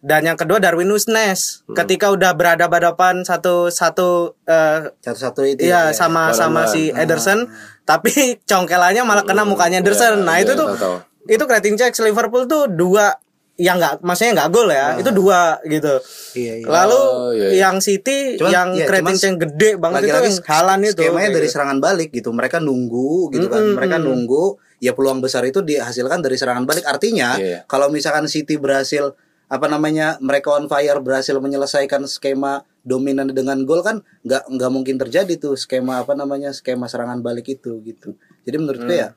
dan 0.00 0.20
yang 0.22 0.36
kedua 0.36 0.56
Darwin 0.56 0.88
Nunes 0.88 1.64
ketika 1.70 2.08
udah 2.08 2.32
berhadapan 2.32 3.20
satu 3.20 3.68
satu 3.68 4.36
eh, 4.44 4.92
satu-satu 4.98 5.40
itu 5.46 5.60
Iya 5.62 5.88
ya. 5.88 5.96
sama 5.96 6.28
Bareng-bareng. 6.28 6.36
sama 6.36 6.62
si 6.66 6.82
Ederson 6.90 7.48
tapi 7.84 8.12
congkelannya 8.50 9.00
malah 9.00 9.24
kena 9.24 9.42
mukanya 9.42 9.80
Ederson. 9.80 10.22
Nah, 10.22 10.36
iya, 10.36 10.44
itu 10.44 10.52
iya, 10.54 10.60
tuh 10.60 10.68
tahu-tahu. 10.70 10.96
itu 11.26 11.42
creating 11.42 11.74
checks 11.74 12.00
Liverpool 12.00 12.44
tuh 12.44 12.64
dua 12.66 13.16
yang 13.60 13.76
nggak 13.76 14.00
maksudnya 14.00 14.32
nggak 14.34 14.48
gol 14.48 14.68
ya. 14.68 14.96
Itu 14.96 15.12
dua 15.12 15.60
gitu. 15.62 16.00
Iya, 16.32 16.52
iya. 16.58 16.66
Lalu 16.66 16.96
Oh, 16.96 17.30
iya, 17.30 17.48
iya. 17.48 17.58
yang 17.62 17.76
City 17.78 18.34
Cuman- 18.34 18.50
yang 18.50 18.68
iya, 18.72 18.86
creating 18.88 19.16
checks 19.16 19.36
gede 19.38 19.70
banget 19.76 20.00
itu 20.02 20.10
yang 20.10 20.40
Halan 20.42 20.80
itu. 20.82 20.96
skemanya 20.96 21.12
kayak 21.20 21.34
dari 21.34 21.44
gitu. 21.44 21.54
serangan 21.54 21.78
balik 21.78 22.08
gitu 22.10 22.30
mereka 22.30 22.56
nunggu 22.58 23.28
gitu 23.30 23.46
kan 23.46 23.60
Mm-mm, 23.60 23.76
mereka 23.76 23.96
mm. 23.96 24.04
nunggu 24.04 24.44
ya 24.78 24.92
peluang 24.92 25.20
besar 25.20 25.44
itu 25.44 25.60
dihasilkan 25.60 26.18
dari 26.18 26.34
serangan 26.34 26.64
balik 26.64 26.84
artinya 26.84 27.36
Iya, 27.36 27.44
iya. 27.44 27.58
kalau 27.66 27.86
misalkan 27.88 28.24
City 28.24 28.56
berhasil 28.56 29.12
apa 29.46 29.66
namanya 29.66 30.16
mereka 30.20 30.54
on 30.54 30.64
fire 30.64 30.96
berhasil 30.98 31.34
menyelesaikan 31.34 32.06
skema 32.06 32.62
dominan 32.80 33.28
dengan 33.28 33.60
gol 33.60 33.82
kan 33.82 34.00
nggak 34.22 34.46
nggak 34.48 34.70
mungkin 34.70 34.96
terjadi 34.96 35.36
tuh 35.36 35.52
skema 35.52 36.00
apa 36.00 36.14
namanya 36.14 36.48
skema 36.50 36.86
serangan 36.86 37.18
balik 37.18 37.50
itu 37.50 37.82
gitu 37.82 38.14
jadi 38.40 38.56
menurutku 38.56 38.88
Hmm. 38.88 38.96
ya 38.96 39.08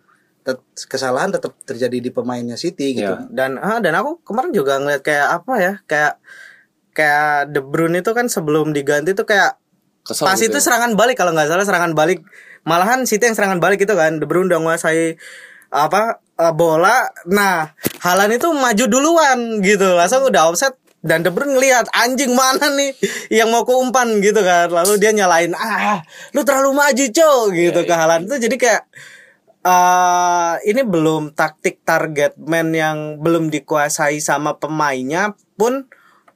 kesalahan 0.76 1.32
tetap 1.32 1.56
terjadi 1.64 1.98
di 2.04 2.12
pemainnya 2.12 2.60
City 2.60 3.00
gitu. 3.00 3.16
Iya. 3.16 3.32
Dan 3.32 3.56
ah 3.58 3.80
dan 3.80 3.96
aku 3.96 4.20
kemarin 4.28 4.52
juga 4.52 4.78
ngeliat 4.78 5.02
kayak 5.02 5.28
apa 5.42 5.54
ya 5.56 5.74
kayak 5.88 6.14
kayak 6.94 7.52
De 7.56 7.62
Bruyne 7.64 8.04
itu 8.04 8.12
kan 8.12 8.28
sebelum 8.28 8.76
diganti 8.76 9.16
tuh 9.16 9.26
kayak 9.26 9.58
Kesel 10.04 10.28
pas 10.28 10.36
gitu 10.36 10.52
itu 10.52 10.58
ya. 10.60 10.64
serangan 10.68 11.00
balik 11.00 11.16
kalau 11.16 11.32
nggak 11.32 11.48
salah 11.48 11.66
serangan 11.66 11.96
balik. 11.96 12.22
Malahan 12.64 13.04
City 13.04 13.28
yang 13.28 13.36
serangan 13.36 13.60
balik 13.64 13.84
itu 13.84 13.92
kan 13.96 14.20
De 14.20 14.28
Bruyne 14.28 14.52
udah 14.52 14.60
menguasai 14.60 15.16
apa 15.72 16.20
eh, 16.20 16.54
bola. 16.54 17.08
Nah 17.32 17.72
Halan 18.04 18.36
itu 18.36 18.52
maju 18.52 18.86
duluan 18.92 19.64
gitu 19.64 19.96
langsung 19.96 20.28
udah 20.28 20.52
offset. 20.52 20.76
Dan 21.04 21.24
De 21.24 21.32
Bruyne 21.32 21.56
ngelihat 21.56 21.88
anjing 21.96 22.36
mana 22.36 22.68
nih 22.76 22.96
yang 23.32 23.48
mau 23.52 23.64
keumpan? 23.64 24.20
gitu 24.20 24.44
kan. 24.44 24.68
Lalu 24.68 25.00
dia 25.00 25.16
nyalain 25.16 25.56
ah 25.56 26.04
lu 26.36 26.44
terlalu 26.44 26.76
maju 26.76 27.06
cow 27.16 27.48
gitu 27.56 27.80
ke 27.88 27.94
Halan 27.96 28.28
itu 28.28 28.36
jadi 28.44 28.56
kayak 28.60 28.84
eh 29.64 30.54
ini 30.68 30.84
belum 30.84 31.32
taktik 31.34 31.88
target 31.88 32.36
man 32.36 32.76
yang 32.76 33.24
belum 33.24 33.48
dikuasai 33.48 34.20
sama 34.20 34.60
pemainnya 34.60 35.40
pun 35.56 35.88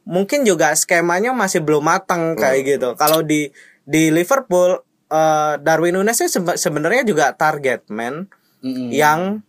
mungkin 0.07 0.47
juga 0.47 0.71
skemanya 0.71 1.35
masih 1.35 1.59
belum 1.59 1.83
matang 1.83 2.39
kayak 2.39 2.61
gitu. 2.63 2.89
Kalau 2.95 3.19
di 3.21 3.51
di 3.83 4.07
Liverpool 4.07 4.79
eh, 5.11 5.53
Darwin 5.59 5.99
Nunes 5.99 6.23
sebenarnya 6.55 7.03
juga 7.03 7.35
target 7.35 7.91
man 7.91 8.31
Mm-mm. 8.63 8.89
yang 8.95 9.43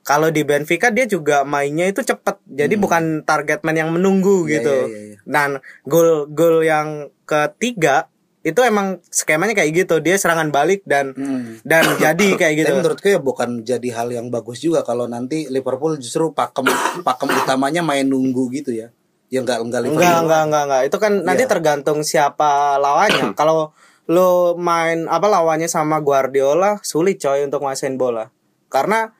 kalau 0.00 0.32
di 0.32 0.40
Benfica 0.40 0.88
dia 0.88 1.04
juga 1.04 1.44
mainnya 1.44 1.84
itu 1.84 2.00
cepet. 2.00 2.40
Jadi 2.48 2.80
bukan 2.80 3.28
target 3.28 3.60
man 3.60 3.76
yang 3.76 3.92
menunggu 3.92 4.48
Iya, 4.48 4.52
gitu. 4.64 4.76
iya, 4.88 4.88
iya, 4.88 5.00
iya. 5.12 5.16
Dan 5.28 5.50
gol 5.84 6.32
gol 6.32 6.64
yang 6.64 7.12
ketiga 7.28 8.08
itu 8.48 8.60
emang 8.64 9.04
skemanya 9.08 9.52
kayak 9.52 9.84
gitu. 9.84 10.00
Dia 10.00 10.16
serangan 10.16 10.48
balik 10.48 10.82
dan 10.88 11.12
Mm. 11.12 11.60
dan 11.62 11.84
jadi 12.00 12.26
kayak 12.40 12.54
gitu. 12.64 12.72
Tapi 12.72 12.80
menurutku 12.80 13.08
ya 13.08 13.20
bukan 13.20 13.48
jadi 13.62 13.88
hal 13.92 14.08
yang 14.08 14.32
bagus 14.32 14.58
juga 14.58 14.80
kalau 14.80 15.04
nanti 15.04 15.44
Liverpool 15.46 16.00
justru 16.00 16.32
pakem 16.32 16.64
pakem 17.06 17.28
utamanya 17.28 17.84
main 17.84 18.04
nunggu 18.04 18.48
gitu 18.52 18.72
ya. 18.72 18.88
Ya 19.28 19.44
enggak 19.44 19.60
enggak 19.60 19.80
Liverpool. 19.84 20.00
Enggak, 20.00 20.20
enggak, 20.24 20.42
enggak, 20.48 20.62
enggak. 20.64 20.82
Itu 20.88 20.96
kan 20.96 21.12
nanti 21.20 21.42
Iya. 21.44 21.50
tergantung 21.52 21.98
siapa 22.00 22.80
lawannya. 22.80 23.32
Kalau 23.40 23.76
lo 24.08 24.56
main 24.56 25.04
apa 25.04 25.28
lawannya 25.28 25.68
sama 25.68 26.00
Guardiola, 26.00 26.80
sulit 26.80 27.20
coy 27.20 27.44
untuk 27.44 27.60
nguasain 27.60 28.00
bola. 28.00 28.32
Karena 28.72 29.12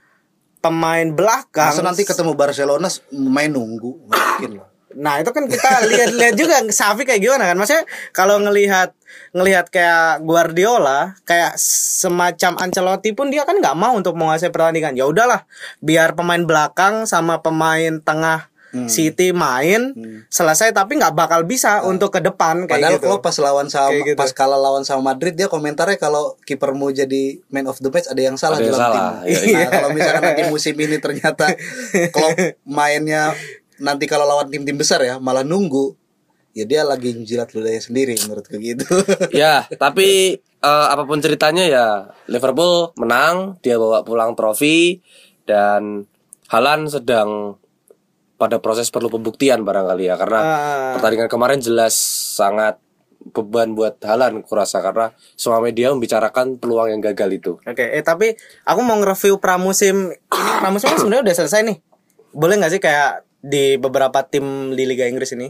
pemain 0.59 1.07
belakang 1.13 1.71
Masa 1.71 1.85
nanti 1.85 2.03
ketemu 2.03 2.33
Barcelona 2.35 2.89
main 3.13 3.53
nunggu 3.53 4.09
mungkin 4.09 4.59
lah. 4.59 4.69
Nah, 4.99 5.23
itu 5.23 5.31
kan 5.31 5.47
kita 5.47 5.71
lihat-lihat 5.87 6.35
juga 6.41 6.59
Safi 6.69 7.03
kayak 7.03 7.23
gimana 7.23 7.47
kan. 7.47 7.57
Maksudnya 7.57 7.87
kalau 8.11 8.37
ngelihat 8.39 8.99
ngelihat 9.31 9.71
kayak 9.71 10.21
Guardiola, 10.21 11.15
kayak 11.23 11.55
semacam 11.57 12.59
Ancelotti 12.59 13.13
pun 13.13 13.29
dia 13.29 13.43
kan 13.43 13.57
nggak 13.57 13.75
mau 13.75 13.95
untuk 13.95 14.13
menguasai 14.13 14.51
pertandingan. 14.51 14.93
Ya 14.93 15.05
udahlah, 15.05 15.47
biar 15.79 16.13
pemain 16.13 16.43
belakang 16.43 17.07
sama 17.07 17.39
pemain 17.39 17.99
tengah 17.99 18.51
Hmm. 18.69 18.85
City 18.85 19.33
main 19.33 19.97
selesai 20.29 20.77
tapi 20.77 21.01
nggak 21.01 21.17
bakal 21.17 21.41
bisa 21.41 21.81
untuk 21.81 22.13
ke 22.13 22.21
depan 22.21 22.69
kayak 22.69 22.77
Padahal 22.77 22.93
gitu. 22.93 23.05
kalau 23.09 23.19
pas 23.25 23.37
lawan 23.41 23.69
sama 23.73 23.89
Kayak 23.89 24.05
gitu. 24.05 24.19
pas 24.21 24.31
kalah 24.37 24.61
lawan 24.61 24.85
sama 24.85 25.01
Madrid 25.09 25.33
dia 25.33 25.49
komentarnya 25.49 25.97
kalau 25.97 26.37
kipermu 26.45 26.93
jadi 26.93 27.41
man 27.49 27.65
of 27.65 27.81
the 27.81 27.89
match 27.89 28.05
ada 28.05 28.21
yang 28.21 28.37
salah 28.37 28.61
Ada 28.61 28.69
yang 28.69 28.69
dalam 28.69 28.85
salah, 28.85 29.09
tim. 29.25 29.41
iya, 29.41 29.57
Nah, 29.57 29.69
kalau 29.73 29.89
misalkan 29.89 30.21
nanti 30.23 30.43
musim 30.53 30.77
ini 30.77 31.01
ternyata 31.01 31.49
Klopp 32.13 32.37
mainnya 32.63 33.33
nanti 33.79 34.05
kalau 34.07 34.27
lawan 34.27 34.51
tim-tim 34.51 34.75
besar 34.75 35.03
ya 35.03 35.19
malah 35.19 35.43
nunggu 35.43 35.95
ya 36.57 36.67
dia 36.67 36.83
lagi 36.83 37.15
jilat 37.23 37.55
ludahnya 37.55 37.79
sendiri 37.79 38.19
menurutku 38.19 38.59
gitu. 38.59 38.83
ya, 39.31 39.63
tapi 39.79 40.35
eh, 40.43 40.87
apa 40.91 41.07
pun 41.07 41.23
ceritanya 41.23 41.65
ya 41.71 41.87
Liverpool 42.27 42.91
menang, 42.99 43.63
dia 43.63 43.79
bawa 43.79 44.03
pulang 44.03 44.35
trofi 44.35 44.99
dan 45.47 46.03
Halan 46.49 46.89
sedang 46.89 47.61
pada 48.41 48.57
proses 48.59 48.89
perlu 48.89 49.13
pembuktian 49.13 49.63
barangkali 49.63 50.05
ya 50.09 50.17
karena 50.17 50.41
Ah. 50.41 50.93
pertandingan 50.97 51.29
kemarin 51.29 51.61
jelas 51.61 51.93
sangat 52.35 52.79
beban 53.35 53.77
buat 53.77 54.01
Halan 54.01 54.41
kurasa 54.47 54.81
karena 54.81 55.13
semua 55.37 55.61
media 55.61 55.93
membicarakan 55.93 56.57
peluang 56.57 56.89
yang 56.97 57.03
gagal 57.05 57.29
itu. 57.35 57.53
Oke, 57.67 57.85
eh 57.85 58.01
tapi 58.01 58.33
aku 58.65 58.81
mau 58.81 58.97
nge-review 58.99 59.37
pramusim 59.39 60.11
ini 60.15 60.51
pramusim 60.59 60.89
kan 60.89 60.99
sebenarnya 60.99 61.25
udah 61.29 61.37
selesai 61.37 61.61
nih. 61.67 61.77
Boleh 62.33 62.55
nggak 62.57 62.73
sih 62.73 62.81
kayak 62.81 63.28
di 63.49 63.81
beberapa 63.81 64.21
tim 64.23 64.77
di 64.77 64.85
Liga 64.85 65.09
Inggris 65.09 65.33
ini 65.33 65.49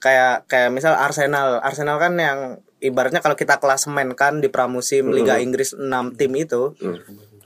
kayak 0.00 0.48
kayak 0.48 0.72
misal 0.72 0.96
Arsenal, 0.96 1.60
Arsenal 1.60 1.96
kan 1.96 2.16
yang 2.16 2.38
ibaratnya 2.80 3.20
kalau 3.20 3.36
kita 3.36 3.56
klasemen 3.56 4.12
kan 4.12 4.40
di 4.40 4.48
pramusim 4.48 5.08
Liga 5.08 5.36
Inggris 5.40 5.72
6 5.72 5.84
tim 6.16 6.32
itu 6.34 6.72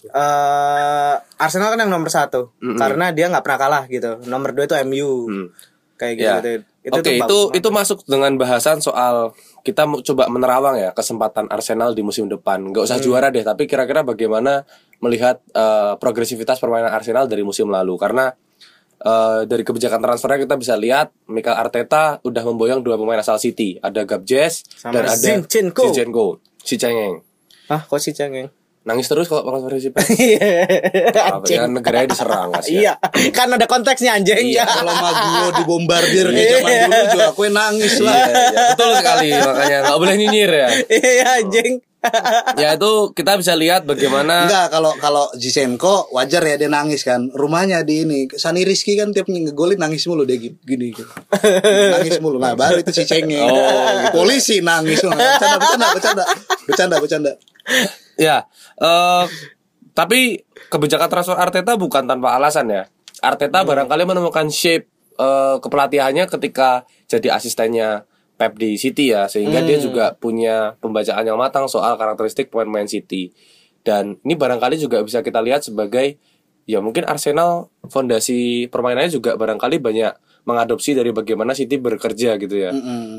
eh 0.08 1.14
Arsenal 1.38 1.74
kan 1.74 1.80
yang 1.82 1.90
nomor 1.90 2.08
satu 2.08 2.54
karena 2.78 3.10
dia 3.10 3.28
nggak 3.28 3.44
pernah 3.44 3.58
kalah 3.60 3.84
gitu. 3.86 4.22
Nomor 4.26 4.54
dua 4.54 4.64
itu 4.64 4.74
MU 4.86 5.10
kayak 5.98 6.14
gitu. 6.14 6.26
Ya. 6.26 6.38
gitu. 6.38 6.50
Oke, 6.88 7.02
tuh 7.04 7.12
itu 7.12 7.20
bagus 7.20 7.58
itu 7.58 7.68
masuk 7.68 7.98
dengan 8.08 8.32
bahasan 8.40 8.80
soal 8.80 9.34
kita 9.60 9.84
coba 9.84 10.30
menerawang 10.32 10.80
ya 10.80 10.90
kesempatan 10.96 11.50
Arsenal 11.52 11.92
di 11.92 12.00
musim 12.00 12.30
depan. 12.30 12.62
Nggak 12.64 12.86
Hmm. 12.86 12.90
usah 12.94 12.98
juara 13.02 13.28
deh, 13.28 13.44
tapi 13.44 13.68
kira-kira 13.68 14.00
bagaimana 14.06 14.64
melihat 15.02 15.42
eh, 15.52 15.94
progresivitas 16.00 16.56
permainan 16.58 16.94
Arsenal 16.94 17.28
dari 17.28 17.42
musim 17.44 17.68
lalu 17.68 17.98
karena 18.00 18.32
eh, 18.98 19.40
dari 19.44 19.62
kebijakan 19.62 19.98
transfernya 19.98 20.42
kita 20.42 20.54
bisa 20.54 20.74
lihat 20.74 21.10
Mikel 21.26 21.52
Arteta 21.52 22.18
udah 22.20 22.42
memboyong 22.44 22.82
dua 22.82 22.94
pemain 22.94 23.18
asal 23.18 23.38
City, 23.38 23.78
ada 23.78 24.02
Gabjes 24.02 24.62
Sama 24.74 24.98
dan 24.98 25.02
ada 25.06 25.16
Zinchenko. 25.16 25.90
Zinchenko, 25.90 26.26
si 26.58 26.74
Cengeng. 26.74 27.22
Hah, 27.68 27.84
kok 27.84 28.00
sih 28.00 28.16
cengeng? 28.16 28.48
Nangis 28.88 29.04
terus 29.04 29.28
kalau 29.28 29.44
konferensi 29.44 29.92
pers. 29.92 30.08
Iya. 30.16 30.64
Apa, 31.12 31.44
ya, 31.44 31.68
negaranya 31.68 32.08
diserang 32.08 32.48
kasihan. 32.56 32.96
Iya, 32.96 33.30
kan 33.36 33.52
ada 33.52 33.68
konteksnya 33.68 34.16
anjing 34.16 34.40
Iya, 34.40 34.64
ya. 34.64 34.64
kalau 34.64 34.96
Maguwo 34.96 35.46
dibombardir 35.60 36.32
di 36.32 36.40
zaman 36.48 36.64
Iya. 36.72 36.84
dulu 36.88 37.04
juga 37.12 37.26
aku 37.28 37.42
nangis 37.52 37.94
lah. 38.00 38.16
Iya, 38.16 38.32
iya, 38.32 38.60
betul 38.72 38.90
sekali 38.96 39.28
makanya 39.36 39.78
nggak 39.84 39.98
boleh 40.00 40.14
nyinyir 40.16 40.50
ya. 40.56 40.68
Iya 40.88 41.26
anjing. 41.44 41.72
Ya 42.54 42.78
itu 42.78 43.10
kita 43.10 43.34
bisa 43.34 43.58
lihat 43.58 43.82
bagaimana 43.82 44.46
Enggak, 44.46 44.66
kalau 44.70 44.92
kalau 45.02 45.24
Zizenko 45.34 46.06
wajar 46.14 46.42
ya 46.46 46.54
dia 46.54 46.70
nangis 46.70 47.02
kan. 47.02 47.26
Rumahnya 47.34 47.82
di 47.82 48.06
ini. 48.06 48.30
Sani 48.38 48.62
Rizky 48.62 48.94
kan 48.94 49.10
tiap 49.10 49.26
ngegolin 49.26 49.78
nangis 49.78 50.06
mulu 50.06 50.22
dia 50.22 50.38
gini. 50.38 50.54
gini 50.62 50.94
gitu. 50.94 51.10
nangis 51.98 52.22
mulu. 52.22 52.38
Nah, 52.38 52.54
baru 52.54 52.78
itu 52.78 52.94
si 52.94 53.02
cengeng. 53.02 53.50
Oh, 53.50 54.14
Polisi 54.14 54.62
nangis. 54.62 55.02
Bercanda, 55.02 55.56
bercanda, 55.58 55.86
bercanda. 55.94 56.24
Bercanda, 56.66 56.96
bercanda. 57.02 57.32
Ya, 58.14 58.46
eh 58.78 59.24
tapi 59.94 60.46
kebijakan 60.70 61.10
transfer 61.10 61.34
Arteta 61.34 61.74
bukan 61.74 62.06
tanpa 62.06 62.38
alasan 62.38 62.70
ya. 62.70 62.86
Arteta 63.18 63.66
barangkali 63.66 64.06
menemukan 64.06 64.46
shape 64.46 64.86
eh, 65.18 65.56
kepelatihannya 65.58 66.30
ketika 66.30 66.86
jadi 67.10 67.34
asistennya 67.34 68.06
Pep 68.38 68.54
di 68.54 68.78
City 68.78 69.10
ya, 69.10 69.26
sehingga 69.26 69.58
dia 69.66 69.82
juga 69.82 70.14
punya 70.14 70.78
pembacaan 70.78 71.26
yang 71.26 71.34
matang 71.34 71.66
soal 71.66 71.98
karakteristik 71.98 72.54
pemain-pemain 72.54 72.86
City. 72.86 73.34
Dan 73.82 74.22
ini 74.22 74.38
barangkali 74.38 74.78
juga 74.78 75.02
bisa 75.02 75.26
kita 75.26 75.42
lihat 75.42 75.66
sebagai 75.66 76.22
ya 76.68 76.78
mungkin 76.78 77.02
Arsenal 77.02 77.72
fondasi 77.90 78.70
permainannya 78.70 79.10
juga 79.10 79.34
barangkali 79.34 79.82
banyak 79.82 80.12
mengadopsi 80.46 80.94
dari 80.94 81.10
bagaimana 81.10 81.50
City 81.50 81.82
bekerja 81.82 82.38
gitu 82.38 82.54
ya. 82.54 82.70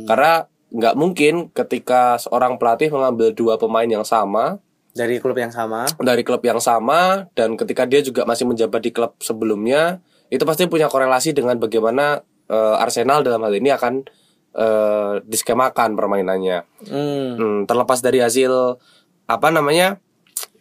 Karena 0.08 0.48
nggak 0.70 0.96
mungkin 0.96 1.50
ketika 1.52 2.16
seorang 2.22 2.62
pelatih 2.62 2.94
mengambil 2.94 3.34
dua 3.34 3.58
pemain 3.58 3.90
yang 3.90 4.06
sama 4.06 4.62
Dari 4.90 5.18
klub 5.22 5.38
yang 5.38 5.54
sama. 5.54 5.86
dari 6.02 6.22
klub 6.26 6.42
yang 6.46 6.62
sama 6.62 7.30
dan 7.34 7.58
ketika 7.58 7.86
dia 7.86 8.02
juga 8.06 8.26
masih 8.26 8.46
menjabat 8.50 8.82
di 8.82 8.92
klub 8.94 9.18
sebelumnya 9.22 10.02
itu 10.30 10.46
pasti 10.46 10.70
punya 10.70 10.86
korelasi 10.90 11.34
dengan 11.34 11.58
bagaimana 11.58 12.22
eh, 12.50 12.76
Arsenal 12.82 13.26
dalam 13.26 13.42
hal 13.42 13.54
ini 13.58 13.74
akan 13.74 14.06
eh, 14.52 15.14
diskemakan 15.24 15.93
permainannya. 15.93 16.66
Hmm. 16.86 17.30
Hmm, 17.36 17.60
terlepas 17.64 18.00
dari 18.00 18.20
hasil 18.20 18.78
apa 19.26 19.47
namanya 19.50 19.97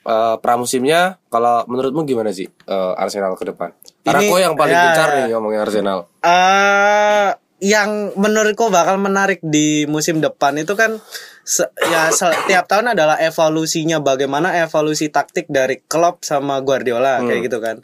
eh, 0.02 0.36
pramusimnya, 0.38 1.20
kalau 1.28 1.64
menurutmu 1.64 2.04
gimana 2.04 2.30
sih 2.30 2.46
eh, 2.46 2.92
Arsenal 2.96 3.34
ke 3.34 3.44
depan? 3.46 3.72
Karena 4.00 4.20
kau 4.24 4.38
yang 4.38 4.54
paling 4.54 4.72
ya. 4.72 4.82
gencar 4.86 5.08
nih 5.14 5.26
ngomongin 5.32 5.60
Arsenal. 5.60 5.98
eh 6.20 7.30
yang 7.58 8.14
menurutku 8.14 8.70
bakal 8.70 8.96
menarik 8.96 9.42
di 9.42 9.82
musim 9.84 10.22
depan 10.22 10.54
itu 10.54 10.72
kan 10.72 11.02
se- 11.42 11.66
ya 11.84 12.06
setiap 12.08 12.70
tahun 12.70 12.94
adalah 12.94 13.18
evolusinya 13.18 13.98
bagaimana 13.98 14.62
evolusi 14.62 15.10
taktik 15.10 15.50
dari 15.50 15.82
Klopp 15.82 16.22
sama 16.22 16.62
Guardiola 16.62 17.18
kayak 17.20 17.40
gitu 17.42 17.58
kan. 17.58 17.82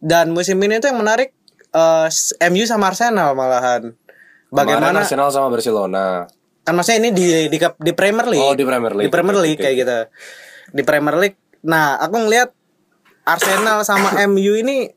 Dan 0.00 0.32
musim 0.32 0.56
ini 0.58 0.80
tuh 0.80 0.88
yang 0.88 0.98
menarik 0.98 1.36
s- 2.06 2.32
MU 2.40 2.64
sama 2.64 2.88
Arsenal 2.88 3.36
malahan. 3.36 3.92
Kemarin 4.50 4.56
Bagaimana 4.80 4.98
Arsenal 5.02 5.28
sama 5.30 5.48
Barcelona. 5.50 6.26
kan 6.64 6.72
maksudnya 6.72 6.98
ini 7.04 7.10
di 7.12 7.26
di 7.52 7.58
di 7.60 7.92
Premier 7.92 8.24
League. 8.24 8.40
Oh, 8.40 8.56
di 8.56 8.64
Premier 8.64 8.92
League. 8.96 9.08
Di 9.08 9.12
Premier 9.12 9.36
League 9.36 9.60
oke, 9.60 9.64
kayak 9.68 9.76
gitu. 9.84 9.98
Di 10.72 10.82
Premier 10.82 11.16
League. 11.20 11.36
Nah, 11.60 12.00
aku 12.00 12.16
ngelihat 12.24 12.56
Arsenal 13.24 13.84
sama 13.84 14.16
MU 14.32 14.56
ini 14.56 14.88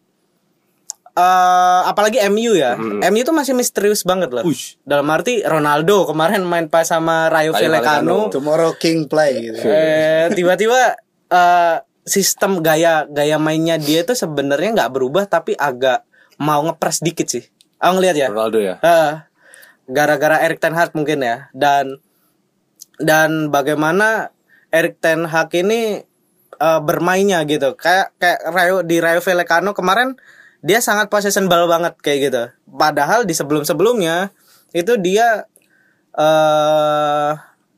eh 1.17 1.81
apalagi 1.89 2.21
MU 2.29 2.53
ya. 2.53 2.77
MU 2.77 3.21
tuh 3.25 3.33
masih 3.33 3.57
misterius 3.57 4.05
banget 4.05 4.29
loh. 4.29 4.45
Ush. 4.45 4.77
Dalam 4.85 5.09
arti 5.09 5.41
Ronaldo 5.41 6.05
kemarin 6.05 6.45
main 6.45 6.69
pas 6.69 6.85
sama 6.85 7.27
Rayo 7.27 7.51
Vallecano. 7.57 8.29
Tomorrow 8.29 8.77
King 8.77 9.09
play 9.09 9.49
gitu. 9.49 9.65
Eh 9.65 10.29
tiba-tiba 10.37 10.93
eh 11.27 11.75
sistem 12.07 12.63
gaya 12.63 13.03
gaya 13.09 13.35
mainnya 13.35 13.75
dia 13.75 14.05
tuh 14.05 14.15
sebenarnya 14.15 14.71
nggak 14.77 14.91
berubah 14.93 15.27
tapi 15.27 15.57
agak 15.57 16.05
mau 16.37 16.61
ngepres 16.63 17.01
dikit 17.01 17.27
sih. 17.27 17.43
Aku 17.81 17.97
ngelihat 17.97 18.15
ya. 18.15 18.27
Ronaldo 18.29 18.61
ya. 18.61 18.77
Eh, 18.79 19.11
gara-gara 19.88 20.43
Erik 20.43 20.59
Ten 20.59 20.75
Hag 20.75 20.91
mungkin 20.93 21.23
ya 21.23 21.47
dan 21.55 21.99
dan 22.99 23.49
bagaimana 23.49 24.35
Erik 24.69 24.99
Ten 24.99 25.23
Hag 25.23 25.49
ini 25.55 26.03
eh, 26.59 26.79
bermainnya 26.83 27.43
gitu 27.47 27.73
kayak 27.79 28.13
kayak 28.19 28.39
Rayo 28.51 28.83
di 28.83 28.99
Rayo 28.99 29.23
Vallecano 29.23 29.71
kemarin 29.71 30.19
dia 30.61 30.83
sangat 30.83 31.07
possession 31.07 31.47
ball 31.47 31.69
banget 31.69 31.95
kayak 32.03 32.19
gitu 32.29 32.43
padahal 32.67 33.23
di 33.23 33.31
sebelum 33.31 33.63
sebelumnya 33.63 34.35
itu 34.75 34.99
dia 34.99 35.47
eh 36.17 37.31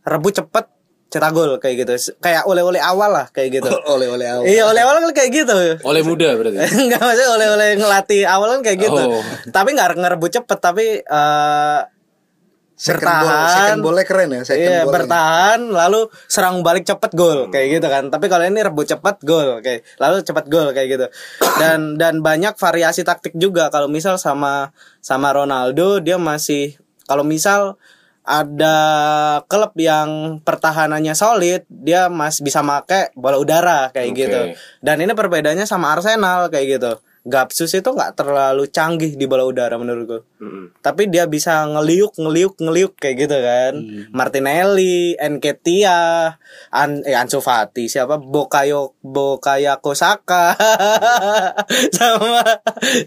rebut 0.07 0.34
cepet 0.34 0.66
cetak 1.10 1.32
gol 1.34 1.57
kayak 1.57 1.86
gitu 1.86 1.93
kayak 2.22 2.45
oleh-oleh 2.45 2.78
awal 2.78 3.10
lah 3.10 3.26
kayak 3.34 3.60
gitu 3.60 3.70
Oleh-oleh 3.93 4.30
awal. 4.30 4.45
iya 4.45 4.64
oleh-oleh 4.70 5.10
kan 5.10 5.14
kayak 5.18 5.32
gitu 5.34 5.57
Oleh 5.82 6.01
muda 6.05 6.38
berarti. 6.38 6.57
Enggak 6.86 7.01
maksudnya 7.01 7.30
oleh-oleh 7.34 7.70
ngelatih 7.82 8.22
awal 8.30 8.47
kan 8.57 8.62
kayak 8.62 8.78
gitu. 8.86 9.01
Oh. 9.01 9.24
Tapi 9.49 9.74
nggak 9.74 9.97
ngerebut 9.97 10.32
cepet 10.38 10.60
tapi 10.62 11.01
eh 11.01 11.80
Second 12.80 13.12
ball, 13.12 13.28
bertahan. 13.28 13.52
second 13.52 13.80
ballnya 13.84 14.06
keren 14.08 14.30
ya, 14.32 14.42
second 14.48 14.72
Iya, 14.72 14.82
bertahan 14.88 15.60
lalu 15.68 16.02
serang 16.32 16.64
balik 16.64 16.88
cepet 16.88 17.12
gol 17.12 17.52
kayak 17.52 17.68
gitu 17.76 17.88
kan. 17.92 18.08
Tapi 18.08 18.32
kalau 18.32 18.48
ini 18.48 18.64
rebut 18.64 18.88
cepet 18.88 19.20
gol 19.28 19.60
kayak 19.60 19.84
lalu 20.00 20.24
cepet 20.24 20.46
gol 20.48 20.72
kayak 20.72 20.88
gitu. 20.88 21.06
Dan 21.60 22.00
dan 22.00 22.24
banyak 22.24 22.56
variasi 22.56 23.04
taktik 23.04 23.36
juga 23.36 23.68
kalau 23.68 23.92
misal 23.92 24.16
sama 24.16 24.72
sama 25.04 25.36
Ronaldo 25.36 26.00
dia 26.00 26.16
masih 26.16 26.80
kalau 27.04 27.28
misal 27.28 27.76
ada 28.24 28.78
klub 29.50 29.74
yang 29.76 30.40
pertahanannya 30.46 31.18
solid, 31.18 31.66
dia 31.68 32.08
masih 32.08 32.46
bisa 32.46 32.62
make 32.62 33.10
bola 33.18 33.42
udara 33.42 33.92
kayak 33.92 34.08
Oke. 34.14 34.20
gitu. 34.24 34.42
Dan 34.80 35.02
ini 35.02 35.12
perbedaannya 35.18 35.66
sama 35.66 35.98
Arsenal 35.98 36.48
kayak 36.48 36.80
gitu. 36.80 36.92
Gapsus 37.30 37.72
itu 37.78 37.86
nggak 37.86 38.18
terlalu 38.18 38.66
canggih 38.74 39.14
di 39.14 39.30
bola 39.30 39.46
udara 39.46 39.78
menurutku 39.78 40.26
Mm-mm. 40.42 40.82
tapi 40.82 41.06
dia 41.08 41.30
bisa 41.30 41.64
ngeliuk 41.70 42.18
ngeliuk 42.18 42.58
ngeliuk 42.58 42.98
kayak 42.98 43.16
gitu 43.30 43.38
kan. 43.38 43.74
Martinelli 44.10 45.14
Enketia 45.16 46.34
An 46.74 47.06
eh 47.06 47.14
Ansu 47.14 47.40
Fati 47.40 47.86
siapa? 47.86 48.18
Bokayo 48.18 48.98
Bokaya 49.06 49.78
Kosaka. 49.78 50.58
Sama 51.98 52.42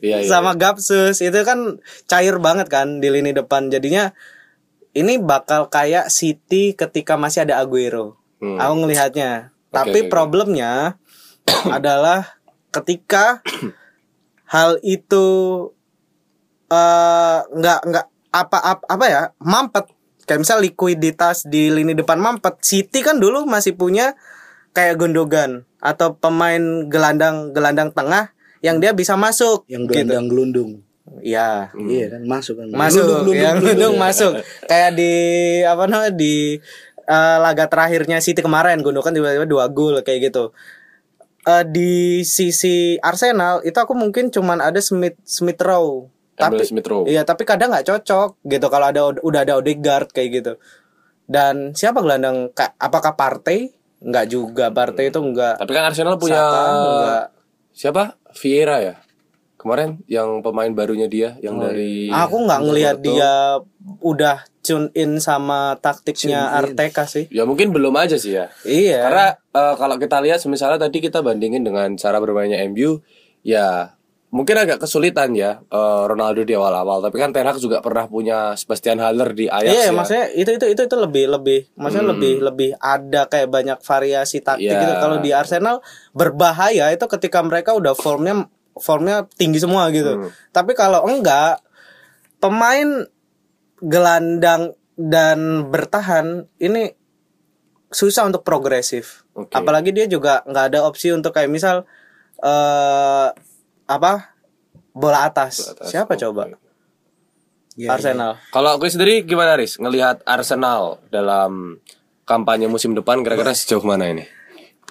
Iya, 0.02 0.22
iya, 0.22 0.28
sama 0.28 0.54
Gapsus. 0.54 1.18
Itu 1.22 1.42
kan 1.42 1.82
cair 2.06 2.38
banget 2.38 2.70
kan 2.70 3.02
di 3.02 3.08
lini 3.10 3.34
depan. 3.34 3.72
Jadinya 3.72 4.14
ini 4.92 5.18
bakal 5.18 5.72
kayak 5.72 6.12
City 6.12 6.76
ketika 6.76 7.16
masih 7.16 7.48
ada 7.48 7.58
Aguero. 7.58 8.20
Hmm. 8.42 8.58
aku 8.58 8.74
ngelihatnya. 8.84 9.54
Oke, 9.70 9.72
tapi 9.72 9.98
oke. 10.06 10.10
problemnya 10.10 10.98
adalah 11.76 12.42
ketika 12.74 13.40
hal 14.52 14.76
itu 14.84 15.24
eh 16.68 17.38
nggak 17.40 17.80
nggak 17.88 18.06
apa 18.32 18.58
apa 18.60 18.84
apa 18.88 19.04
ya 19.08 19.22
mampet. 19.40 19.88
Kayak 20.22 20.40
misal 20.46 20.58
likuiditas 20.62 21.48
di 21.50 21.72
lini 21.72 21.96
depan 21.98 22.20
mampet. 22.20 22.60
City 22.62 23.02
kan 23.02 23.18
dulu 23.18 23.42
masih 23.48 23.74
punya 23.74 24.14
kayak 24.76 25.00
Gundogan 25.00 25.64
atau 25.82 26.14
pemain 26.14 26.86
gelandang 26.86 27.50
gelandang 27.50 27.90
tengah 27.90 28.30
yang 28.62 28.78
dia 28.78 28.94
bisa 28.94 29.18
masuk 29.18 29.66
yang 29.66 29.84
gitu. 29.90 29.98
gelandang 29.98 30.26
gelundung. 30.30 30.70
ya 31.20 31.68
Iya 31.74 32.14
kan 32.14 32.22
masuk 32.24 32.54
kan. 32.62 32.66
masuk 32.72 33.04
Gelundung, 33.04 33.34
yang 33.36 33.58
gelundung, 33.58 33.98
Gundogan 33.98 34.00
masuk. 34.00 34.32
Kayak 34.70 34.90
di 34.96 35.12
apa 35.66 35.84
namanya 35.90 36.12
di 36.14 36.34
eh, 37.04 37.36
laga 37.42 37.66
terakhirnya 37.66 38.22
City 38.22 38.40
kemarin 38.40 38.80
Gundogan 38.80 39.12
tiba-tiba 39.12 39.44
dua 39.44 39.66
gol 39.68 40.00
kayak 40.06 40.30
gitu 40.32 40.54
Eh, 41.42 41.64
di 41.66 41.92
sisi 42.22 42.94
Arsenal 42.98 43.66
itu 43.66 43.74
aku 43.74 43.98
mungkin 43.98 44.30
cuman 44.30 44.62
ada 44.62 44.78
Smith 44.78 45.18
Smith 45.22 45.58
Rowe 45.58 46.06
tapi 46.32 46.62
Smith 46.62 46.86
Rowe. 46.86 47.02
iya 47.04 47.26
tapi 47.26 47.42
kadang 47.42 47.74
nggak 47.74 47.82
cocok 47.84 48.38
gitu 48.42 48.66
kalau 48.66 48.86
ada 48.88 49.10
udah 49.18 49.40
ada 49.42 49.58
Odegaard 49.58 50.10
kayak 50.10 50.30
gitu 50.32 50.52
dan 51.26 51.74
siapa 51.74 51.98
gelandang 51.98 52.50
Ka- 52.50 52.78
apakah 52.78 53.18
Partey 53.18 53.74
nggak 53.98 54.26
juga 54.26 54.70
Partey 54.70 55.10
itu 55.10 55.18
enggak 55.18 55.58
Tapi 55.58 55.70
kan 55.70 55.84
Arsenal 55.84 56.14
punya 56.14 56.38
enggak. 56.38 57.24
siapa? 57.72 58.02
Vieira 58.32 58.78
ya. 58.78 58.94
Kemarin 59.62 60.02
yang 60.04 60.42
pemain 60.42 60.66
barunya 60.68 61.06
dia 61.06 61.38
yang 61.38 61.54
dari 61.56 62.10
aku 62.10 62.36
nggak 62.42 62.60
ngelihat 62.60 62.96
dia 62.98 63.62
udah 63.98 64.42
tune 64.58 64.90
in 64.92 65.16
sama 65.16 65.78
taktiknya 65.78 66.50
Arteta 66.52 67.06
sih 67.06 67.30
Ya 67.30 67.42
mungkin 67.42 67.70
belum 67.70 67.94
aja 67.94 68.14
sih 68.14 68.34
ya. 68.34 68.50
iya 68.62 69.06
Karena 69.06 69.26
eh, 69.32 69.74
kalau 69.76 69.96
kita 69.96 70.18
lihat 70.18 70.42
misalnya 70.44 70.82
tadi 70.82 70.98
kita 70.98 71.18
bandingin 71.18 71.62
dengan 71.62 71.94
cara 71.94 72.18
bermainnya 72.18 72.58
MU 72.66 72.98
ya 73.40 73.94
mungkin 74.28 74.56
agak 74.56 74.80
kesulitan 74.80 75.30
ya 75.32 75.60
eh, 75.62 76.02
Ronaldo 76.04 76.40
di 76.40 76.52
awal-awal 76.52 76.98
tapi 77.00 77.16
kan 77.16 77.30
Ten 77.30 77.44
Hag 77.44 77.58
juga 77.58 77.78
pernah 77.78 78.06
punya 78.06 78.54
Sebastian 78.54 78.98
Haller 78.98 79.30
di 79.30 79.46
Ajax 79.46 79.68
Iya, 79.68 79.84
ya. 79.84 79.92
maksudnya 79.92 80.26
itu 80.32 80.50
itu 80.52 80.66
itu 80.68 80.82
itu 80.82 80.96
lebih 80.96 81.24
lebih 81.30 81.60
maksudnya 81.74 82.06
lebih 82.08 82.34
lebih 82.40 82.70
ada 82.76 83.26
kayak 83.26 83.46
banyak 83.46 83.78
variasi 83.78 84.40
taktik 84.40 84.66
Iya. 84.68 84.80
gitu. 84.80 84.94
Kalau 84.96 85.18
di 85.18 85.30
Arsenal 85.30 85.84
berbahaya 86.12 86.90
itu 86.90 87.06
ketika 87.08 87.38
mereka 87.40 87.72
udah 87.72 87.92
formnya 87.92 88.46
formnya 88.78 89.28
tinggi 89.36 89.60
semua 89.60 89.88
gitu. 89.92 90.32
Tapi 90.54 90.72
kalau 90.72 91.04
enggak 91.08 91.60
pemain 92.40 93.06
gelandang 93.82 94.74
dan 94.94 95.68
bertahan 95.68 96.46
ini 96.62 96.94
susah 97.92 98.26
untuk 98.26 98.42
progresif. 98.42 99.26
Oke. 99.36 99.52
Apalagi 99.52 99.92
dia 99.92 100.08
juga 100.08 100.40
nggak 100.48 100.64
ada 100.72 100.78
opsi 100.88 101.12
untuk 101.12 101.36
kayak 101.36 101.52
misal 101.52 101.84
eh 102.42 103.28
apa 103.86 104.12
bola 104.92 105.28
atas. 105.28 105.72
atas, 105.72 105.88
Siapa 105.92 106.14
oke. 106.16 106.20
coba? 106.20 106.42
Iya, 107.72 107.96
Arsenal. 107.96 108.36
Kalau 108.52 108.76
aku 108.76 108.84
sendiri 108.88 109.24
gimana 109.24 109.56
Riz? 109.56 109.80
Ngelihat 109.80 110.20
Arsenal 110.28 111.00
dalam 111.08 111.80
kampanye 112.28 112.68
musim 112.68 112.92
depan 112.92 113.24
kira-kira 113.24 113.56
sejauh 113.56 113.80
mana 113.84 114.12
ini? 114.12 114.28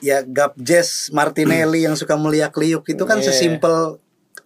Ya 0.01 0.21
Gap 0.21 0.57
Jazz 0.57 1.09
Martinelli 1.09 1.85
yang 1.85 1.93
suka 1.93 2.17
meliak-liuk 2.17 2.83
itu 2.83 3.03
kan 3.05 3.21
Iya. 3.21 3.29
sesimpel 3.29 4.01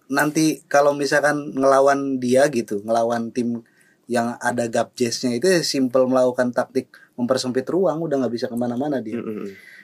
nanti 0.06 0.62
kalau 0.68 0.94
misalkan 0.94 1.50
ngelawan 1.50 2.22
dia 2.22 2.46
gitu, 2.48 2.78
ngelawan 2.80 3.34
tim 3.34 3.66
yang 4.06 4.38
ada 4.38 4.70
Gap 4.70 4.94
Jazznya 4.94 5.34
itu 5.34 5.50
ya 5.50 5.60
simpel 5.60 6.06
melakukan 6.06 6.54
taktik 6.54 6.86
mempersempit 7.18 7.66
ruang 7.66 7.98
udah 7.98 8.22
nggak 8.22 8.30
bisa 8.30 8.46
ke 8.46 8.54
mana-mana 8.54 9.02
dia. 9.02 9.18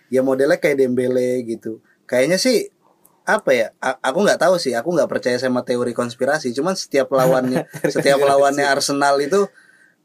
Ya 0.07 0.23
modelnya 0.23 0.61
kayak 0.61 0.79
Dembele 0.79 1.43
gitu. 1.43 1.83
Kayaknya 2.07 2.39
sih 2.39 2.71
apa 3.23 3.51
ya? 3.51 3.67
a- 3.81 3.99
aku 3.99 4.23
nggak 4.23 4.39
tahu 4.39 4.61
sih. 4.61 4.77
Aku 4.77 4.95
nggak 4.95 5.11
percaya 5.11 5.41
sama 5.41 5.65
teori 5.65 5.91
konspirasi. 5.91 6.55
Cuman 6.55 6.79
setiap 6.79 7.11
lawannya, 7.11 7.67
setiap 7.95 8.21
lawannya 8.21 8.63
Arsenal 8.63 9.19
itu 9.19 9.49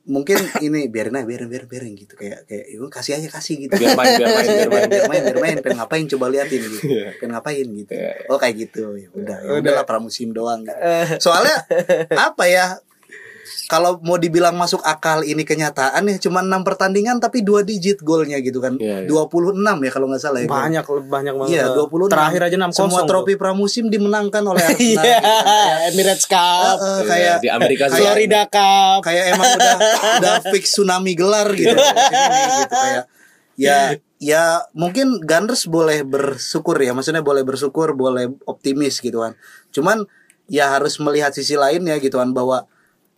mungkin 0.08 0.40
ini 0.60 0.88
biarin 0.88 1.12
aja 1.14 1.28
biarin 1.28 1.46
biarin 1.46 1.68
biarin 1.68 1.92
gitu 1.94 2.16
kayak 2.16 2.48
kayak 2.48 2.66
"Yuk, 2.72 2.88
kasih 2.88 3.20
aja 3.20 3.28
kasih 3.30 3.60
gitu 3.62 3.76
Biar 3.76 3.94
main, 3.94 4.16
biar 4.16 4.30
main, 4.32 4.48
biar 4.48 4.70
main. 4.70 4.86
biar 4.88 5.06
main 5.06 5.22
biar 5.22 5.38
main 5.38 5.56
pengen 5.60 5.78
ngapain 5.78 6.06
coba 6.08 6.26
liatin 6.28 6.62
gitu 6.64 6.88
Iya. 6.88 7.12
pengen 7.20 7.32
ngapain 7.36 7.68
gitu 7.68 7.92
oh 8.28 8.38
kayak 8.38 8.56
gitu 8.58 8.84
ya 8.96 9.08
udah 9.12 9.38
ya 9.38 9.48
Udah. 9.52 9.60
udahlah 9.62 9.84
pramusim 9.84 10.32
doang 10.32 10.64
gitu. 10.64 10.80
soalnya 11.20 11.56
apa 12.10 12.44
ya 12.48 12.80
kalau 13.68 14.00
mau 14.00 14.16
dibilang 14.16 14.56
masuk 14.56 14.80
akal 14.80 15.22
ini 15.22 15.44
kenyataan 15.44 16.00
ya 16.08 16.16
cuma 16.18 16.40
enam 16.40 16.64
pertandingan 16.64 17.20
tapi 17.20 17.44
dua 17.44 17.62
digit 17.62 18.00
golnya 18.00 18.40
gitu 18.40 18.64
kan 18.64 18.80
Iya, 18.80 19.04
iya. 19.04 19.12
26 19.12 19.60
ya 19.60 19.92
kalau 19.92 20.08
nggak 20.08 20.22
salah 20.24 20.40
ya 20.40 20.48
Banyak 20.48 20.84
banyak 21.08 21.34
banget. 21.36 21.52
Iya, 21.52 21.66
26. 21.76 22.08
Terakhir 22.08 22.42
aja 22.48 22.56
6 22.64 22.72
Semua 22.72 23.02
trofi 23.04 23.34
pramusim 23.36 23.92
dimenangkan 23.92 24.44
oleh 24.48 24.64
Arsenal. 24.72 24.80
Iya, 24.80 25.04
gitu 25.04 25.20
kan. 25.20 25.88
Emirates 25.92 26.26
Cup, 26.26 26.78
eh, 26.80 26.88
Iya, 26.88 27.04
kayak 27.04 27.36
di 27.44 27.50
Amerika 27.52 27.84
sih. 27.92 28.00
Florida 28.00 28.42
Cup. 28.48 29.00
kayak 29.04 29.24
emang 29.36 29.48
udah 29.54 29.78
udah 30.24 30.36
fix 30.56 30.64
tsunami 30.72 31.12
gelar 31.12 31.52
gitu. 31.52 31.76
Ini 31.76 32.52
gitu 32.64 32.72
kayak 32.72 33.04
ya 33.58 33.80
ya 34.18 34.44
mungkin 34.74 35.20
Gunners 35.22 35.66
boleh 35.68 36.06
bersyukur 36.06 36.78
ya 36.78 36.94
maksudnya 36.94 37.26
boleh 37.26 37.42
bersyukur 37.42 37.98
boleh 37.98 38.30
optimis 38.46 39.02
gitu 39.02 39.26
kan 39.26 39.34
cuman 39.74 40.06
ya 40.46 40.78
harus 40.78 41.02
melihat 41.02 41.34
sisi 41.34 41.58
lainnya 41.58 41.98
gitu 41.98 42.22
kan 42.22 42.38
bahwa 42.38 42.70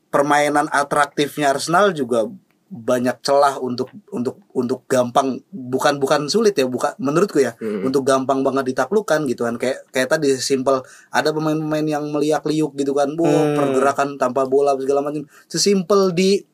permainan 0.09 0.67
atraktifnya 0.69 1.53
Arsenal 1.53 1.93
juga 1.93 2.29
banyak 2.69 3.25
celah 3.25 3.57
untuk 3.57 3.89
untuk 4.13 4.45
untuk 4.53 4.85
gampang 4.85 5.41
bukan 5.49 5.97
bukan 5.97 6.29
sulit 6.29 6.53
ya 6.53 6.69
bukan 6.69 6.93
menurutku 7.01 7.41
ya 7.41 7.57
untuk 7.81 8.05
gampang 8.05 8.45
banget 8.45 8.73
ditaklukkan 8.73 9.25
gitu 9.25 9.49
kan. 9.49 9.57
Kayak 9.57 9.89
kayak 9.89 10.09
tadi 10.13 10.37
simpel 10.37 10.85
ada 11.09 11.33
pemain-pemain 11.33 11.81
yang 11.81 12.05
meliak-liuk 12.13 12.77
gitu 12.77 12.93
kan. 12.93 13.09
Wah, 13.17 13.57
pergerakan 13.57 14.21
tanpa 14.21 14.45
bola 14.45 14.77
segala 14.77 15.01
macam. 15.01 15.25
Sesimpel 15.49 16.13
di 16.13 16.45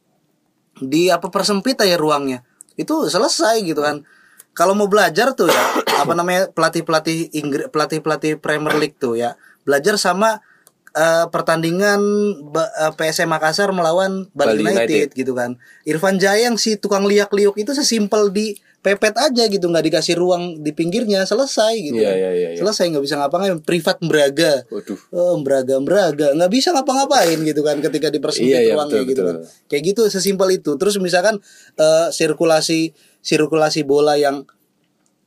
di 0.80 1.12
apa 1.12 1.28
persempit 1.28 1.84
aja 1.84 2.00
ruangnya. 2.00 2.48
Itu 2.80 3.12
selesai 3.12 3.60
gitu 3.68 3.84
kan. 3.84 4.08
Kalau 4.56 4.72
mau 4.72 4.88
belajar 4.88 5.36
tuh 5.36 5.52
ya 5.52 5.64
apa 6.00 6.16
namanya 6.16 6.48
pelatih 6.48 6.88
pelatih 6.88 7.28
Inggris 7.36 7.68
pelatih 7.68 8.00
pelatih 8.00 8.40
Premier 8.40 8.80
League 8.80 8.96
tuh 8.96 9.20
ya 9.20 9.36
belajar 9.68 10.00
sama 10.00 10.40
eh, 10.96 11.26
pertandingan 11.28 12.00
eh, 12.56 12.92
PSM 12.94 13.28
Makassar 13.28 13.70
melawan 13.70 14.26
Bali, 14.32 14.58
Bali 14.58 14.62
United, 14.64 14.90
United. 14.90 15.08
gitu 15.14 15.32
kan 15.32 15.60
Irfan 15.84 16.16
Jaya 16.16 16.48
yang 16.48 16.56
si 16.56 16.76
tukang 16.76 17.04
liak-liuk 17.04 17.54
itu 17.56 17.72
sesimpel 17.72 18.32
di 18.32 18.56
pepet 18.80 19.18
aja 19.18 19.50
gitu 19.50 19.66
nggak 19.66 19.82
dikasih 19.84 20.14
ruang 20.14 20.62
di 20.62 20.70
pinggirnya 20.70 21.26
selesai 21.26 21.74
gitu 21.82 21.98
Iya, 21.98 22.06
kan. 22.06 22.18
iya, 22.22 22.30
iya, 22.32 22.50
iya. 22.54 22.60
selesai 22.62 22.86
nggak 22.94 23.02
bisa 23.02 23.18
ngapa-ngapain 23.18 23.58
privat 23.60 23.98
Braga 24.00 24.62
Waduh. 24.70 25.00
Oh, 25.10 25.42
Braga 25.42 25.82
Braga 25.82 26.28
nggak 26.32 26.52
bisa 26.54 26.70
ngapa-ngapain 26.70 27.34
gitu 27.42 27.66
kan 27.66 27.82
ketika 27.82 28.14
dipersempit 28.14 28.54
Iya, 28.54 28.62
iya, 28.62 28.74
ruangnya 28.78 29.02
betul, 29.02 29.10
gitu 29.10 29.22
betul. 29.26 29.34
kan 29.34 29.36
kayak 29.66 29.84
gitu 29.90 30.02
sesimpel 30.06 30.50
itu 30.54 30.72
terus 30.78 31.02
misalkan 31.02 31.42
eh, 31.76 32.08
sirkulasi 32.14 32.94
sirkulasi 33.26 33.82
bola 33.82 34.22
yang 34.22 34.46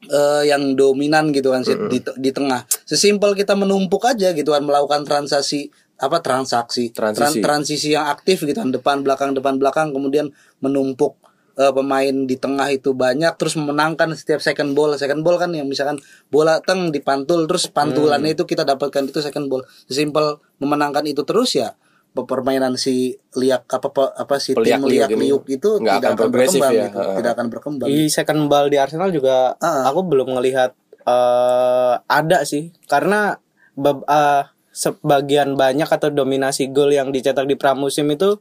eh, 0.06 0.42
yang 0.46 0.78
dominan 0.78 1.34
gitu 1.34 1.50
kan 1.50 1.66
di, 1.66 1.98
di 1.98 2.30
tengah. 2.30 2.62
Sesimpel 2.86 3.34
kita 3.34 3.58
menumpuk 3.58 4.06
aja 4.06 4.30
gitu 4.30 4.54
kan 4.54 4.62
melakukan 4.62 5.02
transaksi 5.02 5.66
apa 5.98 6.22
transaksi. 6.22 6.94
Transisi. 6.94 7.42
Tran- 7.42 7.42
transisi 7.42 7.88
yang 7.90 8.06
aktif 8.06 8.46
gitu 8.46 8.54
kan 8.54 8.70
depan 8.70 9.02
belakang 9.02 9.34
depan 9.34 9.58
belakang 9.58 9.90
kemudian 9.90 10.30
menumpuk 10.62 11.18
eh, 11.58 11.74
pemain 11.74 12.14
di 12.22 12.38
tengah 12.38 12.70
itu 12.70 12.94
banyak 12.94 13.34
terus 13.34 13.58
memenangkan 13.58 14.14
setiap 14.14 14.38
second 14.38 14.78
ball. 14.78 14.94
Second 14.94 15.26
ball 15.26 15.42
kan 15.42 15.50
yang 15.50 15.66
misalkan 15.66 15.98
bola 16.30 16.62
teng 16.62 16.94
dipantul 16.94 17.50
terus 17.50 17.66
pantulannya 17.66 18.30
Hmm. 18.30 18.36
itu 18.38 18.44
kita 18.46 18.62
dapatkan 18.62 19.10
itu 19.10 19.18
second 19.18 19.50
ball. 19.50 19.66
Sesimpel 19.90 20.38
memenangkan 20.62 21.02
itu 21.02 21.26
terus 21.26 21.58
ya 21.58 21.74
permainan 22.14 22.74
si 22.74 23.14
liak 23.36 23.68
apa 23.70 23.88
apa, 23.94 24.04
apa 24.16 24.34
si 24.42 24.52
tim 24.52 24.62
Peliak-liuk 24.62 24.90
liak 24.90 25.10
ini 25.14 25.26
liuk 25.30 25.44
itu 25.46 25.78
nggak 25.78 25.96
tidak 26.02 26.10
akan 26.14 26.28
berkembang 26.34 26.72
ya. 26.74 26.86
gitu. 26.90 26.98
Tidak 26.98 27.32
akan 27.32 27.46
berkembang 27.46 27.88
Di 27.88 27.98
second 28.10 28.40
ball 28.50 28.66
di 28.68 28.76
Arsenal 28.80 29.10
juga 29.14 29.54
Ah. 29.62 29.86
aku 29.86 30.00
belum 30.02 30.34
ngelihat 30.34 30.74
eh, 31.06 31.94
ada 32.02 32.38
sih 32.42 32.74
karena 32.90 33.38
eh, 33.78 34.42
sebagian 34.72 35.58
banyak 35.58 35.90
atau 35.90 36.10
dominasi 36.10 36.70
gol 36.70 36.94
yang 36.94 37.10
dicetak 37.10 37.46
di 37.50 37.58
pramusim 37.58 38.06
itu 38.14 38.38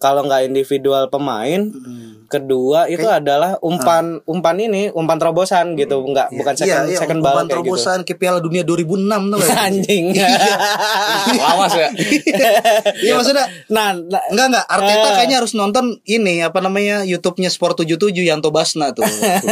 kalau 0.00 0.24
nggak 0.24 0.48
individual 0.48 1.06
pemain, 1.06 1.68
Hmm. 1.68 2.24
kedua 2.24 2.86
itu 2.86 3.04
adalah 3.04 3.60
umpan 3.60 4.22
umpan 4.24 4.56
ini 4.56 4.88
umpan 4.90 5.18
terobosan 5.18 5.76
gitu, 5.76 6.00
nggak 6.00 6.32
bukan 6.32 6.54
second 6.56 6.86
iya, 6.86 6.94
iya, 6.94 6.98
second 6.98 7.20
ball 7.20 7.36
umpan 7.36 7.44
kayak 7.44 7.60
gitu. 7.60 7.76
terobosan 7.76 7.98
ke 8.02 8.14
Piala 8.16 8.40
Dunia 8.40 8.64
2006 8.64 8.96
tuh 9.28 9.36
nggak? 9.36 9.58
Anjing. 9.68 10.04
Lawas 11.36 11.74
ya. 11.74 11.88
Iya 12.96 13.12
maksudnya 13.14 13.44
nah, 13.68 13.92
nah, 13.92 14.22
Enggak 14.30 14.46
enggak 14.50 14.66
Arteta 14.66 15.08
Eh. 15.10 15.12
kayaknya 15.16 15.36
harus 15.42 15.52
nonton 15.52 15.84
ini 16.06 16.40
apa 16.40 16.58
namanya 16.62 17.02
YouTube-nya 17.02 17.50
Sport 17.50 17.82
77 17.82 18.24
Yanto 18.24 18.48
Basna 18.48 18.94
tuh. 18.94 19.04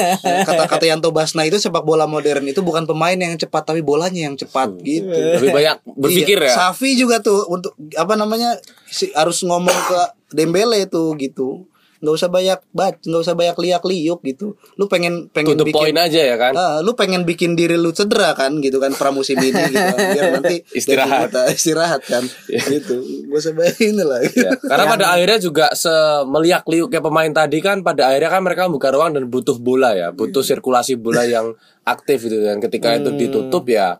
Kata-kata 0.49 0.84
Yanto 0.86 1.11
Basna 1.11 1.44
itu 1.44 1.59
sepak 1.59 1.82
bola 1.82 2.07
modern 2.07 2.46
itu 2.46 2.62
bukan 2.62 2.86
pemain 2.86 3.18
yang 3.18 3.34
cepat 3.34 3.68
tapi 3.68 3.82
bolanya 3.82 4.30
yang 4.30 4.36
cepat 4.38 4.70
gitu. 4.80 5.11
Lebih 5.12 5.51
banyak 5.51 5.76
berpikir 5.84 6.38
Iya, 6.38 6.55
ya. 6.55 6.70
Safi 6.70 6.94
juga 6.94 7.18
tuh 7.18 7.44
untuk 7.51 7.74
apa 7.99 8.14
namanya 8.14 8.55
si, 8.86 9.11
harus 9.12 9.42
ngomong 9.42 9.74
ke 9.74 10.01
Dembele 10.30 10.84
tuh 10.86 11.16
gitu. 11.16 11.64
Nggak 11.98 12.14
usah 12.14 12.30
banyak 12.30 12.60
bat, 12.70 12.94
nggak 13.02 13.22
usah 13.26 13.34
banyak 13.34 13.58
liak-liuk 13.58 14.22
gitu. 14.22 14.54
Lu 14.78 14.86
pengen 14.86 15.26
To 15.26 15.34
pengen 15.34 15.58
the 15.58 15.66
bikin 15.66 15.74
point 15.74 15.98
aja 15.98 16.30
ya 16.30 16.38
kan. 16.38 16.54
Ah, 16.54 16.78
lu 16.78 16.94
pengen 16.94 17.26
bikin 17.26 17.58
diri 17.58 17.74
lu 17.74 17.90
cedera 17.90 18.38
kan 18.38 18.54
gitu 18.62 18.78
kan 18.78 18.94
pramusim 18.94 19.34
ini 19.34 19.50
gitu 19.50 19.82
kan. 19.82 19.98
biar 20.14 20.26
nanti 20.38 20.62
Istirahat. 20.78 21.34
mata 21.34 21.50
istirahat 21.50 22.06
kan 22.06 22.22
gitu 22.46 23.02
gak 23.26 23.34
usah 23.42 23.50
bayar 23.50 23.74
ini 23.82 24.02
lah 24.06 24.22
gitu. 24.22 24.46
Ya, 24.46 24.54
karena 24.54 24.84
pada 24.86 25.06
akhirnya 25.10 25.38
juga 25.42 25.66
semeliak 25.74 26.62
liuknya 26.70 27.02
pemain 27.02 27.32
tadi 27.34 27.58
kan 27.58 27.82
pada 27.82 28.14
akhirnya 28.14 28.30
kan 28.30 28.42
mereka 28.46 28.60
membuka 28.70 28.94
ruang 28.94 29.18
dan 29.18 29.26
butuh 29.26 29.58
bola 29.58 29.90
ya, 29.98 30.14
butuh 30.14 30.46
sirkulasi 30.46 31.02
bola 31.02 31.26
yang 31.26 31.50
aktif 31.82 32.30
gitu 32.30 32.38
dan 32.46 32.62
ketika 32.62 32.94
itu 32.94 33.10
ditutup 33.10 33.66
ya 33.66 33.98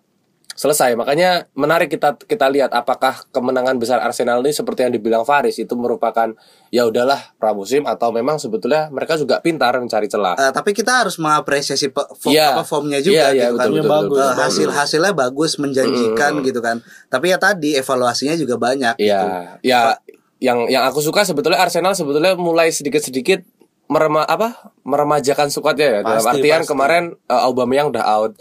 selesai. 0.59 0.99
Makanya 0.99 1.47
menarik 1.55 1.87
kita 1.87 2.19
kita 2.19 2.51
lihat 2.51 2.75
apakah 2.75 3.23
kemenangan 3.31 3.79
besar 3.79 4.03
Arsenal 4.03 4.43
ini 4.43 4.51
seperti 4.51 4.83
yang 4.83 4.91
dibilang 4.91 5.23
Faris 5.23 5.55
itu 5.55 5.71
merupakan 5.79 6.35
ya 6.69 6.83
udahlah 6.83 7.39
pramusim 7.39 7.87
atau 7.87 8.11
memang 8.11 8.43
sebetulnya 8.43 8.91
mereka 8.91 9.15
juga 9.15 9.39
pintar 9.39 9.79
mencari 9.79 10.11
celah. 10.11 10.35
Eh, 10.35 10.51
tapi 10.51 10.75
kita 10.75 11.07
harus 11.07 11.15
mengapresiasi 11.17 11.95
pe- 11.95 12.11
form, 12.13 12.35
Iya. 12.35 12.59
apa 12.59 12.67
formnya 12.67 12.99
juga 12.99 13.31
Iya, 13.31 13.39
iya, 13.39 13.47
gitu 13.47 13.55
kan. 13.55 13.67
betul, 13.71 13.79
betul, 13.79 13.87
betul, 13.87 14.19
betul. 14.19 14.35
hasil 14.35 14.69
hasilnya 14.75 15.13
bagus 15.15 15.53
menjanjikan 15.57 16.33
gitu 16.43 16.59
kan. 16.59 16.77
Tapi 17.07 17.27
ya 17.31 17.39
tadi 17.39 17.79
evaluasinya 17.79 18.35
juga 18.35 18.59
banyak 18.59 18.99
gitu. 18.99 19.07
Iya, 19.15 19.63
ya 19.63 19.81
yang 20.39 20.67
yang 20.67 20.83
aku 20.85 20.99
suka 20.99 21.23
sebetulnya 21.23 21.59
Arsenal 21.59 21.95
sebetulnya 21.95 22.35
mulai 22.35 22.71
sedikit-sedikit 22.71 23.47
merema 23.89 24.23
apa? 24.23 24.73
Meremajakan 24.85 25.49
squadnya 25.49 25.89
ya. 25.89 26.01
Dalam 26.05 26.21
Pasti, 26.23 26.33
artian 26.39 26.63
pasti. 26.63 26.71
kemarin 26.71 27.05
uh, 27.27 27.47
Aubameyang 27.49 27.89
udah 27.91 28.05
out. 28.05 28.33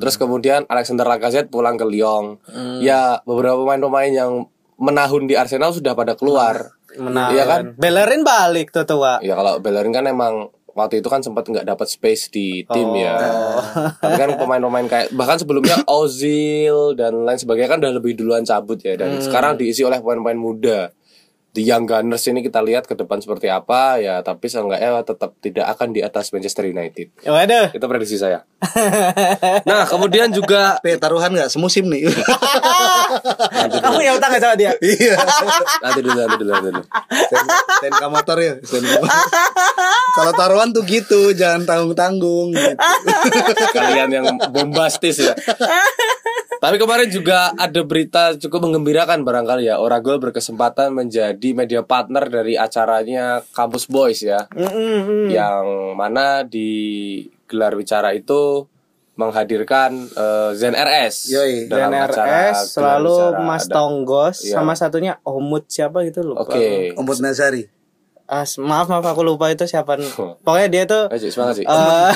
Terus 0.00 0.16
kemudian 0.16 0.64
Alexander 0.66 1.04
Lacazette 1.04 1.52
pulang 1.52 1.76
ke 1.76 1.84
Lyon. 1.84 2.40
Ya 2.80 3.20
beberapa 3.28 3.60
pemain-pemain 3.62 4.10
yang 4.10 4.32
menahun 4.80 5.30
di 5.30 5.38
Arsenal 5.38 5.70
sudah 5.70 5.92
pada 5.94 6.16
keluar. 6.18 6.74
Menang. 6.96 7.30
Iya 7.36 7.44
kan? 7.46 7.62
Bellerin 7.76 8.24
balik 8.24 8.72
tuh 8.72 8.86
tua. 8.88 9.20
ya 9.20 9.34
kalau 9.34 9.58
Bellerin 9.58 9.92
kan 9.92 10.06
emang 10.06 10.48
waktu 10.74 10.98
itu 10.98 11.06
kan 11.06 11.22
sempat 11.22 11.46
nggak 11.46 11.66
dapat 11.66 11.86
space 11.86 12.30
di 12.34 12.62
tim 12.66 12.90
ya. 12.98 13.14
Tapi 14.02 14.14
kan 14.18 14.30
pemain-pemain 14.34 14.86
kayak 14.90 15.08
bahkan 15.14 15.38
sebelumnya 15.38 15.78
Ozil 15.86 16.98
dan 16.98 17.22
lain 17.22 17.38
sebagainya 17.38 17.70
kan 17.70 17.78
udah 17.82 17.92
lebih 17.98 18.18
duluan 18.18 18.42
cabut 18.42 18.78
ya. 18.82 18.98
Dan 18.98 19.22
sekarang 19.22 19.58
diisi 19.58 19.86
oleh 19.86 20.02
pemain-pemain 20.02 20.38
muda 20.38 20.80
di 21.54 21.62
Young 21.62 21.86
Gunners 21.86 22.26
ini 22.26 22.42
kita 22.42 22.58
lihat 22.58 22.90
ke 22.90 22.98
depan 22.98 23.22
seperti 23.22 23.46
apa 23.46 24.02
ya 24.02 24.26
tapi 24.26 24.50
seenggaknya 24.50 25.06
tetap 25.06 25.38
tidak 25.38 25.70
akan 25.70 25.94
di 25.94 26.02
atas 26.02 26.34
Manchester 26.34 26.66
United 26.66 27.14
Waduh. 27.22 27.70
itu 27.70 27.86
prediksi 27.86 28.18
saya 28.18 28.42
nah 29.70 29.86
kemudian 29.86 30.34
juga 30.34 30.76
Pe, 30.80 30.96
taruhan 30.96 31.32
nggak 31.32 31.52
semusim 31.52 31.86
nih. 31.88 32.08
Kamu 33.84 34.00
yang 34.00 34.16
utang 34.18 34.36
sama 34.36 34.56
dia? 34.56 34.72
Iya. 34.80 35.16
nanti 35.84 36.00
dulu 36.00 36.18
nanti 36.18 36.36
dulu 36.40 36.50
nanti 36.50 36.68
dulu 36.72 36.84
STNK 37.84 38.04
motor 38.10 38.36
ya. 38.40 38.54
Kalau 40.14 40.32
taruhan 40.34 40.70
tuh 40.72 40.84
gitu, 40.86 41.32
jangan 41.36 41.66
tanggung-tanggung. 41.66 42.54
Gitu. 42.54 42.76
kalian 43.74 44.10
yang 44.10 44.26
bombastis 44.50 45.20
ya. 45.20 45.34
Tapi 46.64 46.76
kemarin 46.78 47.08
juga 47.08 47.52
ada 47.52 47.80
berita 47.82 48.32
cukup 48.34 48.64
menggembirakan 48.64 49.20
barangkali 49.20 49.64
ya. 49.66 49.76
Oragol 49.76 50.16
berkesempatan 50.18 50.90
menjadi 50.90 51.48
media 51.52 51.82
partner 51.82 52.24
dari 52.26 52.56
acaranya 52.56 53.44
Campus 53.50 53.84
Boys 53.84 54.18
ya. 54.18 54.48
Mm-mm. 54.50 55.28
Yang 55.28 55.64
mana 55.92 56.40
di 56.40 56.72
gelar 57.44 57.74
bicara 57.74 58.10
itu 58.10 58.64
menghadirkan 59.14 59.94
eh, 60.10 60.50
Zen 60.54 60.72
RS 60.72 61.30
Yoi. 61.30 61.54
dalam 61.68 61.92
acara 61.94 62.50
RS 62.50 62.72
selalu 62.72 63.12
bicara. 63.14 63.38
Mas 63.40 63.64
Ada- 63.64 63.74
Tonggos 63.76 64.36
Iya. 64.42 64.54
sama 64.54 64.72
satunya 64.74 65.12
Omut 65.22 65.68
siapa 65.68 66.02
gitu 66.02 66.24
lupa. 66.24 66.48
Oke. 66.48 66.90
Ombud 66.94 67.20
Nazari. 67.20 67.68
Ah, 68.24 68.48
maaf 68.58 68.88
maaf 68.88 69.04
aku 69.04 69.20
lupa 69.20 69.52
itu 69.52 69.62
siapa. 69.64 70.00
Pokoknya 70.44 70.66
dia 70.66 70.82
tuh 70.84 71.06
Ayo, 71.06 71.20
Cik, 71.20 71.30
semangat 71.30 71.54
sih. 71.60 71.64
eh, 71.64 72.10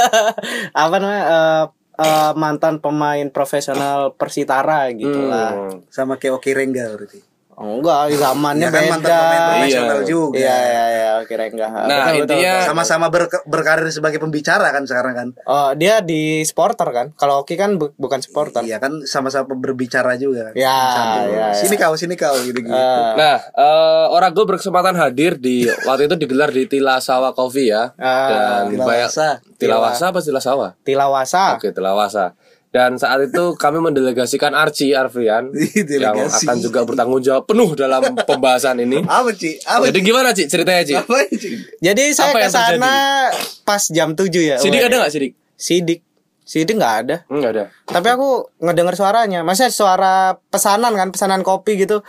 apa 0.86 0.96
namanya 0.96 1.24
eh, 1.26 1.64
eh, 2.00 2.32
mantan 2.34 2.80
pemain 2.80 3.28
profesional 3.28 4.16
Persitara 4.16 4.88
gitu 4.90 5.28
lah. 5.28 5.52
Hmm. 5.52 5.84
Sama 5.92 6.16
kayak 6.16 6.40
Oki 6.40 6.50
Rengga 6.56 6.88
berarti. 6.96 7.29
Oh, 7.60 7.76
enggak, 7.76 8.16
zamannya 8.16 8.64
Ya 8.64 8.72
kan 8.72 8.80
beda. 8.80 8.90
mantan 8.90 9.12
pemain 9.12 9.42
profesional 9.52 9.98
Iya. 9.98 10.08
juga. 10.08 10.34
Iya 10.34 10.56
iya 10.64 10.84
iya, 10.88 11.10
kira 11.22 11.44
enggak. 11.46 11.68
Nah, 11.68 12.08
intinya- 12.10 12.64
Sama-sama 12.64 13.06
berke- 13.06 13.44
berkarir 13.44 13.84
sebagai 13.86 14.16
pembicara 14.16 14.64
kan 14.66 14.82
sekarang 14.82 15.12
kan. 15.12 15.28
Oh, 15.44 15.70
dia 15.74 16.00
di 16.00 16.40
supporter 16.40 16.88
kan? 16.88 17.06
Kalau 17.14 17.44
Oki 17.44 17.54
kan 17.54 17.76
bu- 17.76 17.92
bukan 17.94 18.18
supporter. 18.18 18.64
Iya 18.64 18.80
kan 18.80 19.04
sama-sama 19.04 19.52
berbicara 19.52 20.16
juga 20.16 20.48
kan. 20.48 20.54
Ya, 20.56 20.72
Satu. 20.90 21.18
ya, 21.28 21.28
ya. 21.28 21.46
Sini 21.52 21.76
kau, 21.76 21.92
sini 21.94 22.16
kau 22.16 22.32
gitu-gitu. 22.38 22.72
Eh, 22.72 23.12
Nah, 23.12 23.36
eh 23.36 24.06
Oragol 24.10 24.48
berkesempatan 24.48 24.96
hadir 24.96 25.36
di 25.36 25.68
waktu 25.84 26.06
itu 26.06 26.16
digelar 26.16 26.48
di 26.48 26.64
Tilasawa 26.64 27.30
Coffee 27.30 27.68
ya. 27.68 27.92
Ah, 27.94 28.64
dan 28.64 28.72
Tilawasa. 28.72 29.28
banyak 29.36 29.58
Tilawasa 29.60 30.04
apa 30.08 30.18
Tilasawa? 30.18 30.68
Tilawasa. 30.80 31.44
Oke, 31.54 31.68
Tilawasa. 31.70 32.32
Dan 32.70 33.02
saat 33.02 33.18
itu 33.26 33.58
kami 33.58 33.82
mendelegasikan 33.82 34.54
Archie 34.54 34.94
Arfian 34.94 35.50
yang 36.06 36.14
akan 36.30 36.56
juga 36.62 36.86
bertanggung 36.86 37.18
jawab 37.18 37.50
penuh 37.50 37.74
dalam 37.74 38.14
pembahasan 38.14 38.78
ini. 38.78 39.02
Apa 39.10 39.34
Ci? 39.34 39.58
Apa 39.66 39.90
Jadi 39.90 39.98
gimana 40.06 40.30
Ci 40.30 40.46
ceritanya 40.46 40.82
Ci? 40.86 40.94
Apa 40.94 41.26
Ci? 41.34 41.58
Jadi 41.82 42.14
saya 42.14 42.30
ke 42.30 42.46
sana 42.46 43.26
pas 43.66 43.82
jam 43.90 44.14
7 44.14 44.30
ya. 44.38 44.56
Sidik 44.62 44.86
ada 44.86 45.02
nggak 45.02 45.10
Sidik? 45.10 45.32
Sidik. 45.58 46.00
Sidik 46.46 46.78
nggak 46.78 46.94
ada. 47.06 47.16
Enggak 47.26 47.50
ada. 47.58 47.64
Tapi 47.90 48.06
aku 48.06 48.54
ngedenger 48.62 48.94
suaranya. 48.94 49.42
Maksudnya 49.42 49.74
suara 49.74 50.14
pesanan 50.54 50.94
kan, 50.94 51.10
pesanan 51.10 51.42
kopi 51.42 51.74
gitu. 51.74 52.06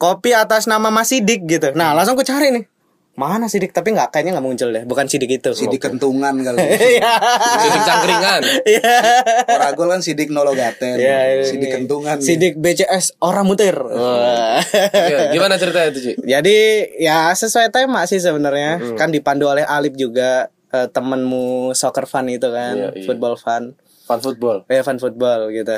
Kopi 0.00 0.32
atas 0.32 0.64
nama 0.64 0.88
Mas 0.88 1.12
Sidik 1.12 1.44
gitu. 1.44 1.76
Nah, 1.76 1.92
langsung 1.92 2.16
ku 2.16 2.24
cari 2.24 2.48
nih. 2.48 2.64
Mana 3.18 3.50
Sidik? 3.50 3.74
Tapi 3.74 3.90
nggak 3.90 4.14
kayaknya 4.14 4.38
nggak 4.38 4.46
muncul 4.46 4.70
deh. 4.70 4.86
Bukan 4.86 5.10
Sidik 5.10 5.42
itu. 5.42 5.50
Sidik 5.50 5.82
kentungan 5.82 6.38
kali. 6.38 6.54
Iya. 6.94 7.12
Sidik 7.58 7.82
cangkringan. 7.82 8.42
Iya. 8.62 8.94
Oragol 9.50 9.88
kan 9.90 10.00
sidik 10.00 10.30
nologaten. 10.30 10.94
Iya, 11.02 11.42
sidik 11.42 11.66
ini. 11.66 11.74
kentungan. 11.82 12.22
Sidik 12.22 12.54
BCS 12.56 13.18
orang 13.18 13.42
mutir. 13.42 13.74
Wah. 13.74 14.62
Iya, 14.94 15.34
gimana 15.34 15.58
ceritanya 15.58 15.90
itu 15.90 16.00
Ci? 16.00 16.12
Jadi 16.22 16.56
ya 17.02 17.34
sesuai 17.34 17.74
tema 17.74 18.06
sih 18.06 18.22
sebenarnya. 18.22 18.94
Kan 18.94 19.10
dipandu 19.10 19.50
oleh 19.50 19.66
Alip 19.66 19.98
juga 19.98 20.46
eh, 20.70 20.86
temenmu 20.86 21.74
soccer 21.74 22.06
fan 22.06 22.30
itu 22.30 22.46
kan, 22.48 22.78
Iya, 22.78 22.88
iya. 22.94 23.02
football 23.02 23.34
fan. 23.34 23.74
Fun 24.06 24.22
football. 24.22 24.62
Eh 24.70 24.80
fan 24.80 24.96
football 24.96 25.50
gitu. 25.50 25.74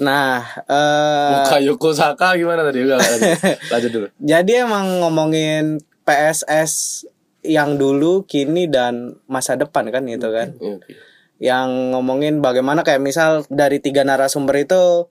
Nah, 0.00 0.42
eh 0.64 1.32
Muka 1.38 1.56
Yoko 1.60 1.94
Saka 1.94 2.34
gimana 2.34 2.66
tadi? 2.66 2.82
Enggak, 2.82 2.98
lanjut. 2.98 3.30
lanjut 3.72 3.90
dulu. 3.92 4.06
jadi 4.18 4.52
emang 4.66 5.00
ngomongin 5.04 5.78
PSS 6.02 7.04
yang 7.42 7.74
dulu, 7.74 8.22
kini 8.22 8.70
dan 8.70 9.18
masa 9.26 9.58
depan 9.58 9.90
kan 9.90 10.06
gitu 10.06 10.30
kan. 10.30 10.54
Oke. 10.58 10.94
Yang 11.42 11.68
ngomongin 11.94 12.38
bagaimana 12.38 12.86
kayak 12.86 13.02
misal 13.02 13.42
dari 13.50 13.82
tiga 13.82 14.06
narasumber 14.06 14.62
itu 14.62 15.10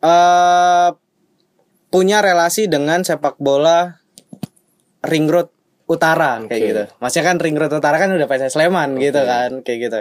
eh 0.00 0.88
punya 1.92 2.24
relasi 2.24 2.70
dengan 2.70 3.04
sepak 3.04 3.36
bola 3.36 4.00
ring 5.04 5.28
road 5.28 5.52
utara 5.90 6.40
kayak 6.46 6.60
Oke. 6.62 6.70
gitu. 6.72 6.84
Maksudnya 7.02 7.24
kan 7.26 7.36
ring 7.42 7.56
road 7.58 7.72
utara 7.76 7.96
kan 8.00 8.08
udah 8.14 8.28
PSS 8.30 8.56
Sleman 8.56 8.96
gitu 8.96 9.20
kan 9.20 9.60
kayak 9.60 9.78
gitu. 9.90 10.00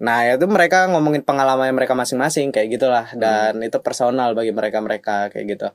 Nah 0.00 0.24
itu 0.26 0.48
mereka 0.48 0.88
ngomongin 0.88 1.22
pengalaman 1.22 1.76
mereka 1.76 1.92
masing-masing 1.92 2.50
kayak 2.50 2.72
gitulah 2.72 3.06
dan 3.14 3.60
itu 3.60 3.78
personal 3.84 4.32
bagi 4.32 4.50
mereka-mereka 4.50 5.28
kayak 5.30 5.46
gitu. 5.46 5.68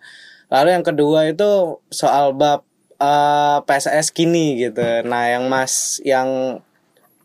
Lalu 0.50 0.70
yang 0.76 0.86
kedua 0.86 1.30
itu 1.30 1.80
soal 1.94 2.34
bab 2.34 2.66
eh, 2.98 3.58
PSS 3.64 4.12
kini 4.12 4.60
gitu. 4.60 4.84
Nah 5.04 5.30
yang 5.30 5.48
mas 5.48 6.00
yang 6.04 6.60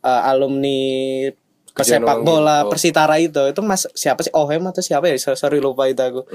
eh, 0.00 0.22
alumni 0.30 0.80
pesepak 1.70 2.20
bola 2.26 2.66
gitu. 2.66 2.70
Persitara 2.74 3.16
itu 3.18 3.42
itu 3.48 3.60
mas 3.62 3.86
siapa 3.94 4.20
sih? 4.22 4.32
Ohem 4.34 4.66
atau 4.66 4.82
siapa 4.82 5.06
ya? 5.06 5.16
So- 5.16 5.38
sorry 5.38 5.62
lupa 5.62 5.86
itu 5.86 6.02
aku. 6.02 6.26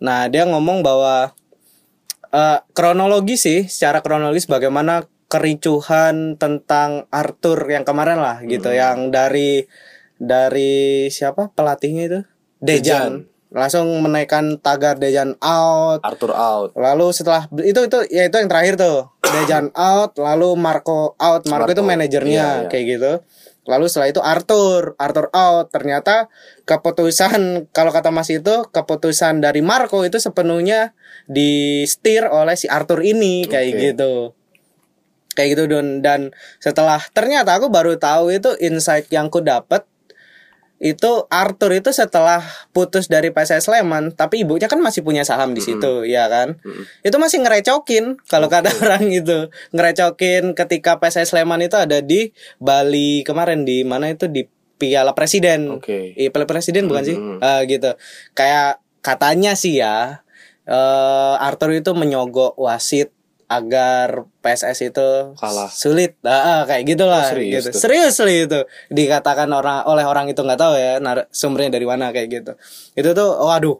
Nah 0.00 0.26
dia 0.26 0.48
ngomong 0.48 0.80
bahwa 0.82 1.30
eh 2.32 2.58
kronologi 2.72 3.36
sih 3.36 3.68
secara 3.68 4.00
kronologis 4.00 4.48
bagaimana 4.48 5.04
kericuhan 5.28 6.36
tentang 6.36 7.08
Arthur 7.08 7.64
yang 7.68 7.84
kemarin 7.84 8.20
lah 8.20 8.40
gitu. 8.44 8.68
Yang 8.72 9.12
dari 9.12 9.50
dari 10.16 11.08
siapa? 11.08 11.52
Pelatihnya 11.52 12.02
itu? 12.08 12.20
Dejan, 12.62 13.26
langsung 13.52 13.92
menaikkan 14.00 14.56
tagar 14.58 14.96
Dejan 14.96 15.36
out. 15.44 16.00
Arthur 16.00 16.32
out. 16.32 16.70
lalu 16.72 17.12
setelah 17.12 17.46
itu 17.60 17.84
itu 17.84 17.98
ya 18.08 18.26
itu 18.26 18.36
yang 18.40 18.50
terakhir 18.50 18.80
tuh. 18.80 19.12
Dejan 19.32 19.68
out 19.76 20.16
lalu 20.16 20.56
Marco 20.56 21.14
out. 21.20 21.44
Marco, 21.46 21.68
Marco, 21.68 21.72
itu 21.76 21.82
manajernya 21.84 22.32
iya, 22.32 22.60
iya. 22.64 22.68
kayak 22.72 22.84
gitu. 22.88 23.12
Lalu 23.62 23.86
setelah 23.86 24.08
itu 24.10 24.20
Arthur 24.24 24.82
Arthur 24.96 25.28
out. 25.36 25.68
Ternyata 25.70 26.32
keputusan 26.64 27.70
kalau 27.70 27.92
kata 27.92 28.08
Mas 28.10 28.32
itu 28.32 28.66
keputusan 28.72 29.44
dari 29.44 29.60
Marco 29.60 30.02
itu 30.02 30.16
sepenuhnya 30.16 30.96
di 31.28 31.84
steer 31.86 32.26
oleh 32.32 32.56
si 32.58 32.66
Arthur 32.66 33.04
ini 33.04 33.46
kayak 33.46 33.68
Oke. 33.76 33.80
gitu. 33.92 34.14
Kayak 35.36 35.48
gitu 35.56 35.62
don. 35.68 36.00
Dan 36.00 36.32
setelah 36.58 37.00
ternyata 37.12 37.60
aku 37.60 37.68
baru 37.68 38.00
tahu 38.00 38.32
itu 38.32 38.56
insight 38.64 39.12
yang 39.12 39.28
ku 39.28 39.44
dapet 39.44 39.84
itu 40.82 41.30
Arthur 41.30 41.78
itu 41.78 41.94
setelah 41.94 42.42
putus 42.74 43.06
dari 43.06 43.30
PSS 43.30 43.70
Sleman 43.70 44.18
tapi 44.18 44.42
ibunya 44.42 44.66
kan 44.66 44.82
masih 44.82 45.06
punya 45.06 45.22
saham 45.22 45.54
di 45.54 45.62
situ 45.62 46.02
ya 46.02 46.26
kan? 46.26 46.58
Itu 47.06 47.22
masih 47.22 47.38
ngerecokin 47.46 48.18
kalau 48.26 48.50
kata 48.50 48.74
orang 48.82 49.06
itu. 49.14 49.46
Ngerecokin 49.70 50.58
ketika 50.58 50.98
PSS 50.98 51.38
Sleman 51.38 51.62
itu 51.62 51.78
ada 51.78 52.02
di 52.02 52.34
Bali 52.58 53.22
kemarin 53.22 53.62
di 53.62 53.86
mana 53.86 54.10
itu? 54.10 54.26
Di 54.26 54.42
Piala 54.74 55.14
Presiden. 55.14 55.78
Oke. 55.78 56.18
Iya 56.18 56.34
Piala 56.34 56.50
Presiden 56.50 56.90
bukan 56.90 57.06
sih. 57.06 57.14
Eh, 57.14 57.60
gitu. 57.70 57.94
Kayak 58.34 58.82
katanya 59.06 59.54
sih 59.54 59.78
ya 59.78 60.26
eh 60.62 61.34
Arthur 61.38 61.78
itu 61.78 61.94
menyogok 61.94 62.58
wasit 62.58 63.14
agar 63.54 64.06
PSS 64.38 64.78
itu 64.86 65.08
Kalah. 65.34 65.68
sulit 65.68 66.16
ah, 66.22 66.32
ah, 66.32 66.60
kayak 66.64 66.88
gitulah 66.88 67.20
Oh, 67.20 67.30
serius 67.30 67.62
gitu 67.62 67.68
tuh. 67.68 67.80
serius 67.80 68.14
lah 68.16 68.32
itu 68.32 68.60
dikatakan 68.88 69.48
orang 69.48 69.84
oleh 69.84 70.02
orang 70.02 70.26
itu 70.26 70.38
nggak 70.38 70.56
tahu 70.56 70.74
ya 70.74 70.96
nar- 70.98 71.28
sumbernya 71.28 71.70
dari 71.70 71.84
mana 71.84 72.08
kayak 72.08 72.28
gitu 72.30 72.52
itu 72.94 73.10
tuh 73.10 73.30
waduh 73.38 73.76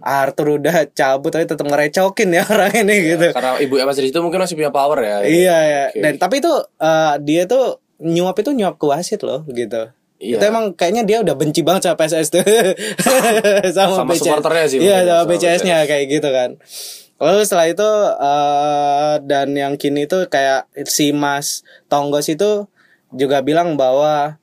Arthur 0.00 0.56
udah 0.56 0.86
cabut 0.90 1.28
tapi 1.28 1.44
tetap 1.44 1.62
ngerecokin 1.62 2.28
ya 2.30 2.42
orang 2.48 2.72
ini 2.76 2.94
gitu 3.10 3.26
Karena 3.30 3.58
ibu 3.58 3.74
masih 3.78 4.02
di 4.02 4.08
situ 4.08 4.20
mungkin 4.20 4.38
masih 4.38 4.54
punya 4.54 4.70
power 4.70 4.98
ya. 4.98 5.16
iya 5.22 5.58
ya 5.60 5.84
Oke. 5.88 6.00
dan 6.00 6.12
tapi 6.16 6.34
itu 6.38 6.52
eh, 6.76 7.14
dia 7.20 7.42
tuh 7.44 7.64
nyuap 7.98 8.36
itu 8.36 8.50
nyuap 8.52 8.74
ke 8.74 8.86
wasit 8.86 9.20
loh 9.20 9.42
gitu 9.48 9.90
Iya. 10.16 10.40
Itu 10.40 10.48
emang 10.48 10.72
kayaknya 10.72 11.04
dia 11.04 11.18
udah 11.20 11.36
benci 11.36 11.60
banget 11.60 11.84
sama 11.84 12.00
PSS 12.00 12.32
tuh. 12.32 12.40
sama, 13.76 14.00
Sama 14.00 14.08
BCS. 14.08 14.24
supporternya 14.24 14.64
sih 14.66 14.78
Iya, 14.80 14.96
sama 14.98 15.12
sama 15.12 15.28
BCS-nya 15.28 15.76
kayak 15.84 16.04
gitu 16.08 16.28
kan. 16.30 16.50
Lalu 17.16 17.48
setelah 17.48 17.68
itu 17.72 17.90
eh 18.20 19.14
dan 19.24 19.48
yang 19.56 19.74
kini 19.80 20.04
itu 20.04 20.28
kayak 20.28 20.68
si 20.84 21.16
Mas 21.16 21.64
Tonggos 21.88 22.28
itu 22.28 22.68
juga 23.08 23.40
bilang 23.40 23.80
bahwa 23.80 24.36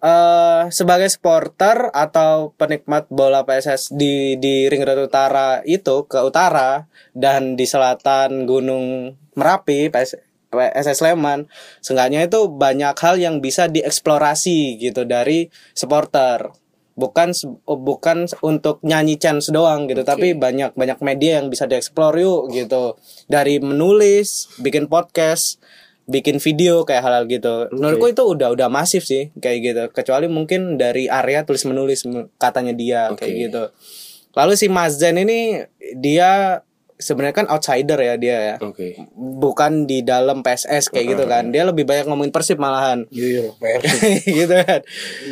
eh 0.00 0.62
sebagai 0.72 1.12
supporter 1.12 1.92
atau 1.92 2.56
penikmat 2.56 3.04
bola 3.12 3.44
PSS 3.44 3.92
di 3.92 4.40
di 4.40 4.64
ring 4.72 4.84
road 4.88 5.12
utara 5.12 5.60
itu 5.68 6.08
ke 6.08 6.16
utara 6.24 6.88
dan 7.12 7.52
di 7.52 7.68
selatan 7.68 8.48
Gunung 8.48 9.12
Merapi 9.36 9.92
PS, 9.92 10.16
PSS 10.48 11.04
Sleman, 11.04 11.44
seenggaknya 11.84 12.24
itu 12.24 12.48
banyak 12.48 12.96
hal 12.96 13.20
yang 13.20 13.44
bisa 13.44 13.68
dieksplorasi 13.68 14.80
gitu 14.80 15.04
dari 15.04 15.52
supporter 15.76 16.48
bukan 16.96 17.36
oh, 17.68 17.76
bukan 17.76 18.24
untuk 18.40 18.80
nyanyi 18.80 19.20
chance 19.20 19.52
doang 19.52 19.84
gitu 19.84 20.00
tapi 20.00 20.32
banyak 20.32 20.72
banyak 20.72 20.98
media 21.04 21.38
yang 21.38 21.52
bisa 21.52 21.68
dieksplor 21.68 22.16
yuk 22.16 22.50
gitu. 22.50 22.96
Dari 23.28 23.60
menulis 23.60 24.56
bikin 24.58 24.88
podcast 24.88 25.60
bikin 26.06 26.38
video 26.38 26.86
kayak 26.86 27.02
hal-hal 27.04 27.24
gitu. 27.28 27.68
Menurutku 27.74 28.06
itu 28.08 28.22
udah 28.24 28.54
udah 28.56 28.68
masif 28.72 29.04
sih 29.04 29.34
kayak 29.38 29.58
gitu. 29.60 29.82
Kecuali 29.92 30.26
mungkin 30.30 30.80
dari 30.80 31.10
area 31.10 31.44
tulis 31.44 31.66
menulis 31.68 32.06
katanya 32.40 32.72
dia 32.72 33.00
kayak 33.12 33.32
Oke. 33.36 33.44
gitu. 33.50 33.64
Lalu 34.36 34.52
si 34.56 34.66
Mas 34.72 34.96
Zen 34.96 35.20
ini 35.20 35.64
dia 35.96 36.60
sebenarnya 36.96 37.36
kan 37.36 37.46
outsider 37.46 37.98
ya 37.98 38.14
dia 38.14 38.36
ya 38.42 38.56
Oke. 38.58 38.96
bukan 39.14 39.84
di 39.84 40.00
dalam 40.00 40.40
PSS 40.40 40.88
kayak 40.88 41.06
gitu 41.12 41.24
kan 41.24 41.48
dia 41.48 41.62
lebih 41.62 41.84
banyak 41.84 42.04
ngomongin 42.04 42.30
persib 42.30 42.56
malahan 42.56 43.04
Iya, 43.08 43.52
PR. 43.52 43.80
gitu 44.38 44.54
kan 44.56 44.80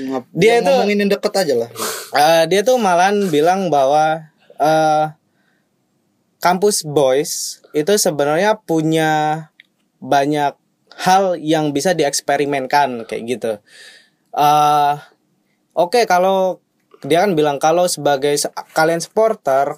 Ngap- 0.07 0.29
Dia 0.31 0.51
yang 0.51 0.63
tuh- 0.63 0.71
ngomongin 0.75 0.99
yang 0.99 1.11
deket 1.11 1.33
aja 1.35 1.55
lah. 1.57 1.71
Eh, 2.13 2.45
dia 2.47 2.61
tuh 2.61 2.77
malahan 2.77 3.17
bilang 3.27 3.69
bahwa 3.69 4.29
eh 4.55 5.05
kampus 6.39 6.85
boys 6.85 7.33
itu 7.73 7.93
sebenarnya 7.95 8.61
punya 8.61 9.49
banyak 9.99 10.53
hal 10.95 11.35
yang 11.37 11.73
bisa 11.73 11.91
dieksperimenkan 11.91 13.03
kayak 13.05 13.23
gitu. 13.27 13.53
eh 14.33 14.95
Oke 15.73 16.05
kalau 16.05 16.63
dia 17.03 17.21
kan 17.21 17.33
bilang 17.33 17.59
kalau 17.59 17.85
sebagai 17.85 18.31
se- 18.35 18.47
kalian 18.71 19.01
supporter 19.01 19.75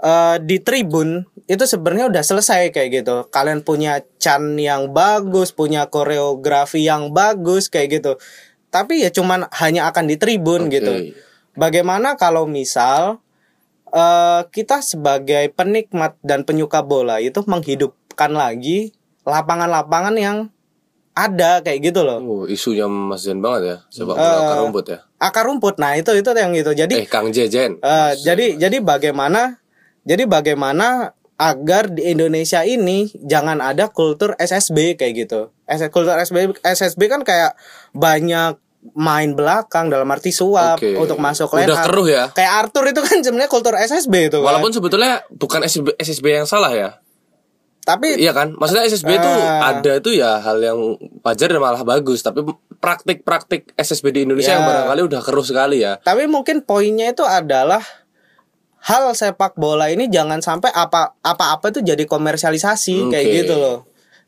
eh 0.00 0.36
di 0.40 0.56
tribun 0.58 1.22
itu 1.44 1.64
sebenarnya 1.66 2.08
udah 2.08 2.22
selesai 2.24 2.72
kayak 2.72 3.04
gitu. 3.04 3.16
Kalian 3.28 3.60
punya 3.60 4.00
chan 4.16 4.56
yang 4.56 4.90
bagus, 4.90 5.52
punya 5.52 5.86
koreografi 5.86 6.80
yang 6.80 7.12
bagus 7.12 7.68
kayak 7.68 8.00
gitu. 8.00 8.12
Tapi 8.70 9.02
ya 9.02 9.10
cuman 9.10 9.50
hanya 9.58 9.90
akan 9.90 10.06
di 10.06 10.16
tribun 10.16 10.70
Oke. 10.70 10.78
gitu. 10.80 10.92
Bagaimana 11.58 12.14
kalau 12.14 12.46
misal 12.46 13.18
eh 13.90 14.40
kita 14.54 14.78
sebagai 14.80 15.50
penikmat 15.50 16.14
dan 16.22 16.46
penyuka 16.46 16.80
bola 16.80 17.18
itu 17.18 17.42
menghidupkan 17.42 18.30
lagi 18.30 18.94
lapangan-lapangan 19.26 20.14
yang 20.14 20.38
ada 21.10 21.58
kayak 21.60 21.90
gitu 21.90 22.06
loh. 22.06 22.22
Oh, 22.22 22.44
isunya 22.46 22.86
Mas 22.86 23.26
Zen 23.26 23.42
banget 23.42 23.62
ya. 23.66 23.76
Sepak 23.90 24.14
bola 24.14 24.24
Eh, 24.24 24.38
akar 24.40 24.56
rumput 24.62 24.84
ya. 24.86 24.98
Akar 25.18 25.44
rumput. 25.44 25.74
Nah, 25.76 25.92
itu 25.98 26.14
itu 26.14 26.30
yang 26.32 26.54
itu. 26.54 26.70
Jadi 26.72 26.94
Eh, 27.02 27.08
Kang 27.10 27.28
Jejen. 27.34 27.76
Eh, 27.82 28.12
jadi 28.22 28.56
jadi 28.56 28.78
bagaimana 28.80 29.58
jadi 30.02 30.24
bagaimana 30.24 31.12
agar 31.36 31.88
di 31.88 32.04
Indonesia 32.06 32.60
ini 32.62 33.08
jangan 33.16 33.58
ada 33.58 33.88
kultur 33.88 34.36
SSB 34.36 34.94
kayak 34.94 35.12
gitu. 35.18 35.48
Kultur 35.88 36.12
SSB 36.14 36.60
SSB 36.60 37.08
kan 37.08 37.24
kayak 37.24 37.56
banyak 37.90 38.60
main 38.92 39.32
belakang 39.32 39.88
dalam 39.88 40.08
arti 40.08 40.32
suap 40.32 40.76
Oke. 40.76 40.96
untuk 40.96 41.16
masuk 41.16 41.52
line 41.52 41.64
Udah 41.64 41.84
keruh 41.84 42.08
ya. 42.08 42.24
Kayak 42.32 42.52
Arthur 42.64 42.84
itu 42.88 43.00
kan 43.00 43.16
sebenarnya 43.20 43.48
kultur 43.48 43.72
SSB 43.74 44.28
itu 44.28 44.38
kan. 44.40 44.46
Walaupun 44.52 44.72
sebetulnya 44.72 45.24
bukan 45.30 45.60
SSB, 45.62 45.96
SSB 45.96 46.26
yang 46.34 46.44
salah 46.44 46.72
ya. 46.72 46.90
tapi 47.80 48.12
Iya 48.16 48.36
kan? 48.36 48.52
Maksudnya 48.52 48.84
SSB 48.84 49.08
itu 49.10 49.24
Ah. 49.26 49.72
ada 49.74 49.96
itu 49.96 50.12
ya 50.12 50.36
hal 50.38 50.60
yang 50.60 50.76
wajar 51.20 51.48
dan 51.48 51.58
malah 51.58 51.80
bagus, 51.80 52.20
tapi 52.20 52.44
praktik-praktik 52.76 53.72
SSB 53.74 54.12
di 54.12 54.20
Indonesia 54.24 54.52
Ya. 54.52 54.60
yang 54.60 54.68
barangkali 54.68 55.00
udah 55.08 55.20
keruh 55.20 55.42
sekali 55.42 55.80
ya. 55.80 55.96
tapi 55.98 56.24
mungkin 56.24 56.60
poinnya 56.60 57.08
itu 57.08 57.20
adalah 57.22 57.80
hal 58.80 59.12
sepak 59.12 59.54
bola 59.54 59.86
ini 59.86 60.08
jangan 60.08 60.40
sampai 60.40 60.70
apa 60.70 61.16
apa-apa 61.20 61.68
itu 61.68 61.80
jadi 61.82 62.04
komersialisasi 62.04 63.08
kayak 63.08 63.26
Oke. 63.26 63.36
gitu 63.38 63.54
loh. 63.54 63.78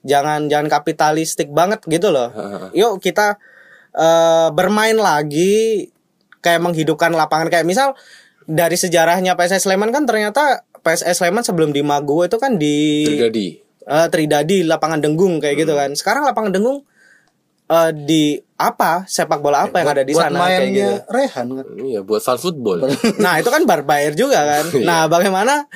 Jangan 0.02 0.46
jangan 0.46 0.68
kapitalistik 0.68 1.48
banget 1.48 1.80
gitu 1.84 2.08
loh. 2.08 2.28
Yuk 2.72 2.98
kita 2.98 3.38
eh, 3.92 4.48
bermain 4.50 4.94
lagi 4.94 5.88
kayak 6.38 6.60
menghidupkan 6.60 7.10
lapangan 7.10 7.48
kayak 7.48 7.64
misal 7.64 7.94
dari 8.42 8.74
sejarahnya 8.74 9.32
PSS 9.32 9.64
Sleman 9.64 9.88
kan 9.88 10.02
ternyata 10.02 10.66
PSS 10.82 11.22
Sleman 11.22 11.40
sebelum 11.40 11.70
di 11.70 11.80
Mago 11.80 12.20
itu 12.20 12.34
kan 12.36 12.58
di 12.58 13.06
Terjadi. 13.06 13.46
eh, 13.86 14.06
Tridadi 14.10 14.66
lapangan 14.66 14.98
Denggung 14.98 15.38
kayak 15.38 15.56
gitu 15.56 15.72
Hmm. 15.72 15.80
kan. 15.86 15.90
Sekarang 15.94 16.26
lapangan 16.26 16.50
Denggung 16.50 16.82
eh, 17.68 17.90
di 17.94 18.36
apa 18.64 19.02
sepak 19.04 19.38
bola 19.38 19.66
apa 19.66 19.78
yang 19.78 19.90
ada 19.90 20.02
di 20.02 20.12
Buat 20.12 20.24
sana 20.24 20.38
kayak 20.38 20.50
gitu. 20.50 20.62
mainnya 20.62 20.90
Rehan 21.08 21.46
kan. 21.52 21.66
Iya, 21.74 22.00
buat 22.00 22.20
fun 22.20 22.38
football. 22.38 22.78
Nah 23.24 23.34
itu 23.36 23.48
kan 23.48 23.62
barbair 23.64 24.12
juga 24.12 24.38
kan. 24.42 24.64
Iya. 24.70 24.84
Nah 24.84 25.02
bagaimana 25.06 25.66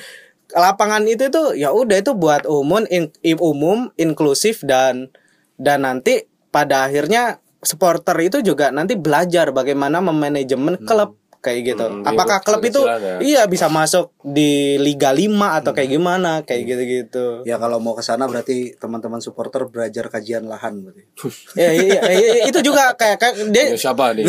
lapangan 0.48 1.02
itu 1.04 1.26
tuh 1.26 1.52
ya 1.52 1.70
udah 1.70 1.96
itu 1.96 2.14
buat 2.14 2.46
umum 2.46 2.86
in- 2.86 3.10
umum 3.36 3.90
inklusif 3.94 4.62
dan 4.62 5.10
dan 5.56 5.82
nanti 5.82 6.24
pada 6.48 6.86
akhirnya 6.86 7.38
supporter 7.58 8.14
itu 8.20 8.38
juga 8.40 8.70
nanti 8.70 8.94
belajar 8.94 9.50
bagaimana 9.50 9.98
memanajemen 9.98 10.78
klub 10.82 11.18
kayak 11.46 11.60
gitu. 11.64 11.86
Hmm, 11.86 12.02
Apakah 12.02 12.42
klub 12.42 12.58
itu 12.60 12.82
ya. 12.82 13.22
iya 13.22 13.42
bisa 13.46 13.70
masuk 13.70 14.10
di 14.20 14.74
Liga 14.76 15.14
5 15.14 15.30
atau 15.62 15.70
kayak 15.70 15.86
Hmm. 15.86 15.96
gimana 15.96 16.30
kayak 16.42 16.62
gitu-gitu. 16.66 17.46
Ya 17.46 17.54
kalau 17.56 17.78
mau 17.78 17.94
ke 17.94 18.02
sana 18.02 18.26
berarti 18.26 18.74
teman-teman 18.74 19.22
supporter 19.22 19.70
belajar 19.70 20.10
kajian 20.10 20.44
lahan 20.44 20.82
berarti. 20.82 21.06
Ya, 21.56 21.70
iya, 21.70 22.02
iya, 22.02 22.02
iya, 22.10 22.44
itu 22.44 22.58
juga 22.60 22.90
kayak, 22.92 23.16
kayak 23.16 23.34
dia 23.48 23.64
Ya, 23.70 23.78
siapa 23.78 24.10
nih? 24.10 24.26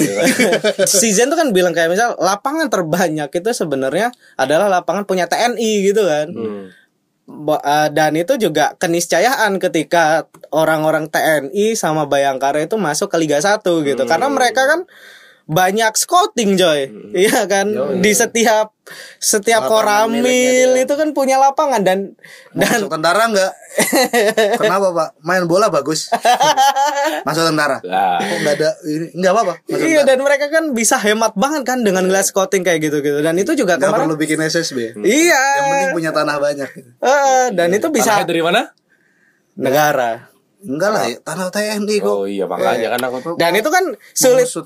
si 0.85 1.09
Zen 1.09 1.27
tuh 1.27 1.35
kan 1.35 1.49
bilang 1.49 1.73
kayak 1.73 1.89
misal 1.89 2.13
lapangan 2.15 2.69
terbanyak 2.69 3.33
itu 3.33 3.49
sebenarnya 3.51 4.13
adalah 4.35 4.69
lapangan 4.69 5.03
punya 5.03 5.25
TNI 5.25 5.71
gitu 5.83 6.05
kan. 6.05 6.29
Hmm. 6.29 6.69
Eh, 7.27 7.89
dan 7.91 8.15
itu 8.15 8.39
juga 8.39 8.79
keniscayaan 8.79 9.59
ketika 9.59 10.31
orang-orang 10.49 11.11
TNI 11.11 11.75
sama 11.75 12.07
Bayangkara 12.07 12.63
itu 12.63 12.79
masuk 12.79 13.11
ke 13.11 13.19
Liga 13.19 13.35
1 13.37 13.59
gitu. 13.83 14.07
Karena 14.07 14.31
mereka 14.31 14.63
kan 14.63 14.87
banyak 15.47 15.95
scouting 15.95 16.53
coy. 16.53 16.91
Iya 17.11 17.47
kan? 17.47 17.71
Di 17.97 18.11
setiap 18.11 18.75
setiap 19.17 19.67
Lapangan 19.67 20.07
koramil 20.13 20.71
itu 20.77 20.93
kan 20.93 21.11
punya 21.11 21.35
lapangan 21.35 21.83
dan 21.83 22.15
dan 22.51 22.79
Masuk 22.79 22.91
tentara 22.91 23.27
enggak? 23.27 23.51
Kenapa 24.59 24.87
Pak? 24.91 25.09
Main 25.21 25.43
bola 25.43 25.67
bagus. 25.67 26.07
Masuk 27.27 27.43
tentara. 27.45 27.79
Kok 27.79 28.37
enggak 28.37 28.55
ada 28.55 28.69
ini? 28.85 29.07
Enggak 29.11 29.31
apa-apa. 29.33 29.53
Masuk 29.61 29.79
Iya 29.81 30.01
tentara. 30.01 30.07
dan 30.09 30.17
mereka 30.21 30.45
kan 30.47 30.63
bisa 30.71 30.95
hemat 30.97 31.33
banget 31.33 31.63
kan 31.63 31.79
dengan 31.79 32.03
ngeliat 32.03 32.27
scouting 32.27 32.61
kayak 32.61 32.79
gitu-gitu 32.81 33.19
dan 33.19 33.35
itu 33.35 33.51
juga 33.53 33.75
Enggak 33.75 33.91
kemarin 33.91 34.03
perlu 34.05 34.15
bikin 34.15 34.39
SSB. 34.41 34.99
Iya. 34.99 35.39
Yang 35.39 35.65
penting 35.65 35.91
punya 35.93 36.11
tanah 36.11 36.35
banyak. 36.37 36.69
gitu. 36.69 36.89
Eh, 36.97 37.45
dan 37.51 37.69
itu 37.71 37.87
bisa 37.87 38.11
Tanahnya 38.13 38.27
dari 38.27 38.41
mana? 38.41 38.61
negara. 39.53 40.29
Enggak 40.57 40.89
lah, 40.89 41.03
ya, 41.05 41.21
tanah 41.21 41.47
TNI 41.47 41.95
kok. 42.01 42.09
Oh 42.11 42.25
iya, 42.25 42.49
makanya 42.49 42.97
kan 42.97 43.01
aku 43.05 43.17
tuh. 43.21 43.33
Dan 43.37 43.53
itu 43.53 43.69
kan 43.69 43.85
sulit 44.09 44.49
su- 44.49 44.65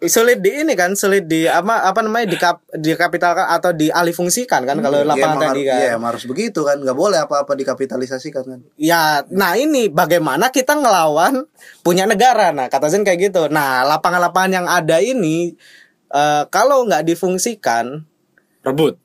sulit 0.00 0.40
di 0.40 0.64
ini 0.64 0.72
kan 0.72 0.96
sulit 0.96 1.24
di 1.24 1.44
apa 1.44 1.84
apa 1.84 2.00
namanya 2.00 2.24
di 2.24 2.34
kap, 2.34 2.64
dikapitalkan 2.72 3.44
atau 3.44 3.68
dialih 3.70 4.10
fungsikan 4.10 4.64
kan 4.64 4.80
kalau 4.80 5.04
Ya, 5.04 5.06
lapangan 5.06 5.36
tadi 5.36 5.60
harus- 5.60 5.68
kan. 5.68 5.78
Iya, 5.78 5.94
harus 6.00 6.24
begitu 6.24 6.60
kan. 6.62 6.80
Enggak 6.80 6.96
boleh 6.96 7.18
apa-apa 7.20 7.52
dikapitalisasikan 7.52 8.42
kan. 8.42 8.60
Ya, 8.74 9.28
nah 9.28 9.52
ini 9.54 9.86
bagaimana 9.86 10.48
kita 10.48 10.72
ngelawan 10.72 11.44
punya 11.80 12.08
negara. 12.08 12.48
Nah, 12.50 12.66
kata 12.66 12.88
Zen 12.88 13.04
kayak 13.04 13.28
gitu. 13.28 13.52
Nah, 13.52 13.84
lapangan-lapangan 13.84 14.50
yang 14.54 14.66
ada 14.66 14.98
ini 14.98 15.52
eh, 16.08 16.42
kalau 16.48 16.88
nggak 16.88 17.04
difungsikan 17.04 18.08
Rebut. 18.62 18.98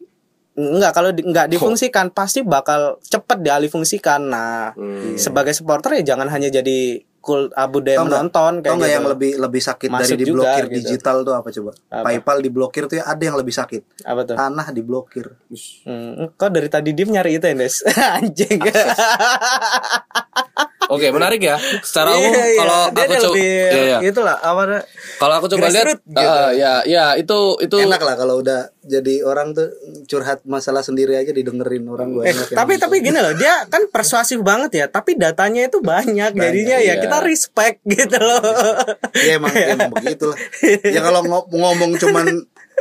Enggak, 0.72 0.92
kalau 0.92 1.10
di, 1.10 1.22
nggak 1.22 1.48
difungsikan 1.50 2.10
pasti 2.10 2.42
bakal 2.42 2.80
cepet 3.02 3.38
dialih 3.40 3.68
fungsikan. 3.68 4.22
Nah, 4.24 4.72
Hmm. 4.72 5.16
sebagai 5.16 5.52
supporter 5.52 5.98
ya 5.98 6.08
jangan 6.08 6.28
hanya 6.28 6.50
jadi 6.50 6.80
kul 7.18 7.54
abu 7.54 7.80
daya 7.80 7.96
Tau 7.96 8.02
nggak- 8.02 8.18
menonton 8.18 8.52
Tau 8.56 8.64
kayak 8.64 8.74
nggak 8.74 8.82
gitu. 8.84 8.98
yang 8.98 9.06
lebih 9.08 9.32
lebih 9.38 9.62
sakit 9.62 9.90
Masuk 9.90 10.02
dari 10.10 10.14
juga, 10.18 10.26
diblokir 10.26 10.66
gitu. 10.66 10.78
digital 10.80 11.18
tuh 11.22 11.34
apa 11.34 11.50
coba? 11.52 11.72
Apa? 11.88 12.04
PayPal 12.04 12.38
diblokir 12.40 12.84
tuh 12.86 12.96
ya 12.98 13.06
ada 13.06 13.22
yang 13.22 13.36
lebih 13.36 13.54
sakit. 13.54 13.82
apa 14.02 14.22
tuh? 14.24 14.36
Tanah 14.36 14.68
diblokir. 14.70 15.26
Hmm, 15.84 16.34
kok 16.34 16.50
dari 16.50 16.66
tadi 16.68 16.90
dia 16.92 17.06
nyari 17.08 17.38
itu 17.38 17.46
ya, 17.46 17.54
Des? 17.56 17.76
Anjing. 18.18 18.58
Oke, 20.92 21.08
menarik 21.08 21.40
ya. 21.40 21.56
Secara 21.80 22.12
umum 22.20 22.36
Iya, 22.36 22.44
iya. 22.44 22.60
kalau 22.60 22.76
aku 22.84 22.96
coba 23.00 23.16
lebih 23.32 23.48
Iya, 23.48 23.70
iya. 23.72 23.98
itulah 24.04 24.36
apa 24.36 24.62
Kalau 25.16 25.34
aku 25.40 25.48
coba 25.48 25.66
lihat 25.72 25.88
gitu. 26.04 26.20
eh, 26.20 26.50
ya 26.60 26.74
ya 26.84 27.06
itu 27.16 27.40
itu 27.64 27.76
Enak 27.80 28.02
lah 28.04 28.16
kalau 28.20 28.44
udah 28.44 28.68
jadi 28.82 29.22
orang 29.22 29.54
tuh 29.54 29.70
curhat 30.10 30.42
masalah 30.44 30.82
sendiri 30.82 31.14
aja 31.14 31.30
didengerin 31.30 31.86
orang 31.86 32.18
gue. 32.18 32.26
Eh, 32.26 32.36
tapi 32.52 32.82
tapi 32.82 33.00
gini 33.00 33.16
loh, 33.22 33.32
dia 33.38 33.64
kan 33.70 33.86
persuasif 33.94 34.42
banget 34.42 34.72
ya, 34.74 34.86
tapi 34.90 35.14
datanya 35.16 35.70
itu 35.70 35.80
banyak, 35.86 36.34
jadinya 36.34 36.78
ya 36.82 36.98
iya. 36.98 37.02
kita 37.02 37.22
respect 37.22 37.80
gitu 37.86 38.18
loh. 38.18 38.42
ya 39.14 39.38
emang 39.38 39.54
emang 39.54 39.92
begitu 39.96 40.34
lah. 40.34 40.38
Ya 40.96 41.00
kalau 41.06 41.22
ngo- 41.24 41.48
ngomong 41.54 41.94
cuman 42.02 42.26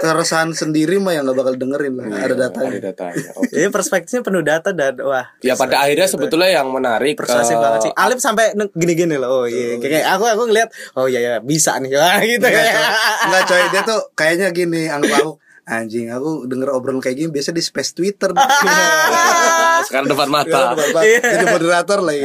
keresahan 0.00 0.56
sendiri 0.56 0.96
mah 0.96 1.12
yang 1.12 1.28
nggak 1.28 1.36
bakal 1.36 1.54
dengerin 1.60 1.92
lah. 2.00 2.08
Ada 2.08 2.48
datanya. 2.48 2.70
Ada 2.72 2.80
datanya. 2.88 3.28
Oke. 3.36 3.52
Ini 3.52 3.68
perspektifnya 3.68 4.22
penuh 4.24 4.40
data 4.40 4.72
dan 4.72 4.96
wah 5.04 5.28
Ya 5.44 5.52
pada 5.60 5.84
akhirnya 5.84 6.08
sebetulnya 6.08 6.50
yang 6.56 6.72
menarik 6.72 7.20
persuasif 7.20 7.52
eh, 7.52 7.60
banget 7.60 7.80
sih. 7.84 7.92
Alip 7.92 8.16
sampai 8.16 8.56
gini-gini 8.72 9.20
loh. 9.20 9.44
Oh 9.44 9.44
iya, 9.44 9.76
kayak 9.76 10.08
aku 10.16 10.24
aku 10.24 10.42
ngeliat 10.48 10.72
oh 10.96 11.04
iya 11.04 11.20
ya 11.20 11.34
bisa 11.44 11.76
nih. 11.76 11.92
Wah 12.00 12.16
gitu 12.24 12.48
Enggak 12.48 12.64
ya. 12.64 12.72
coy. 12.72 12.88
Enggak 13.28 13.42
coy, 13.44 13.62
dia 13.68 13.82
tuh 13.84 14.00
kayaknya 14.16 14.48
gini, 14.56 14.88
anggap 14.88 15.20
aku 15.20 15.32
anjing 15.70 16.10
aku 16.10 16.50
denger 16.50 16.74
obrolan 16.74 16.98
kayak 16.98 17.14
gini 17.20 17.30
biasa 17.30 17.52
di 17.52 17.62
space 17.62 17.92
Twitter. 17.94 18.32
sekarang 19.90 20.06
depan 20.06 20.28
mata. 20.36 20.78
Jadi 21.02 21.44
moderator 21.44 21.98
lagi. 22.00 22.22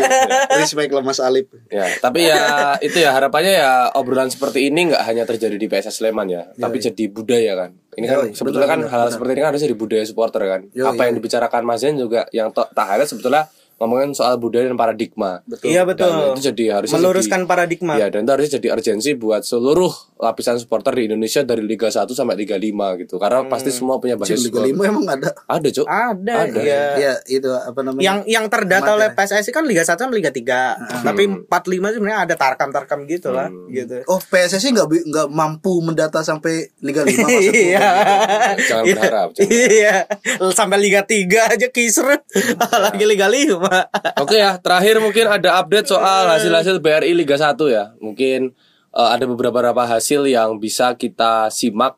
Respect 0.56 0.92
lah 0.92 1.02
Mas 1.02 1.18
Alip. 1.18 1.50
Ya, 1.68 1.90
tapi 1.98 2.24
ya 2.24 2.38
itu 2.80 2.96
ya 2.96 3.10
harapannya 3.12 3.54
ya 3.56 3.72
obrolan 3.92 4.30
seperti 4.30 4.70
ini 4.70 4.94
nggak 4.94 5.02
hanya 5.02 5.26
terjadi 5.26 5.58
di 5.58 5.66
PSS 5.66 5.98
Sleman 5.98 6.30
ya, 6.30 6.46
tapi 6.54 6.78
jadi 6.78 7.04
budaya 7.08 7.58
kan. 7.58 7.72
Ini 7.96 8.06
kan 8.06 8.18
Yoi, 8.22 8.32
sebetulnya 8.32 8.68
kan 8.68 8.82
hal 8.84 9.08
seperti 9.10 9.32
ini 9.32 9.42
kan 9.42 9.50
harus 9.50 9.64
jadi 9.64 9.74
budaya 9.74 10.04
supporter 10.04 10.42
kan. 10.44 10.62
Yoi, 10.70 10.84
Apa 10.86 11.02
yang 11.04 11.16
dibicarakan 11.16 11.62
Mas 11.64 11.80
Zen 11.80 11.96
juga 11.96 12.28
yang 12.30 12.52
to- 12.52 12.68
tak 12.70 12.86
highlight 12.86 13.08
sebetulnya 13.08 13.48
ngomongin 13.76 14.12
soal 14.12 14.36
budaya 14.36 14.66
dan 14.66 14.76
paradigma. 14.76 15.44
Iya 15.62 15.84
betul. 15.84 16.08
Dan 16.08 16.32
itu 16.32 16.42
jadi 16.50 16.64
harusnya 16.74 16.96
Meluruskan 16.96 17.40
jadi- 17.40 17.50
paradigma. 17.50 17.94
Ya, 17.96 18.08
dan 18.08 18.24
itu 18.24 18.32
harusnya 18.32 18.54
jadi 18.56 18.68
urgensi 18.72 19.10
buat 19.14 19.42
seluruh 19.42 19.92
lapisan 20.16 20.56
supporter 20.56 20.94
di 20.94 21.08
Indonesia 21.08 21.42
dari 21.42 21.60
Liga 21.60 21.88
1 21.88 22.08
sampai 22.08 22.36
Liga 22.36 22.56
5 22.56 22.72
gitu. 22.98 23.16
Karena 23.16 23.44
pasti 23.46 23.70
semua 23.70 24.00
punya 24.00 24.16
basis 24.16 24.40
Liga 24.42 24.64
5 24.64 24.80
emang 24.82 25.04
ada. 25.06 25.30
Ada, 25.46 25.68
Cuk. 25.70 25.86
Ada, 25.86 26.34
Ada. 26.46 26.60
ya. 26.62 26.84
Ya 26.96 27.14
itu 27.26 27.50
apa 27.50 27.80
namanya? 27.82 28.00
Yang 28.02 28.18
yang 28.30 28.46
terdata 28.48 28.90
oleh 28.92 29.12
PSSI 29.12 29.52
kan 29.52 29.64
Liga 29.64 29.84
1 29.84 29.96
sama 29.98 30.14
Liga 30.14 30.32
3. 30.32 31.04
Tapi 31.04 31.24
45 31.44 31.92
sebenarnya 31.92 32.20
ada 32.22 32.36
tarkam-tarkam 32.36 33.04
gitu 33.06 33.30
lah, 33.30 33.52
gitu. 33.68 34.08
Oh 34.08 34.18
PSSI 34.18 34.72
nggak 34.72 34.88
bi- 34.88 35.06
nggak 35.06 35.28
mampu 35.28 35.84
mendata 35.84 36.22
sampai 36.22 36.72
Liga 36.80 37.04
5 37.04 37.12
maksudku. 37.28 37.52
Iya. 37.52 37.88
Jangan 38.62 38.84
berharap. 38.88 39.30
Iya. 39.46 40.08
Sampai 40.52 40.80
Liga 40.80 41.04
3 41.04 41.28
aja 41.52 41.68
kisruh. 41.68 42.24
Lagi 42.72 43.04
Liga 43.04 43.28
5. 43.28 43.65
Oke 44.24 44.38
ya, 44.40 44.58
terakhir 44.62 45.02
mungkin 45.02 45.26
ada 45.30 45.62
update 45.62 45.90
soal 45.90 46.30
hasil-hasil 46.30 46.80
BRI 46.80 47.14
Liga 47.14 47.38
1 47.38 47.56
ya. 47.70 47.94
Mungkin 48.00 48.54
eh, 48.94 49.10
ada 49.10 49.26
beberapa 49.26 49.86
hasil 49.86 50.28
yang 50.30 50.58
bisa 50.62 50.96
kita 50.96 51.50
simak 51.50 51.98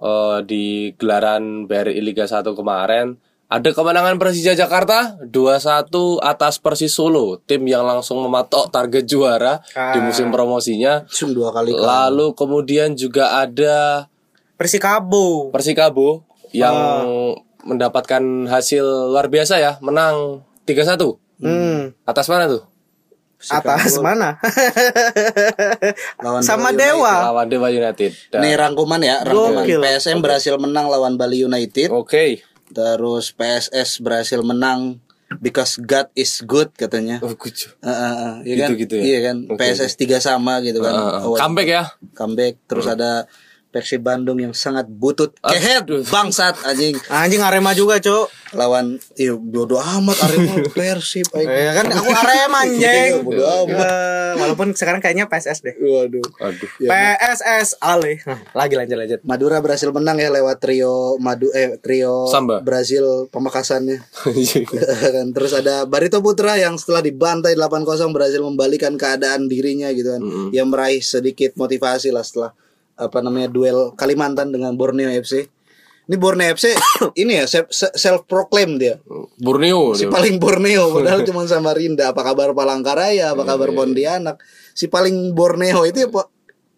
eh, 0.00 0.38
di 0.46 0.94
gelaran 0.96 1.66
BRI 1.66 2.00
Liga 2.00 2.24
1 2.26 2.46
kemarin. 2.54 3.18
Ada 3.50 3.74
kemenangan 3.74 4.14
Persija 4.22 4.54
Jakarta 4.54 5.18
2-1 5.26 5.90
atas 6.22 6.62
Persis 6.62 6.94
Solo, 6.94 7.42
tim 7.42 7.66
yang 7.66 7.82
langsung 7.82 8.22
mematok 8.22 8.70
target 8.70 9.10
juara 9.10 9.58
di 9.74 9.98
musim 9.98 10.30
promosinya. 10.30 11.02
Dua 11.34 11.50
kali 11.50 11.74
Lalu 11.74 12.30
kemudian 12.38 12.94
juga 12.94 13.42
ada 13.42 14.06
Persikabo. 14.54 15.50
Persikabo 15.50 16.22
yang 16.54 16.76
mendapatkan 17.64 18.22
hasil 18.46 19.10
luar 19.10 19.32
biasa 19.32 19.56
ya, 19.56 19.72
menang 19.80 20.44
3-1. 20.72 21.18
Hmm. 21.40 21.80
Atas 22.04 22.26
mana 22.26 22.44
tuh? 22.46 22.62
Atas 23.40 23.96
mana? 23.98 24.36
lawan 26.20 26.42
Sama 26.42 26.68
Bali 26.68 26.76
United. 26.76 26.92
Dewa. 26.92 27.14
Lawan 27.24 27.46
Dewa 27.48 27.68
United. 27.70 28.10
Dan- 28.28 28.42
Nih 28.44 28.52
rangkuman 28.54 29.00
ya, 29.00 29.16
rangkuman. 29.22 29.64
Gokil. 29.64 29.80
PSM 29.80 30.18
berhasil 30.20 30.54
menang 30.56 30.86
lawan 30.86 31.16
Bali 31.16 31.40
United. 31.40 31.88
Oke. 31.90 32.44
Terus 32.70 33.32
PSS 33.32 33.98
berhasil 33.98 34.40
menang 34.40 35.00
because 35.38 35.78
God 35.78 36.12
is 36.12 36.42
good 36.42 36.70
katanya. 36.74 37.18
Oh, 37.20 37.32
kucu. 37.32 37.70
Heeh, 37.80 37.94
heeh, 38.12 38.34
iya 38.44 38.54
kan? 38.56 38.68
Gitu-gitu 38.68 38.94
ya? 38.94 39.02
Iya 39.02 39.18
kan? 39.24 39.36
Oke, 39.48 39.58
PSS 39.58 39.92
tiga 39.96 40.18
sama 40.18 40.60
gitu 40.60 40.78
kan. 40.78 40.92
Uh, 40.92 41.24
Awal- 41.24 41.40
comeback 41.40 41.68
ya. 41.68 41.82
comeback. 42.12 42.54
Terus 42.66 42.86
ada 42.86 43.24
Persib 43.70 44.02
Bandung 44.02 44.34
yang 44.36 44.50
sangat 44.50 44.84
butut 44.84 45.30
kehet 45.38 45.86
bangsat 46.06 46.58
anjing 46.62 46.98
Anjing 47.06 47.38
Arema 47.38 47.70
juga, 47.70 47.96
Cuk. 47.96 48.26
lawan 48.50 48.98
iya 49.14 49.30
bodo 49.30 49.78
amat 49.78 50.18
Arema 50.26 50.58
Persib. 50.74 51.30
Ya 51.32 51.70
kan 51.72 51.86
aku 51.88 52.10
Arema 52.10 52.60
Iya, 52.66 52.74
anjing. 53.14 53.22
bodo 53.22 53.46
amat. 53.46 53.86
Eh, 53.86 54.32
walaupun 54.36 54.74
sekarang 54.74 54.98
kayaknya 54.98 55.24
PSS 55.24 55.62
deh. 55.62 55.74
Waduh. 55.76 56.18
Aduh. 56.40 56.68
PSS 56.82 57.78
Ale. 57.78 58.18
Hah, 58.26 58.42
Lagi 58.52 58.74
lanjut 58.74 58.98
lanjut. 58.98 59.20
Madura 59.22 59.62
berhasil 59.62 59.86
menang 59.88 60.18
ya 60.18 60.28
lewat 60.28 60.58
trio 60.58 61.14
Madu 61.16 61.54
eh 61.54 61.78
trio 61.78 62.26
Samba. 62.26 62.58
Brazil 62.60 63.30
pemekasannya. 63.30 64.02
kan 65.14 65.26
terus 65.30 65.54
ada 65.54 65.86
Barito 65.86 66.18
Putra 66.18 66.58
yang 66.58 66.74
setelah 66.74 67.00
dibantai 67.00 67.54
8-0 67.54 67.86
berhasil 68.10 68.40
membalikan 68.40 68.98
keadaan 68.98 69.46
dirinya 69.46 69.94
gitu 69.94 70.10
kan. 70.10 70.22
Yang 70.50 70.66
meraih 70.66 71.00
sedikit 71.00 71.54
motivasi 71.54 72.10
lah 72.10 72.26
setelah 72.26 72.50
apa 73.00 73.24
namanya 73.24 73.48
duel 73.48 73.96
Kalimantan 73.96 74.52
dengan 74.52 74.76
Borneo 74.76 75.08
FC. 75.08 75.48
Ini 76.10 76.18
Borneo 76.18 76.50
FC 76.52 76.74
ini 77.22 77.40
ya 77.40 77.46
self 77.72 78.28
proclaim 78.28 78.76
dia. 78.76 79.00
Borneo. 79.40 79.96
Si 79.96 80.04
dia. 80.04 80.12
paling 80.12 80.36
Borneo 80.36 80.92
padahal 80.92 81.24
cuma 81.28 81.48
Samarinda. 81.48 82.12
Apa 82.12 82.20
kabar 82.20 82.52
Palangkaraya, 82.52 83.32
apa 83.32 83.42
kabar 83.48 83.72
Pontianak? 83.72 84.36
Si 84.76 84.86
paling 84.92 85.32
Borneo 85.32 85.88
itu 85.88 86.04
ya 86.04 86.08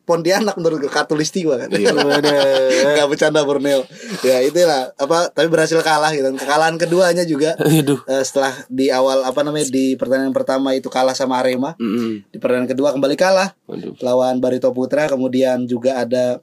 Pontianak 0.02 0.58
menurut 0.58 0.82
gue 0.82 0.90
katulistiwa 0.90 1.54
kan. 1.56 1.70
Enggak 1.70 3.06
bercanda 3.12 3.46
Borneo. 3.46 3.86
Ya 4.26 4.42
itulah 4.42 4.90
apa 4.98 5.30
tapi 5.30 5.46
berhasil 5.46 5.78
kalah 5.78 6.10
gitu. 6.10 6.26
Kekalahan 6.34 6.74
keduanya 6.74 7.22
juga 7.22 7.54
Aduh. 7.56 8.02
eh, 8.04 8.22
setelah 8.26 8.50
di 8.66 8.90
awal 8.90 9.22
apa 9.22 9.46
namanya 9.46 9.70
di 9.70 9.94
pertandingan 9.94 10.34
pertama 10.34 10.74
itu 10.74 10.90
kalah 10.90 11.14
sama 11.14 11.38
Arema. 11.38 11.78
Mm-mm. 11.78 12.26
Di 12.28 12.42
pertandingan 12.42 12.74
kedua 12.74 12.90
kembali 12.92 13.14
kalah 13.14 13.54
Aduh. 13.70 13.94
lawan 14.02 14.42
Barito 14.42 14.74
Putra 14.74 15.06
kemudian 15.06 15.70
juga 15.70 16.02
ada 16.02 16.42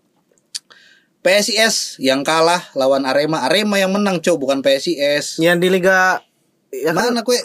PSIS 1.20 2.00
yang 2.00 2.24
kalah 2.24 2.64
lawan 2.74 3.04
Arema 3.04 3.44
Arema 3.44 3.76
yang 3.76 3.92
menang 3.92 4.24
cow 4.24 4.40
bukan 4.40 4.64
PSIS 4.64 5.44
Yang 5.44 5.58
di 5.60 5.68
Liga 5.68 6.24
ya 6.72 6.96
kan? 6.96 7.12
mana 7.12 7.28
kue 7.28 7.36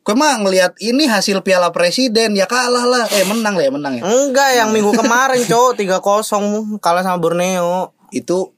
kue 0.00 0.14
mah 0.14 0.38
ngelihat 0.38 0.72
ini 0.78 1.04
hasil 1.04 1.40
Piala 1.40 1.70
Presiden 1.70 2.32
ya 2.32 2.44
kalah 2.44 2.82
lah 2.82 3.04
eh 3.06 3.22
menang 3.22 3.52
lah 3.52 3.62
ya 3.62 3.70
menang 3.70 3.94
ya 3.94 4.02
Enggak, 4.02 4.50
yang 4.54 4.68
minggu 4.70 4.90
kemarin, 4.92 5.44
Cuk. 5.44 5.76
3-0 5.76 6.00
kalah 6.78 7.00
sama 7.00 7.16
Borneo. 7.16 7.92
itu 8.10 8.50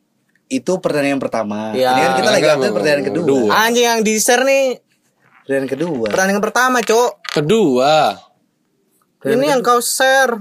itu 0.48 0.72
pertandingan 0.78 1.18
pertama 1.18 1.72
Ya. 1.72 1.92
ini 1.92 2.00
kan 2.00 2.12
kita 2.14 2.30
lagi 2.30 2.46
update 2.46 2.72
pertandingan 2.72 3.04
kedua 3.06 3.24
kedua. 3.24 3.48
Anjing 3.58 3.86
yang 3.86 4.00
di 4.00 4.14
share 4.16 4.42
nih 4.42 4.66
pertandingan 5.42 5.68
kedua 5.68 6.06
pertandingan 6.08 6.42
pertama, 6.42 6.76
Cuk. 6.80 7.10
Kedua. 7.26 7.94
Ini 9.22 9.44
yang 9.48 9.60
kau 9.60 9.78
share. 9.78 10.34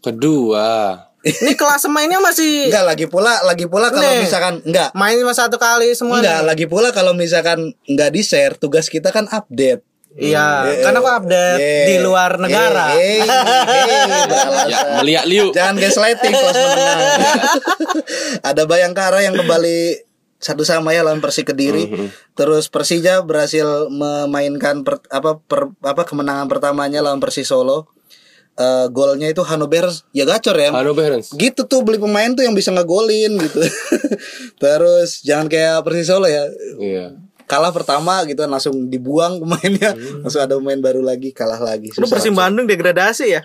Kedua. 0.00 0.96
Ini 1.20 1.52
kelas 1.52 1.82
mainnya 1.88 2.16
masih 2.16 2.70
enggak 2.70 2.86
lagi 2.86 3.06
pula 3.06 3.42
lagi 3.42 3.66
pula 3.66 3.90
kalau 3.90 4.06
Nih. 4.06 4.22
misalkan 4.22 4.62
enggak 4.62 4.94
main 4.94 5.18
cuma 5.18 5.34
satu 5.34 5.58
kali 5.58 5.90
semua. 5.90 6.22
enggak 6.22 6.40
lagi 6.44 6.64
pula 6.64 6.90
kalau 6.90 7.12
misalkan 7.12 7.58
enggak 7.82 8.10
di 8.10 8.22
share 8.22 8.54
tugas 8.54 8.86
kita 8.86 9.10
kan 9.10 9.26
update 9.26 9.82
Iya, 10.16 10.64
karena 10.80 10.98
aku 10.98 11.10
update 11.12 11.60
Yeah. 11.60 11.86
di 11.86 11.96
luar 12.00 12.40
negara. 12.40 12.96
Eh, 12.96 13.20
eh, 13.20 13.20
eh. 13.20 14.04
Ya, 14.72 14.78
melihat 14.96 15.24
liu. 15.24 15.52
Jangan 15.52 15.76
gaslighting 15.76 16.32
kelas 16.40 16.56
menengah. 16.56 16.96
Ada 18.48 18.62
Bayangkara 18.64 19.20
yang 19.20 19.36
kembali 19.36 20.02
satu 20.36 20.64
sama 20.64 20.90
ya 20.90 21.04
lawan 21.04 21.20
Persi 21.20 21.42
Kediri. 21.42 21.92
Terus 22.32 22.66
Persija 22.66 23.20
berhasil 23.20 23.88
memainkan 23.88 24.82
per- 24.82 25.04
apa 25.08 25.36
per- 25.38 25.76
apa 25.80 26.02
kemenangan 26.02 26.48
pertamanya 26.48 27.04
lawan 27.04 27.20
Persi 27.20 27.44
Solo. 27.44 27.92
Eh, 28.56 28.88
golnya 28.88 29.28
itu 29.28 29.44
Hanover 29.44 29.84
ya 30.10 30.24
gacor 30.24 30.56
ya. 30.56 30.72
Halo 30.72 30.96
Berens. 30.96 31.28
Gitu 31.30 31.68
tuh 31.68 31.84
beli 31.84 32.00
pemain 32.00 32.32
tuh 32.32 32.40
yang 32.40 32.56
bisa 32.56 32.72
ngegolin 32.72 33.36
gitu. 33.36 33.60
Terus 34.56 35.20
jangan 35.20 35.44
kayak 35.46 35.84
Persi 35.84 36.02
Solo 36.02 36.24
ya. 36.24 36.48
Iya. 36.80 37.06
Kalah 37.46 37.70
pertama 37.70 38.26
gitu 38.26 38.42
langsung 38.46 38.90
dibuang 38.90 39.38
pemainnya. 39.38 39.94
Langsung 40.22 40.42
ada 40.42 40.58
pemain 40.58 40.78
baru 40.82 41.00
lagi 41.00 41.30
kalah 41.30 41.62
lagi. 41.62 41.94
Lu 41.94 42.04
Susah. 42.04 42.18
Persib 42.18 42.34
Bandung 42.34 42.66
degradasi 42.66 43.38
ya? 43.38 43.42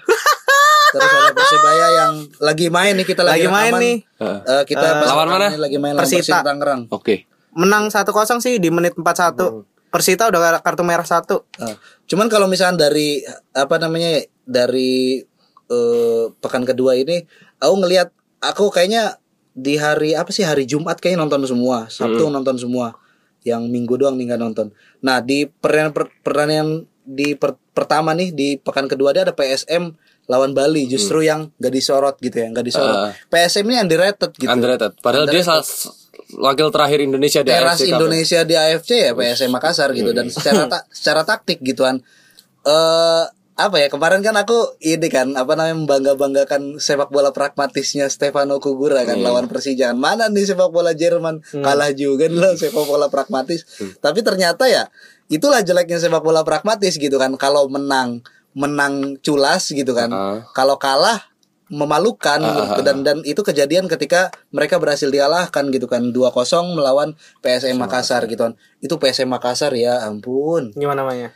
Terus 0.92 1.08
ada 1.08 1.32
Persibaya 1.32 1.88
yang 2.04 2.14
lagi 2.44 2.68
main 2.68 2.94
nih 3.00 3.08
kita 3.08 3.24
lagi, 3.24 3.46
Lagi 3.46 3.48
main 3.48 3.72
rekaman. 3.72 3.82
nih. 3.86 3.98
Eh, 4.44 4.64
kita 4.68 4.88
pas 5.00 5.08
Lawan 5.08 5.28
mana? 5.32 5.48
Lagi 5.56 5.78
main 5.80 5.96
Persita. 5.96 6.44
Tangerang. 6.44 6.92
Oke. 6.92 7.30
Menang 7.56 7.88
1-0 7.88 8.44
sih 8.44 8.60
di 8.60 8.68
menit 8.68 8.98
41. 9.00 9.64
Persita 9.92 10.28
udah 10.28 10.60
kartu 10.64 10.84
merah 10.84 11.08
satu. 11.08 11.48
Eh, 11.60 11.76
cuman 12.12 12.28
kalau 12.28 12.48
misalnya 12.48 12.88
dari 12.88 13.24
apa 13.56 13.76
namanya 13.80 14.24
dari 14.44 15.20
eh, 15.72 16.26
pekan 16.44 16.68
kedua 16.68 17.00
ini, 17.00 17.24
aku 17.60 17.74
ngelihat 17.80 18.12
aku 18.44 18.68
kayaknya 18.68 19.16
di 19.52 19.76
hari 19.76 20.16
apa 20.16 20.32
sih 20.32 20.48
hari 20.48 20.64
Jumat 20.64 21.00
kayaknya 21.00 21.28
nonton 21.28 21.44
semua, 21.44 21.88
Sabtu 21.92 22.32
nonton 22.32 22.56
semua, 22.56 22.96
yang 23.44 23.68
Minggu 23.68 23.96
doang 23.96 24.16
nih 24.16 24.30
nggak 24.30 24.42
nonton. 24.42 24.68
Nah 25.02 25.20
di 25.20 25.46
pertandingan 25.46 25.94
per- 25.94 26.14
pertandingan 26.22 26.70
di 27.02 27.34
per- 27.34 27.58
pertama 27.72 28.14
nih 28.14 28.30
di 28.30 28.50
pekan 28.56 28.86
kedua 28.86 29.12
dia 29.12 29.24
ada 29.24 29.34
PSM 29.34 29.94
lawan 30.30 30.54
Bali 30.54 30.86
justru 30.86 31.26
yang 31.26 31.50
gak 31.58 31.74
disorot 31.74 32.16
gitu 32.20 32.38
ya 32.38 32.48
nggak 32.48 32.64
disorot. 32.64 32.96
Ah. 32.96 33.12
PSM 33.28 33.66
ini 33.66 33.78
underrated 33.80 34.32
gitu. 34.32 34.48
Underrated. 34.48 34.96
Padahal 35.00 35.26
dia 35.26 35.42
salah 35.42 35.66
wakil 36.32 36.72
terakhir 36.72 37.00
Indonesia 37.02 37.42
di 37.42 37.50
teras 37.50 37.76
AFC 37.76 37.84
Cup. 37.84 37.98
Indonesia 37.98 38.40
di 38.42 38.56
AFC 38.56 38.92
ya 39.02 39.12
PSM 39.12 39.52
Makassar 39.52 39.90
gitu 39.92 40.12
dan 40.12 40.30
secara 40.30 40.70
ta- 40.70 40.86
secara 40.88 41.22
taktik 41.26 41.60
gituan 41.60 42.00
eh 42.62 43.26
apa 43.68 43.78
ya 43.78 43.88
kemarin 43.92 44.26
kan 44.26 44.34
aku 44.34 44.80
ini 44.82 45.08
kan 45.12 45.38
apa 45.38 45.54
namanya 45.54 45.78
membangga 45.78 46.14
banggakan 46.18 46.82
sepak 46.82 47.14
bola 47.14 47.30
pragmatisnya 47.30 48.10
Stefano 48.10 48.58
Kugura 48.58 49.06
kan 49.06 49.22
lawan 49.22 49.46
Persija. 49.46 49.94
Kan. 49.94 50.02
mana 50.02 50.30
nih 50.32 50.50
sepak 50.50 50.74
bola 50.74 50.98
Jerman? 50.98 51.46
Kalah 51.46 51.94
juga 51.94 52.26
nih 52.26 52.40
lah 52.42 52.54
sepak 52.58 52.86
bola 52.86 53.08
pragmatis. 53.14 53.64
Tapi 54.02 54.20
ternyata 54.26 54.66
ya 54.66 54.90
itulah 55.30 55.62
jeleknya 55.62 56.02
sepak 56.02 56.26
bola 56.26 56.42
pragmatis 56.42 56.98
gitu 56.98 57.22
kan. 57.22 57.34
Kalau 57.38 57.70
menang 57.70 58.26
menang 58.58 59.22
culas 59.24 59.72
gitu 59.72 59.96
kan. 59.96 60.12
Ah. 60.12 60.44
kalau 60.52 60.76
kalah 60.76 61.32
memalukan 61.72 62.44
menurutku. 62.44 62.84
dan 62.84 63.00
dan 63.08 63.18
itu 63.24 63.40
kejadian 63.48 63.88
ketika 63.88 64.28
mereka 64.52 64.76
berhasil 64.76 65.08
dialahkan 65.08 65.72
gitu 65.72 65.88
kan. 65.88 66.12
2-0 66.12 66.76
melawan 66.76 67.16
PSM 67.40 67.80
Makassar 67.80 68.28
gitu 68.28 68.52
kan. 68.52 68.54
Itu 68.84 69.00
PSM 69.00 69.32
Makassar 69.32 69.72
ya 69.72 70.04
ampun. 70.04 70.76
Gimana 70.76 71.08
namanya? 71.08 71.32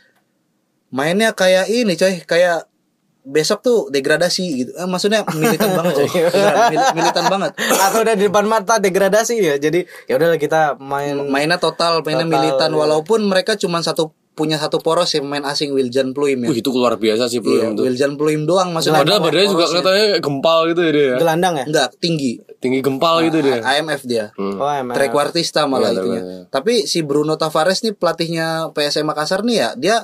Mainnya 0.96 1.30
kayak 1.32 1.68
ini 1.68 1.92
coy 1.94 2.24
kayak 2.24 2.64
besok 3.22 3.58
tuh 3.60 3.78
degradasi 3.88 4.44
gitu 4.56 4.70
eh, 4.72 4.86
maksudnya 4.86 5.26
militan 5.28 5.74
banget 5.74 5.92
coy 5.98 6.08
mil- 6.70 6.94
militan 6.94 7.24
banget 7.26 7.52
Aku 7.58 8.00
udah 8.00 8.14
di 8.14 8.24
depan 8.24 8.46
mata 8.46 8.78
degradasi 8.78 9.34
ya. 9.36 9.54
Jadi 9.56 9.82
ya 10.06 10.14
udahlah 10.14 10.38
kita 10.38 10.78
main 10.78 11.18
mainnya 11.26 11.58
total 11.58 12.00
mainnya 12.00 12.22
Total, 12.22 12.32
militan 12.32 12.70
iya. 12.70 12.78
walaupun 12.78 13.20
mereka 13.22 13.54
cuma 13.54 13.78
satu 13.80 14.14
punya 14.32 14.56
satu 14.56 14.78
poros 14.78 15.10
ya 15.10 15.18
pemain 15.18 15.42
asing 15.42 15.72
Wiljan 15.72 16.12
Pluim 16.12 16.36
ya 16.38 16.48
Wih, 16.48 16.60
itu 16.60 16.68
luar 16.70 16.94
biasa 16.94 17.24
sih 17.26 17.40
Iya, 17.40 17.44
belum 17.66 17.70
tuh. 17.72 17.82
Wiljan 17.84 18.12
Pluim 18.14 18.44
doang 18.44 18.68
maksudnya 18.70 19.00
Padahal 19.00 19.20
badannya 19.22 19.48
juga 19.48 19.64
kelihatannya 19.66 20.04
kayak 20.06 20.22
gempal 20.22 20.58
gitu 20.66 20.80
ya 20.82 20.92
dia. 20.92 21.02
ya. 21.02 21.16
gelandang 21.16 21.54
ya? 21.56 21.64
enggak 21.64 21.88
tinggi 21.96 22.32
Tinggi 22.56 22.78
gempal 22.80 23.20
gitu 23.22 23.38
dia. 23.40 23.58
AMF 23.58 24.02
dia 24.04 24.24
Oh, 24.36 24.68
emang. 24.68 24.92
trequartista 24.92 25.64
malah 25.64 25.88
Iya, 25.88 25.98
itunya. 25.98 26.20
iya. 26.20 26.38
Tapi 26.46 26.84
si 26.84 27.00
Bruno 27.00 27.34
Tavares 27.34 27.80
nih 27.80 27.92
pelatihnya 27.92 28.46
PSM 28.70 29.02
Makassar 29.04 29.40
nih 29.40 29.56
ya, 29.56 29.68
dia 29.74 29.96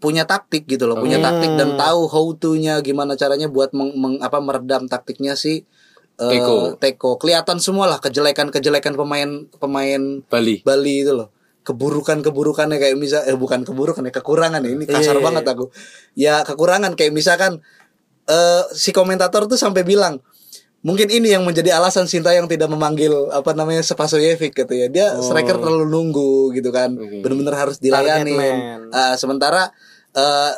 punya 0.00 0.24
taktik 0.24 0.64
gitu 0.64 0.88
loh, 0.88 0.96
punya 0.96 1.20
taktik 1.20 1.52
dan 1.60 1.76
tahu 1.76 2.08
how 2.08 2.26
to-nya 2.32 2.80
gimana 2.80 3.14
caranya 3.20 3.52
buat 3.52 3.76
meng, 3.76 3.92
meng- 3.94 4.20
apa 4.24 4.40
meredam 4.40 4.88
taktiknya 4.88 5.36
si 5.36 5.68
eh, 6.16 6.30
Teko. 6.32 6.80
Teko. 6.80 7.10
Kelihatan 7.20 7.60
semua 7.60 7.84
lah 7.84 8.00
kejelekan-kejelekan 8.00 8.96
pemain 8.96 9.44
pemain 9.60 10.24
Bali. 10.26 10.64
Bali 10.64 11.04
itu 11.04 11.12
loh. 11.12 11.28
Keburukan-keburukannya 11.60 12.80
kayak 12.80 12.96
misal 12.96 13.20
eh 13.28 13.36
bukan 13.36 13.62
keburukan 13.68 14.00
ya 14.00 14.12
kekurangan 14.12 14.64
ya. 14.64 14.70
Ini 14.72 14.84
kasar 14.88 15.16
Iya, 15.16 15.20
iya, 15.20 15.26
banget 15.28 15.44
aku. 15.44 15.64
Ya 16.16 16.34
kekurangan 16.48 16.96
kayak 16.96 17.12
misalkan 17.12 17.60
eh 18.24 18.64
si 18.72 18.96
komentator 18.96 19.44
tuh 19.44 19.60
sampai 19.60 19.84
bilang 19.84 20.24
mungkin 20.80 21.12
ini 21.12 21.36
yang 21.36 21.44
menjadi 21.44 21.76
alasan 21.76 22.08
Sinta 22.08 22.32
yang 22.32 22.48
tidak 22.48 22.72
memanggil 22.72 23.12
apa 23.36 23.52
namanya 23.52 23.84
Spasoyevic 23.84 24.56
gitu 24.56 24.72
ya. 24.72 24.88
Dia 24.88 25.20
striker 25.20 25.60
terlalu 25.60 25.84
nunggu 25.84 26.56
gitu 26.56 26.72
kan. 26.72 26.96
Bener-bener 26.96 27.52
harus 27.52 27.76
dilayani. 27.76 28.32
Ah, 28.88 29.12
sementara 29.20 29.76
eh 30.14 30.54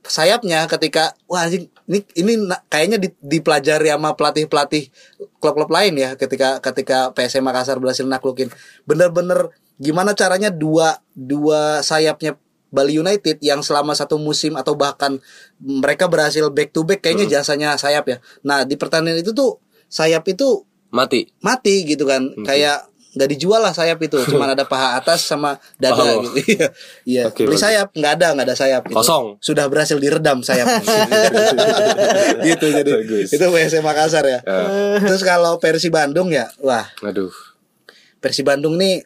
sayapnya 0.00 0.66
ketika 0.66 1.14
wah 1.30 1.46
anjing 1.46 1.68
ini 1.86 2.02
ini 2.18 2.32
kayaknya 2.72 2.98
di- 2.98 3.18
dipelajari 3.20 3.92
sama 3.92 4.16
pelatih-pelatih 4.16 4.90
klub-klub 5.38 5.70
lain 5.70 5.94
ya 5.94 6.10
ketika 6.16 6.58
ketika 6.58 7.12
PSM 7.14 7.44
Makassar 7.44 7.78
berhasil 7.78 8.02
naklukin 8.08 8.48
bener-bener 8.88 9.52
gimana 9.76 10.16
caranya 10.16 10.48
dua 10.48 10.98
dua 11.14 11.84
sayapnya 11.84 12.34
Bali 12.70 12.96
United 12.96 13.42
yang 13.42 13.60
selama 13.66 13.98
satu 13.98 14.14
musim 14.16 14.54
atau 14.54 14.78
bahkan 14.78 15.18
mereka 15.58 16.06
berhasil 16.06 16.46
back 16.54 16.70
to 16.70 16.86
back 16.86 17.02
kayaknya 17.02 17.26
jasanya 17.26 17.74
sayap 17.74 18.06
ya. 18.06 18.18
Nah, 18.46 18.62
di 18.62 18.78
pertandingan 18.78 19.26
itu 19.26 19.34
tuh 19.34 19.58
sayap 19.90 20.22
itu 20.30 20.62
Mati. 20.94 21.26
mati 21.42 21.82
gitu 21.82 22.06
kan. 22.06 22.30
Kayak 22.46 22.89
nggak 23.10 23.28
dijual 23.34 23.58
lah 23.58 23.74
sayap 23.74 23.98
itu, 24.02 24.18
cuman 24.30 24.52
ada 24.54 24.62
paha 24.62 24.94
atas 24.94 25.26
sama 25.26 25.58
dada 25.76 25.98
bawah. 25.98 26.22
gitu. 26.30 26.54
Iya. 26.54 26.68
Iya, 27.02 27.22
Oke, 27.26 27.42
beli 27.46 27.58
sayap 27.58 27.90
nggak 27.90 28.12
ada, 28.20 28.26
nggak 28.38 28.46
ada 28.46 28.56
sayap 28.56 28.82
gitu. 28.86 28.96
Kosong. 28.96 29.38
Sudah 29.42 29.66
berhasil 29.66 29.98
diredam 29.98 30.42
sayap. 30.46 30.66
gitu 32.48 32.66
jadi. 32.70 32.90
Bagus. 32.90 33.34
Itu 33.34 33.44
PSM 33.50 33.82
Makassar 33.82 34.24
ya. 34.26 34.40
Terus 35.02 35.22
kalau 35.26 35.58
Persi 35.58 35.90
Bandung 35.90 36.30
ya, 36.30 36.46
wah, 36.62 36.86
Aduh. 37.02 37.34
Persi 38.20 38.46
Bandung 38.46 38.76
nih 38.76 39.02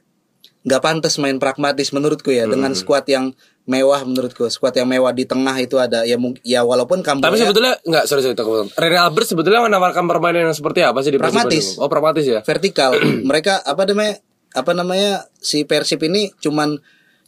nggak 0.65 0.81
pantas 0.81 1.21
main 1.21 1.37
pragmatis 1.37 1.93
menurutku 1.93 2.33
ya 2.33 2.49
dengan 2.49 2.73
skuad 2.73 3.05
yang 3.05 3.37
mewah 3.65 4.05
menurutku 4.05 4.45
skuad 4.53 4.77
yang 4.77 4.85
mewah 4.85 5.09
di 5.17 5.25
tengah 5.25 5.57
itu 5.57 5.81
ada 5.81 6.05
ya 6.05 6.21
ya 6.45 6.61
walaupun 6.61 7.01
Kamboya 7.01 7.33
Tapi 7.33 7.37
sebetulnya 7.41 7.75
enggak 7.81 8.05
sorry 8.05 8.21
sorry 8.21 8.37
tak 8.37 8.45
potong. 8.45 8.69
Rene 8.77 9.01
Albert 9.01 9.27
sebetulnya 9.33 9.65
menawarkan 9.65 10.05
permainan 10.05 10.53
yang 10.53 10.57
seperti 10.57 10.85
apa 10.85 11.01
sih 11.01 11.09
di 11.09 11.17
Pragmatis. 11.17 11.81
Oh, 11.81 11.89
pragmatis 11.89 12.25
ya. 12.29 12.41
vertikal. 12.45 12.93
Mereka 13.31 13.65
apa 13.65 13.89
namanya? 13.89 14.21
Apa 14.53 14.71
namanya? 14.77 15.27
Si 15.41 15.65
Persib 15.65 16.05
ini 16.05 16.29
cuman 16.37 16.77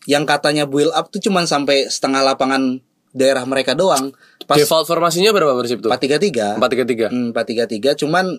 yang 0.05 0.28
katanya 0.28 0.68
build 0.68 0.93
up 0.93 1.09
tuh 1.09 1.24
cuman 1.24 1.49
sampai 1.49 1.89
setengah 1.89 2.20
lapangan 2.20 2.84
daerah 3.16 3.43
mereka 3.49 3.72
doang. 3.72 4.12
Pas 4.45 4.61
Default 4.61 4.84
formasinya 4.84 5.32
berapa 5.32 5.57
Persib 5.57 5.80
tuh? 5.80 5.89
4-3-3. 5.89 6.61
4-3-3. 6.61 7.09
Hmm, 7.11 7.28
4-3-3 7.32 7.97
cuman 7.97 8.37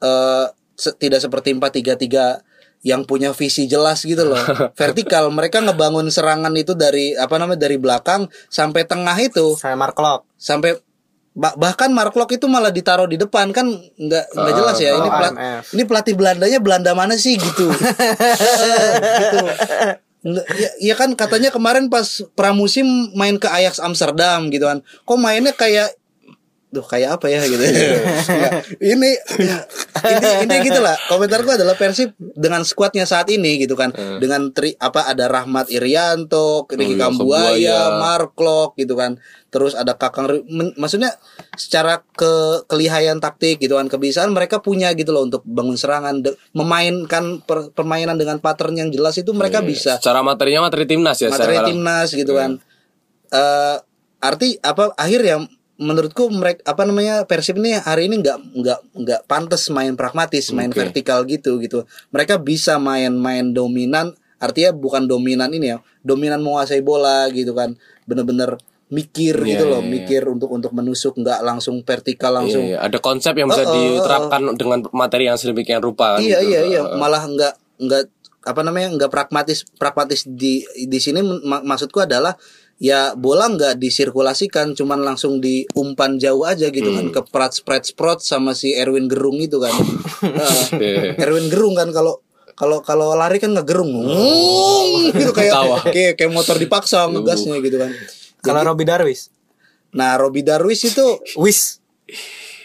eh 0.00 0.46
se- 0.74 0.96
tidak 0.96 1.20
seperti 1.22 1.54
4-3-3 1.54 2.40
yang 2.84 3.02
punya 3.02 3.32
visi 3.32 3.64
jelas 3.64 4.04
gitu 4.04 4.22
loh. 4.22 4.36
Vertikal 4.76 5.32
mereka 5.32 5.58
ngebangun 5.58 6.06
serangan 6.06 6.52
itu 6.52 6.76
dari 6.76 7.16
apa 7.16 7.34
namanya? 7.34 7.56
dari 7.58 7.74
belakang 7.74 8.28
sampai 8.46 8.84
tengah 8.84 9.16
itu 9.16 9.56
Saya 9.56 9.72
Mark 9.72 9.96
Locke. 9.96 10.28
sampai 10.36 10.76
ba- 11.32 11.56
bahkan 11.56 11.88
Mark 11.88 12.12
Locke 12.12 12.36
itu 12.36 12.44
malah 12.44 12.68
ditaruh 12.68 13.08
di 13.08 13.16
depan 13.16 13.50
kan 13.50 13.64
nggak 13.96 14.24
nggak 14.30 14.54
jelas 14.54 14.76
ya 14.78 14.90
ini 14.92 15.00
oh, 15.00 15.10
pelat- 15.10 15.34
IMF. 15.34 15.64
ini 15.72 15.82
pelatih 15.82 16.14
Belandanya 16.14 16.58
Belanda 16.60 16.92
mana 16.92 17.16
sih 17.16 17.34
gitu 17.34 17.72
gitu 19.18 19.38
Nggak, 20.24 20.46
ya, 20.56 20.70
ya 20.80 20.94
kan 20.96 21.12
katanya 21.12 21.52
kemarin 21.52 21.92
pas 21.92 22.04
pramusim 22.32 22.84
main 23.12 23.36
ke 23.36 23.44
Ajax 23.44 23.76
Amsterdam 23.76 24.48
gitu 24.48 24.64
kan 24.64 24.80
kok 24.80 25.18
mainnya 25.18 25.52
kayak 25.52 25.92
Duh 26.74 26.82
kayak 26.82 27.22
apa 27.22 27.30
ya 27.30 27.46
gitu. 27.46 27.62
Nggak, 27.62 28.52
ini 28.82 29.10
ya, 29.38 29.62
ini 30.10 30.28
ini 30.42 30.54
gitu 30.66 30.82
lah. 30.82 30.98
Komentarku 31.06 31.54
adalah 31.54 31.78
Persib 31.78 32.18
dengan 32.18 32.66
skuadnya 32.66 33.06
saat 33.06 33.30
ini 33.30 33.62
gitu 33.62 33.78
kan. 33.78 33.94
Dengan 33.94 34.50
tri 34.50 34.74
apa 34.82 35.06
ada 35.06 35.30
Rahmat 35.30 35.70
Irianto 35.70 36.66
Ricky 36.66 36.98
iya, 36.98 37.06
Kambuaya 37.06 37.54
Kambuaya. 37.54 37.78
Mark 38.02 38.34
Locke 38.42 38.82
gitu 38.82 38.98
kan. 38.98 39.22
Terus 39.54 39.78
ada 39.78 39.94
Kakang 39.94 40.26
men- 40.50 40.74
maksudnya 40.74 41.14
secara 41.54 42.02
ke 42.02 42.66
kelihayan 42.66 43.22
taktik 43.22 43.62
gitu 43.62 43.78
kan. 43.78 43.86
Kebiasaan 43.86 44.34
mereka 44.34 44.58
punya 44.58 44.90
gitu 44.98 45.14
loh 45.14 45.22
untuk 45.22 45.46
bangun 45.46 45.78
serangan 45.78 46.26
de- 46.26 46.34
memainkan 46.58 47.38
per- 47.46 47.70
permainan 47.70 48.18
dengan 48.18 48.42
pattern 48.42 48.74
yang 48.74 48.90
jelas 48.90 49.14
itu 49.14 49.30
mereka 49.30 49.62
bisa. 49.62 50.02
Secara 50.02 50.26
materinya 50.26 50.66
materi 50.66 50.90
timnas 50.90 51.22
ya 51.22 51.30
materi 51.30 51.62
timnas 51.70 52.10
gitu 52.10 52.34
kan. 52.34 52.58
Eh 53.30 53.78
arti 54.24 54.56
apa 54.64 54.90
akhir 54.96 55.20
ya 55.20 55.36
menurutku 55.74 56.30
mereka 56.30 56.62
apa 56.70 56.86
namanya 56.86 57.26
Persib 57.26 57.58
ini 57.58 57.74
hari 57.74 58.06
ini 58.06 58.22
nggak 58.22 58.38
nggak 58.54 58.78
nggak 58.94 59.20
pantas 59.26 59.66
main 59.68 59.98
pragmatis 59.98 60.54
main 60.54 60.70
Oke. 60.70 60.78
vertikal 60.78 61.26
gitu 61.26 61.58
gitu 61.58 61.82
mereka 62.10 62.38
bisa 62.38 62.78
main-main 62.78 63.50
dominan 63.50 64.14
artinya 64.38 64.70
bukan 64.70 65.10
dominan 65.10 65.50
ini 65.50 65.74
ya 65.74 65.78
dominan 66.00 66.38
menguasai 66.38 66.78
bola 66.78 67.26
gitu 67.34 67.50
kan 67.52 67.74
bener-bener 68.06 68.54
mikir 68.86 69.34
Iya, 69.34 69.48
gitu 69.50 69.64
loh 69.66 69.80
iya, 69.80 69.86
iya. 69.88 69.94
mikir 69.98 70.22
untuk 70.28 70.50
untuk 70.52 70.70
menusuk 70.70 71.18
nggak 71.18 71.42
langsung 71.42 71.82
vertikal 71.82 72.38
langsung 72.38 72.62
Iya, 72.62 72.78
iya. 72.78 72.86
ada 72.86 72.98
konsep 73.02 73.34
yang 73.34 73.50
bisa 73.50 73.64
Oh, 73.64 73.66
oh, 73.66 73.74
oh, 73.74 73.78
diterapkan 73.98 74.40
dengan 74.54 74.78
materi 74.94 75.26
yang 75.26 75.34
sedemikian 75.34 75.82
rupa 75.82 76.14
kan 76.14 76.20
iya 76.22 76.38
gitu. 76.38 76.50
iya 76.54 76.60
iya 76.62 76.80
malah 76.94 77.26
nggak 77.26 77.54
nggak 77.82 78.02
apa 78.44 78.60
namanya 78.60 78.92
nggak 78.94 79.10
pragmatis 79.10 79.64
pragmatis 79.74 80.22
di 80.22 80.62
di 80.76 80.98
sini 81.00 81.18
mak- 81.24 81.64
maksudku 81.64 81.98
adalah 81.98 82.36
ya 82.84 83.16
bola 83.16 83.48
nggak 83.48 83.80
disirkulasikan 83.80 84.76
cuman 84.76 85.00
langsung 85.00 85.40
diumpan 85.40 86.20
jauh 86.20 86.44
aja 86.44 86.68
gitu 86.68 86.92
kan 86.92 87.08
ke 87.08 87.20
prat 87.32 87.56
spread 87.56 87.80
sprot 87.88 88.20
sama 88.20 88.52
si 88.52 88.76
Erwin 88.76 89.08
Gerung 89.08 89.40
itu 89.40 89.56
kan 89.56 89.72
Heeh. 90.20 90.64
Iya. 90.76 91.02
Erwin 91.16 91.48
Gerung 91.48 91.72
kan 91.72 91.88
kalau 91.96 92.20
kalau 92.52 92.84
kalau 92.84 93.16
lari 93.16 93.40
kan 93.40 93.50
ngegerung 93.50 93.88
Ngung, 93.88 95.16
gitu 95.16 95.32
kayak 95.32 95.56
kayak 95.96 96.12
kayak 96.20 96.28
motor 96.30 96.60
dipaksa 96.60 97.08
ngegasnya 97.08 97.56
gitu 97.64 97.80
kan 97.80 97.88
Kalau 98.44 98.60
Robi 98.60 98.84
Darwis. 98.84 99.32
nah 99.96 100.20
Robi 100.20 100.44
Darwis 100.44 100.84
itu 100.84 101.06
Wis. 101.40 101.80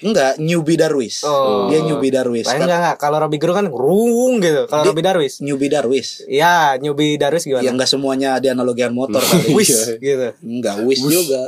Enggak 0.02 0.38
newbie 0.38 0.76
Darwis 0.76 1.22
Oh. 1.22 1.68
dia 1.68 1.80
newbie 1.80 2.08
Darwis 2.08 2.44
Lain 2.44 2.56
kan 2.56 2.66
enggak 2.66 2.80
enggak. 2.80 2.98
Kalau 2.98 3.18
Robi 3.18 3.38
Gerung 3.38 3.58
kan 3.58 3.68
rung 3.68 4.34
gitu. 4.38 4.62
Kalau 4.66 4.84
Di- 4.84 4.90
Robi 4.90 5.02
Darwis. 5.02 5.34
newbie 5.40 5.68
Darwis 5.68 6.24
Ya, 6.26 6.76
Newbie 6.76 7.16
Darwis 7.16 7.44
ya 7.44 7.58
gimana? 7.58 7.72
enggak 7.74 7.90
semuanya 7.90 8.30
ada 8.34 8.48
analogian 8.50 8.92
motor 8.92 9.20
kali 9.20 9.52
Wis 9.58 9.70
Iya. 9.70 9.84
gitu. 9.98 10.28
Enggak 10.42 10.76
wis 10.82 11.00
juga. 11.00 11.42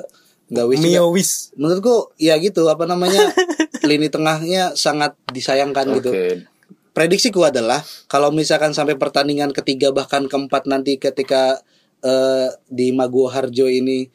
Enggak 0.47 0.65
wis 0.67 0.77
juga. 0.77 0.87
Mio 0.89 1.05
Wis. 1.09 1.29
Menurutku 1.53 1.95
ya 2.17 2.35
gitu 2.37 2.65
apa 2.65 2.83
namanya? 2.83 3.23
lini 3.81 4.07
tengahnya 4.07 4.75
sangat 4.75 5.15
disayangkan 5.27 5.89
gitu. 5.95 6.09
Oke. 6.09 6.45
Prediksiku 6.91 7.41
adalah 7.41 7.79
kalau 8.05 8.29
misalkan 8.29 8.71
sampai 8.71 8.93
pertandingan 8.93 9.49
ketiga 9.51 9.89
bahkan 9.89 10.27
keempat 10.27 10.67
nanti 10.67 10.95
ketika 10.95 11.63
eh, 12.01 12.51
di 12.67 12.91
Maguwo 12.91 13.25
Harjo 13.25 13.65
ini 13.65 14.11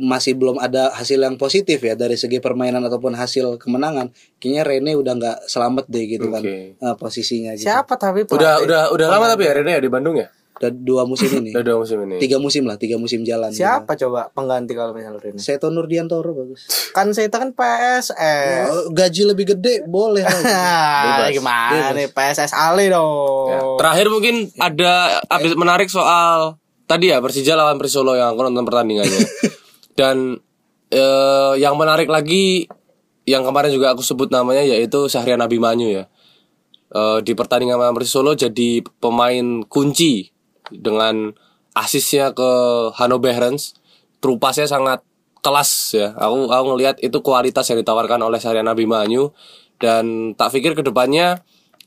masih 0.00 0.32
belum 0.32 0.56
ada 0.56 0.88
hasil 0.96 1.20
yang 1.20 1.36
positif 1.36 1.76
ya 1.76 1.92
dari 1.92 2.16
segi 2.16 2.40
permainan 2.40 2.80
ataupun 2.88 3.12
hasil 3.12 3.60
kemenangan, 3.60 4.08
kayaknya 4.40 4.62
Rene 4.64 4.92
udah 4.96 5.12
nggak 5.12 5.36
selamat 5.44 5.84
deh 5.92 6.04
gitu 6.08 6.32
kan 6.32 6.40
Oke. 6.40 6.80
eh, 6.80 6.94
posisinya 6.96 7.52
gitu. 7.52 7.68
Siapa 7.68 8.00
tapi 8.00 8.24
Udah 8.24 8.56
pelatih? 8.56 8.64
udah 8.64 8.82
udah 8.96 9.06
lama 9.12 9.26
tapi 9.28 9.44
ya 9.44 9.52
Rene 9.52 9.76
ya 9.76 9.80
di 9.84 9.92
Bandung 9.92 10.16
ya? 10.16 10.32
Udah 10.60 10.72
dua 10.76 11.02
musim 11.08 11.28
ini. 11.40 11.52
Udah 11.56 11.64
dua 11.64 11.78
musim 11.80 11.98
ini. 12.04 12.16
Tiga 12.20 12.36
musim 12.36 12.68
lah, 12.68 12.76
tiga 12.76 13.00
musim 13.00 13.24
jalan. 13.24 13.48
Siapa 13.48 13.96
coba 13.96 14.28
pengganti 14.28 14.76
kalau 14.76 14.92
misalnya 14.92 15.20
Rini? 15.20 15.40
Seto 15.40 15.72
Nurdiantoro 15.72 16.36
bagus. 16.36 16.68
Kan 16.92 17.16
saya 17.16 17.32
kan 17.32 17.56
PSS. 17.56 18.68
Oh, 18.68 18.92
gaji 18.92 19.22
lebih 19.24 19.56
gede 19.56 19.84
boleh 19.88 20.24
lah. 20.24 20.40
Ah, 21.20 21.28
gimana 21.32 21.92
nih 21.96 22.12
PSS 22.12 22.52
Ale 22.52 22.92
dong. 22.92 23.48
Ya. 23.48 23.60
Terakhir 23.80 24.06
mungkin 24.12 24.34
ada 24.60 25.24
update 25.32 25.56
menarik 25.56 25.88
soal 25.88 26.60
tadi 26.84 27.08
ya 27.08 27.24
Persija 27.24 27.56
lawan 27.56 27.80
Persolo 27.80 28.12
yang 28.12 28.36
aku 28.36 28.44
nonton 28.44 28.64
pertandingannya. 28.68 29.16
Dan 30.00 30.40
eh, 30.88 31.54
yang 31.60 31.76
menarik 31.76 32.08
lagi 32.08 32.64
yang 33.28 33.44
kemarin 33.44 33.68
juga 33.68 33.92
aku 33.92 34.00
sebut 34.00 34.32
namanya 34.32 34.64
yaitu 34.64 35.04
Syahrian 35.12 35.44
Abimanyu 35.44 35.92
ya. 35.92 36.04
Eh, 36.90 37.18
di 37.20 37.36
pertandingan 37.36 37.76
lawan 37.76 37.92
Persolo 37.92 38.32
jadi 38.32 38.80
pemain 38.96 39.60
kunci 39.68 40.32
dengan 40.72 41.36
asisnya 41.76 42.32
ke 42.32 42.50
Hanno 42.96 43.20
Behrens. 43.20 43.76
Trupasnya 44.24 44.64
sangat 44.64 45.04
kelas 45.44 45.70
ya. 45.92 46.08
Aku 46.16 46.48
aku 46.48 46.64
ngelihat 46.74 46.96
itu 47.04 47.20
kualitas 47.20 47.68
yang 47.68 47.84
ditawarkan 47.84 48.24
oleh 48.24 48.40
Syahrian 48.40 48.72
Abimanyu 48.72 49.36
dan 49.76 50.32
tak 50.32 50.56
pikir 50.56 50.72
ke 50.72 50.80
depannya 50.80 51.44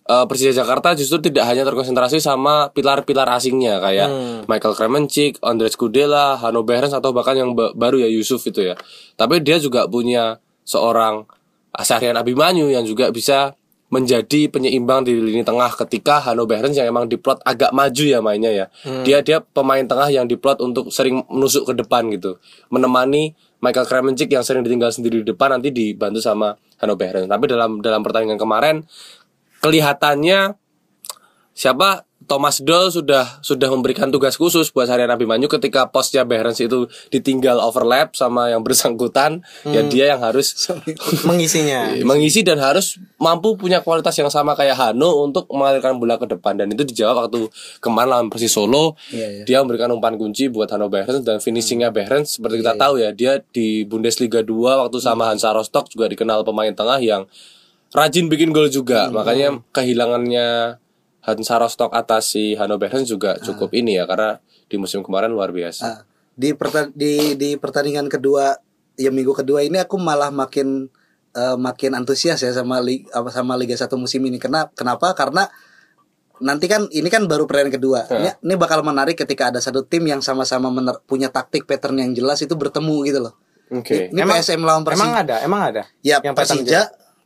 uh, 0.07 0.25
Persija 0.27 0.51
Jakarta 0.51 0.93
justru 0.93 1.19
tidak 1.23 1.47
hanya 1.47 1.63
terkonsentrasi 1.63 2.19
sama 2.19 2.71
pilar-pilar 2.71 3.27
asingnya 3.31 3.79
kayak 3.79 4.09
Michael 4.47 4.75
Kremencik, 4.75 5.39
Andres 5.43 5.75
Kudela, 5.75 6.35
Hanno 6.39 6.63
Behrens 6.63 6.91
atau 6.91 7.11
bahkan 7.11 7.35
yang 7.35 7.51
ba- 7.55 7.71
baru 7.75 8.03
ya 8.03 8.09
Yusuf 8.11 8.43
itu 8.47 8.63
ya. 8.63 8.75
Tapi 9.15 9.39
dia 9.39 9.59
juga 9.59 9.87
punya 9.87 10.39
seorang 10.63 11.27
Syahrian 11.73 12.15
Abimanyu 12.15 12.69
yang 12.69 12.85
juga 12.85 13.09
bisa 13.09 13.57
menjadi 13.93 14.49
penyeimbang 14.49 15.05
di 15.05 15.13
lini 15.13 15.45
tengah 15.45 15.69
ketika 15.85 16.17
Hanno 16.17 16.49
Behrens 16.49 16.73
yang 16.73 16.89
emang 16.89 17.05
diplot 17.05 17.37
agak 17.45 17.69
maju 17.77 18.03
ya 18.03 18.19
mainnya 18.25 18.49
ya. 18.49 18.65
Dia 19.05 19.21
dia 19.21 19.37
pemain 19.37 19.85
tengah 19.85 20.09
yang 20.09 20.25
diplot 20.25 20.65
untuk 20.65 20.89
sering 20.89 21.21
menusuk 21.29 21.69
ke 21.69 21.73
depan 21.77 22.09
gitu. 22.09 22.41
Menemani 22.73 23.37
Michael 23.61 23.85
Kremencik 23.85 24.33
yang 24.33 24.41
sering 24.41 24.65
ditinggal 24.65 24.89
sendiri 24.89 25.21
di 25.21 25.25
depan 25.29 25.55
nanti 25.55 25.69
dibantu 25.69 26.19
sama 26.25 26.57
Hanno 26.81 26.97
Behrens. 26.97 27.29
Tapi 27.29 27.45
dalam 27.45 27.85
dalam 27.85 28.01
pertandingan 28.01 28.41
kemarin 28.41 28.81
kelihatannya 29.63 30.59
siapa? 31.55 32.03
Thomas 32.23 32.63
Doll 32.63 32.87
sudah 32.87 33.43
sudah 33.43 33.67
memberikan 33.67 34.07
tugas 34.07 34.39
khusus 34.39 34.71
buat 34.71 34.87
Syahrian 34.87 35.11
Abimanyu 35.11 35.51
ketika 35.51 35.91
posnya 35.91 36.23
Behrens 36.23 36.59
itu 36.63 36.87
ditinggal 37.11 37.59
overlap 37.59 38.15
sama 38.15 38.47
yang 38.47 38.63
bersangkutan. 38.63 39.43
Ya 39.67 39.83
dia 39.83 40.15
yang 40.15 40.23
harus 40.23 40.55
Mengisinya. 41.27 41.91
mengisi 42.09 42.41
dan 42.41 42.63
harus 42.63 42.99
mampu 43.19 43.59
punya 43.59 43.83
kualitas 43.83 44.15
yang 44.15 44.31
sama 44.31 44.55
kayak 44.55 44.75
Hano 44.79 45.23
untuk 45.23 45.51
mengalirkan 45.51 45.99
bola 45.99 46.15
ke 46.15 46.27
depan. 46.31 46.55
Dan 46.55 46.71
itu 46.71 46.87
dijawab 46.87 47.27
waktu 47.27 47.51
kemarin 47.83 48.09
lawan 48.15 48.27
Persis 48.31 48.55
Solo. 48.55 48.95
Iya, 49.11 49.27
iya. 49.27 49.43
dia 49.43 49.57
memberikan 49.59 49.91
umpan 49.91 50.15
kunci 50.15 50.47
buat 50.47 50.71
Hano 50.71 50.87
Behrens 50.87 51.27
dan 51.27 51.43
finishingnya 51.43 51.91
Behrens. 51.91 52.39
Seperti 52.39 52.63
kita 52.63 52.79
tahu 52.79 53.03
ya 53.03 53.11
dia 53.11 53.43
di 53.51 53.83
Bundesliga 53.83 54.39
2 54.39 54.87
waktu 54.87 54.97
sama 55.03 55.27
Hansa 55.27 55.51
Rostock 55.51 55.91
juga 55.91 56.07
dikenal 56.07 56.47
pemain 56.47 56.71
tengah 56.71 57.03
yang 57.03 57.27
rajin 57.93 58.25
bikin 58.27 58.49
gol 58.49 58.67
juga 58.67 59.07
makanya 59.09 59.61
kehilangannya 59.69 60.77
Hansa 61.21 61.55
Rostock 61.55 61.93
atas 61.93 62.33
si 62.33 62.53
Hano 62.53 62.75
Behrens 62.75 63.07
juga 63.07 63.39
cukup 63.39 63.71
ini 63.71 63.95
ya 63.95 64.03
karena 64.03 64.37
di 64.65 64.75
musim 64.75 64.99
kemarin 64.99 65.31
luar 65.31 65.49
biasa 65.49 65.83
Ah, 65.83 65.99
di 66.33 66.51
perta- 66.51 66.91
di 66.91 67.33
di 67.33 67.55
pertandingan 67.55 68.09
kedua 68.09 68.57
ya 68.93 69.07
minggu 69.07 69.31
kedua 69.31 69.61
ini 69.61 69.77
aku 69.77 69.95
malah 69.95 70.29
makin 70.29 70.89
eh, 71.31 71.57
makin 71.57 71.93
antusias 71.93 72.37
ya 72.37 72.51
sama 72.51 72.77
li, 72.77 73.05
apa 73.09 73.29
sama 73.29 73.53
Liga 73.53 73.73
1 73.73 73.89
musim 73.95 74.21
ini. 74.21 74.37
Kenapa? 74.37 74.69
Kenapa? 74.73 75.17
Karena 75.17 75.49
nanti 76.37 76.65
kan 76.67 76.85
ini 76.89 77.07
kan 77.07 77.25
baru 77.25 77.45
pertandingan 77.45 77.73
kedua. 77.73 77.99
Ini, 78.05 78.29
ini 78.39 78.53
bakal 78.53 78.81
menarik 78.81 79.15
ketika 79.15 79.49
ada 79.49 79.57
satu 79.57 79.81
tim 79.81 80.05
yang 80.05 80.19
sama-sama 80.19 80.69
punya 81.01 81.29
taktik 81.29 81.65
pattern 81.65 81.97
yang 81.97 82.13
jelas 82.13 82.41
itu 82.41 82.53
bertemu 82.53 83.01
gitu 83.05 83.19
loh. 83.21 83.33
oke 83.71 84.13
Ini 84.13 84.21
PSM 84.21 84.61
lawan 84.61 84.85
Persija. 84.85 85.01
Emang 85.01 85.13
ada, 85.15 85.35
emang 85.41 85.61
ada. 85.63 85.83
Ya 86.01 86.19
Yang 86.19 86.35
Persija 86.35 86.81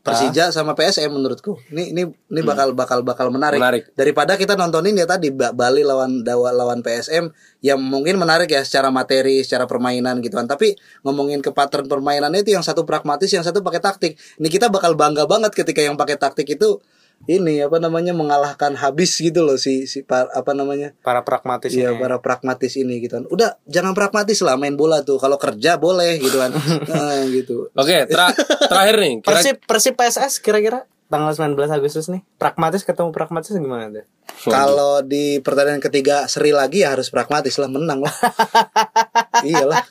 Persija 0.08 0.56
sama 0.56 0.72
PSM 0.72 1.12
menurutku. 1.12 1.60
Ini 1.68 1.92
ini 1.92 2.04
ini 2.08 2.42
bakal 2.42 2.72
bakal 2.72 3.04
bakal 3.04 3.28
menarik. 3.28 3.60
Menarik. 3.60 3.92
Daripada 3.92 4.40
kita 4.40 4.56
nontonin 4.56 4.96
ya 4.96 5.04
tadi 5.04 5.30
Ba- 5.36 5.52
Bali 5.52 5.84
lawan 5.84 6.24
Dawa 6.24 6.56
lawan 6.56 6.80
PSM 6.80 7.28
yang 7.60 7.84
mungkin 7.84 8.16
menarik 8.16 8.48
ya 8.48 8.64
secara 8.64 8.88
materi, 8.88 9.44
secara 9.44 9.68
permainan 9.68 10.24
gitu 10.24 10.40
kan. 10.40 10.48
Tapi 10.48 10.80
ngomongin 11.04 11.44
ke 11.44 11.52
pattern 11.52 11.92
permainannya 11.92 12.42
itu 12.42 12.56
yang 12.56 12.64
satu 12.64 12.88
pragmatis, 12.88 13.28
yang 13.30 13.44
satu 13.44 13.60
pakai 13.60 13.84
taktik. 13.84 14.16
Ini 14.40 14.48
kita 14.48 14.72
bakal 14.72 14.96
bangga 14.96 15.28
banget 15.28 15.52
ketika 15.52 15.84
yang 15.84 16.00
pakai 16.00 16.16
taktik 16.16 16.48
itu 16.48 16.80
ini 17.26 17.60
apa 17.60 17.82
namanya 17.82 18.14
mengalahkan 18.14 18.78
habis 18.78 19.18
gitu 19.18 19.42
loh 19.44 19.58
si 19.58 19.90
si 19.90 20.06
pa- 20.06 20.30
apa 20.32 20.54
namanya 20.54 20.94
para 21.02 21.26
pragmatis 21.26 21.74
ini. 21.74 21.84
para 21.98 22.18
pragmatis 22.22 22.78
ini 22.78 23.02
gitu 23.02 23.18
kan. 23.20 23.26
Udah 23.28 23.58
jangan 23.66 23.98
pragmatis 23.98 24.40
lah 24.46 24.56
main 24.56 24.78
bola 24.78 25.02
tuh. 25.02 25.18
Kalau 25.18 25.36
kerja 25.36 25.76
boleh 25.76 26.22
gitu 26.22 26.38
kan. 26.38 26.54
nah, 26.92 27.26
gitu. 27.28 27.68
oke 27.74 27.98
tra- 28.08 28.32
terakhir 28.72 28.96
nih 29.02 29.14
kira- 29.20 29.42
Persib 29.42 29.56
Persib 29.66 29.94
PSS 29.98 30.40
kira-kira 30.40 30.86
tanggal 31.08 31.32
19 31.32 31.56
Agustus 31.72 32.12
nih. 32.12 32.22
Pragmatis 32.36 32.84
ketemu 32.84 33.10
pragmatis 33.16 33.52
gimana 33.56 33.92
tuh? 33.92 34.06
Kalau 34.48 35.02
di 35.02 35.40
pertandingan 35.42 35.82
ketiga 35.82 36.28
seri 36.30 36.54
lagi 36.54 36.86
ya 36.86 36.94
harus 36.94 37.10
pragmatis 37.10 37.58
lah 37.58 37.72
menang 37.72 38.06
lah. 38.06 38.16
Iyalah. 39.48 39.82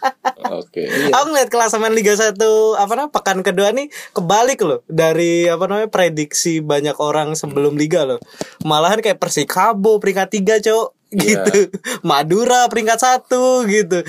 oke 0.47 0.83
Aku 1.11 1.25
ngeliat 1.33 1.51
klasemen 1.51 1.97
Liga 1.97 2.15
1 2.15 2.37
apa 2.79 2.93
namanya 2.95 3.11
pekan 3.11 3.41
kedua 3.43 3.75
nih 3.75 3.91
kebalik 4.15 4.63
loh 4.63 4.85
dari 4.87 5.51
apa 5.51 5.67
namanya 5.67 5.91
prediksi 5.91 6.63
banyak 6.63 6.95
orang 7.03 7.35
sebelum 7.35 7.75
liga 7.75 8.07
loh. 8.07 8.21
Malahan 8.63 9.03
kayak 9.03 9.19
Persikabo 9.19 9.99
peringkat 9.99 10.29
3, 10.31 10.63
Cok. 10.63 10.89
Gitu. 11.17 11.71
Madura 12.03 12.69
peringkat 12.69 12.99
satu 12.99 13.65
gitu. 13.67 14.05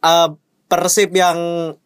Eh, 0.00 0.28
Persib 0.70 1.10
yang 1.10 1.34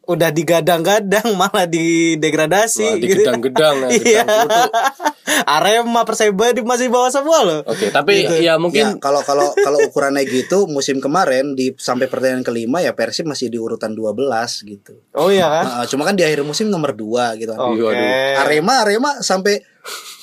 udah 0.05 0.29
digadang-gadang 0.29 1.25
malah 1.41 1.65
didegradasi 1.65 2.85
Wah, 2.85 3.01
gitu. 3.01 3.25
digedang-gedang 3.25 3.75
ya, 3.81 3.89
Iya. 3.89 4.25
gedang. 4.29 4.69
Arema 5.57 6.05
Perseba 6.05 6.53
di 6.53 6.61
masih 6.61 6.93
bawah 6.93 7.09
semua 7.09 7.41
loh. 7.41 7.61
Oke, 7.65 7.89
tapi 7.89 8.29
ya 8.29 8.53
Ya, 8.53 8.55
mungkin 8.61 9.01
kalau 9.01 9.25
kalau 9.25 9.57
kalau 9.57 9.81
ukurannya 9.83 10.21
gitu 10.23 10.69
musim 10.69 11.01
kemarin 11.01 11.57
di 11.57 11.73
sampai 11.75 12.07
pertandingan 12.07 12.45
kelima 12.45 12.79
ya 12.79 12.93
Persib 12.93 13.25
masih 13.25 13.49
di 13.49 13.57
urutan 13.57 13.97
12 13.97 14.21
gitu. 14.63 15.01
Oh 15.17 15.33
iya 15.33 15.49
kan? 15.49 15.65
Nah, 15.65 15.85
cuma 15.89 16.05
kan 16.05 16.13
di 16.13 16.23
akhir 16.23 16.45
musim 16.45 16.69
nomor 16.69 16.93
2 16.93 17.41
gitu 17.41 17.51
kan. 17.51 17.61
Oke. 17.65 17.81
Waduh. 17.81 18.43
Arema 18.45 18.85
Arema 18.85 19.11
sampai 19.19 19.65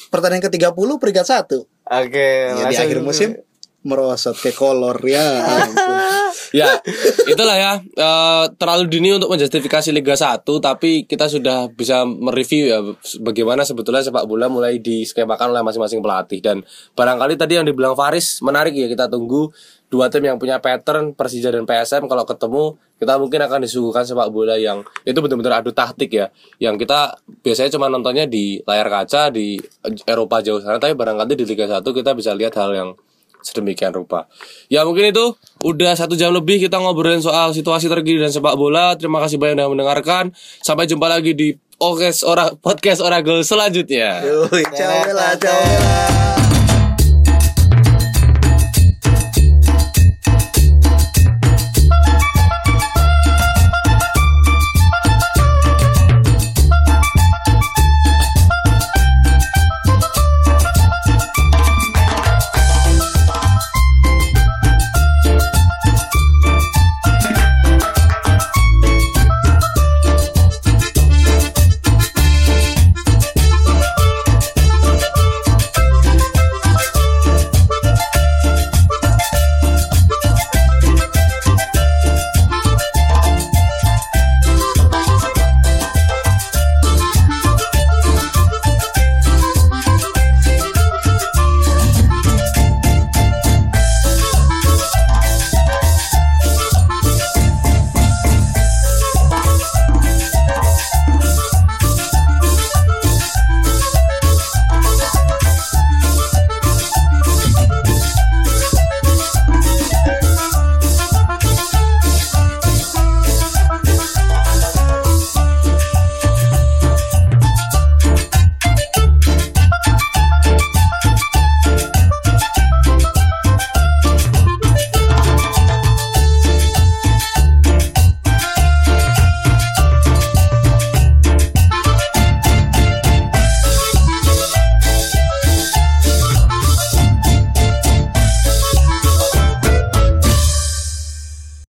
pertandingan 0.07 0.45
ke-30 0.45 0.89
peringkat 0.95 1.25
1. 1.25 1.65
Oke, 1.81 2.29
Ya, 2.53 2.65
di 2.69 2.75
akhir 2.77 3.01
musim 3.01 3.41
merosot 3.81 4.37
ke 4.37 4.53
kolor 4.53 4.97
ya. 5.01 5.25
ya 6.59 6.77
itulah 7.25 7.57
ya. 7.57 7.73
Eh, 7.81 8.45
terlalu 8.61 8.85
dini 8.87 9.09
untuk 9.17 9.33
menjustifikasi 9.33 9.89
Liga 9.89 10.13
1 10.13 10.45
tapi 10.61 11.09
kita 11.09 11.25
sudah 11.25 11.71
bisa 11.73 12.05
mereview 12.05 12.63
ya 12.69 12.79
bagaimana 13.23 13.65
sebetulnya 13.65 14.05
sepak 14.05 14.29
bola 14.29 14.47
mulai 14.47 14.77
diskemakan 14.77 15.57
oleh 15.57 15.65
masing-masing 15.65 15.99
pelatih. 16.05 16.39
Dan 16.45 16.61
barangkali 16.93 17.33
tadi 17.39 17.57
yang 17.57 17.65
dibilang 17.65 17.97
Faris 17.97 18.45
menarik 18.45 18.77
ya 18.77 18.85
kita 18.85 19.09
tunggu 19.09 19.49
dua 19.91 20.07
tim 20.07 20.23
yang 20.23 20.39
punya 20.39 20.63
pattern 20.63 21.11
Persija 21.11 21.51
dan 21.51 21.67
PSM 21.67 22.07
kalau 22.07 22.23
ketemu 22.23 22.79
kita 22.95 23.19
mungkin 23.19 23.43
akan 23.43 23.59
disuguhkan 23.67 24.07
sepak 24.07 24.31
bola 24.31 24.55
yang 24.55 24.87
itu 25.03 25.19
benar-benar 25.19 25.59
adu 25.59 25.75
taktik 25.75 26.15
ya 26.15 26.31
yang 26.63 26.79
kita 26.79 27.19
biasanya 27.43 27.75
cuma 27.75 27.91
nontonnya 27.91 28.23
di 28.23 28.63
layar 28.63 28.87
kaca 28.87 29.33
di 29.33 29.57
Eropa 30.05 30.39
jauh 30.39 30.61
sana. 30.61 30.77
Tapi 30.77 30.93
barangkali 30.93 31.33
di 31.33 31.45
Liga 31.49 31.65
1 31.65 31.81
kita 31.81 32.13
bisa 32.13 32.31
lihat 32.37 32.55
hal 32.61 32.71
yang 32.71 32.89
sedemikian 33.41 33.91
rupa. 33.91 34.29
Ya 34.69 34.85
mungkin 34.85 35.11
itu 35.11 35.35
udah 35.65 35.97
satu 35.97 36.13
jam 36.15 36.31
lebih 36.31 36.61
kita 36.61 36.77
ngobrolin 36.77 37.21
soal 37.21 37.51
situasi 37.51 37.89
terkini 37.89 38.21
dan 38.21 38.31
sepak 38.31 38.55
bola. 38.55 38.93
Terima 38.95 39.19
kasih 39.21 39.41
banyak 39.41 39.61
yang 39.61 39.73
mendengarkan. 39.73 40.33
Sampai 40.61 40.85
jumpa 40.87 41.09
lagi 41.09 41.33
di 41.33 41.57
podcast 41.81 42.21
ora 42.21 42.53
podcast 42.53 43.01
Oracle 43.01 43.41
selanjutnya. 43.41 44.21
Yoi, 44.21 44.63
ciao 44.77 45.01
bella, 45.01 45.33
ciao 45.41 45.57
bella. 45.65 46.30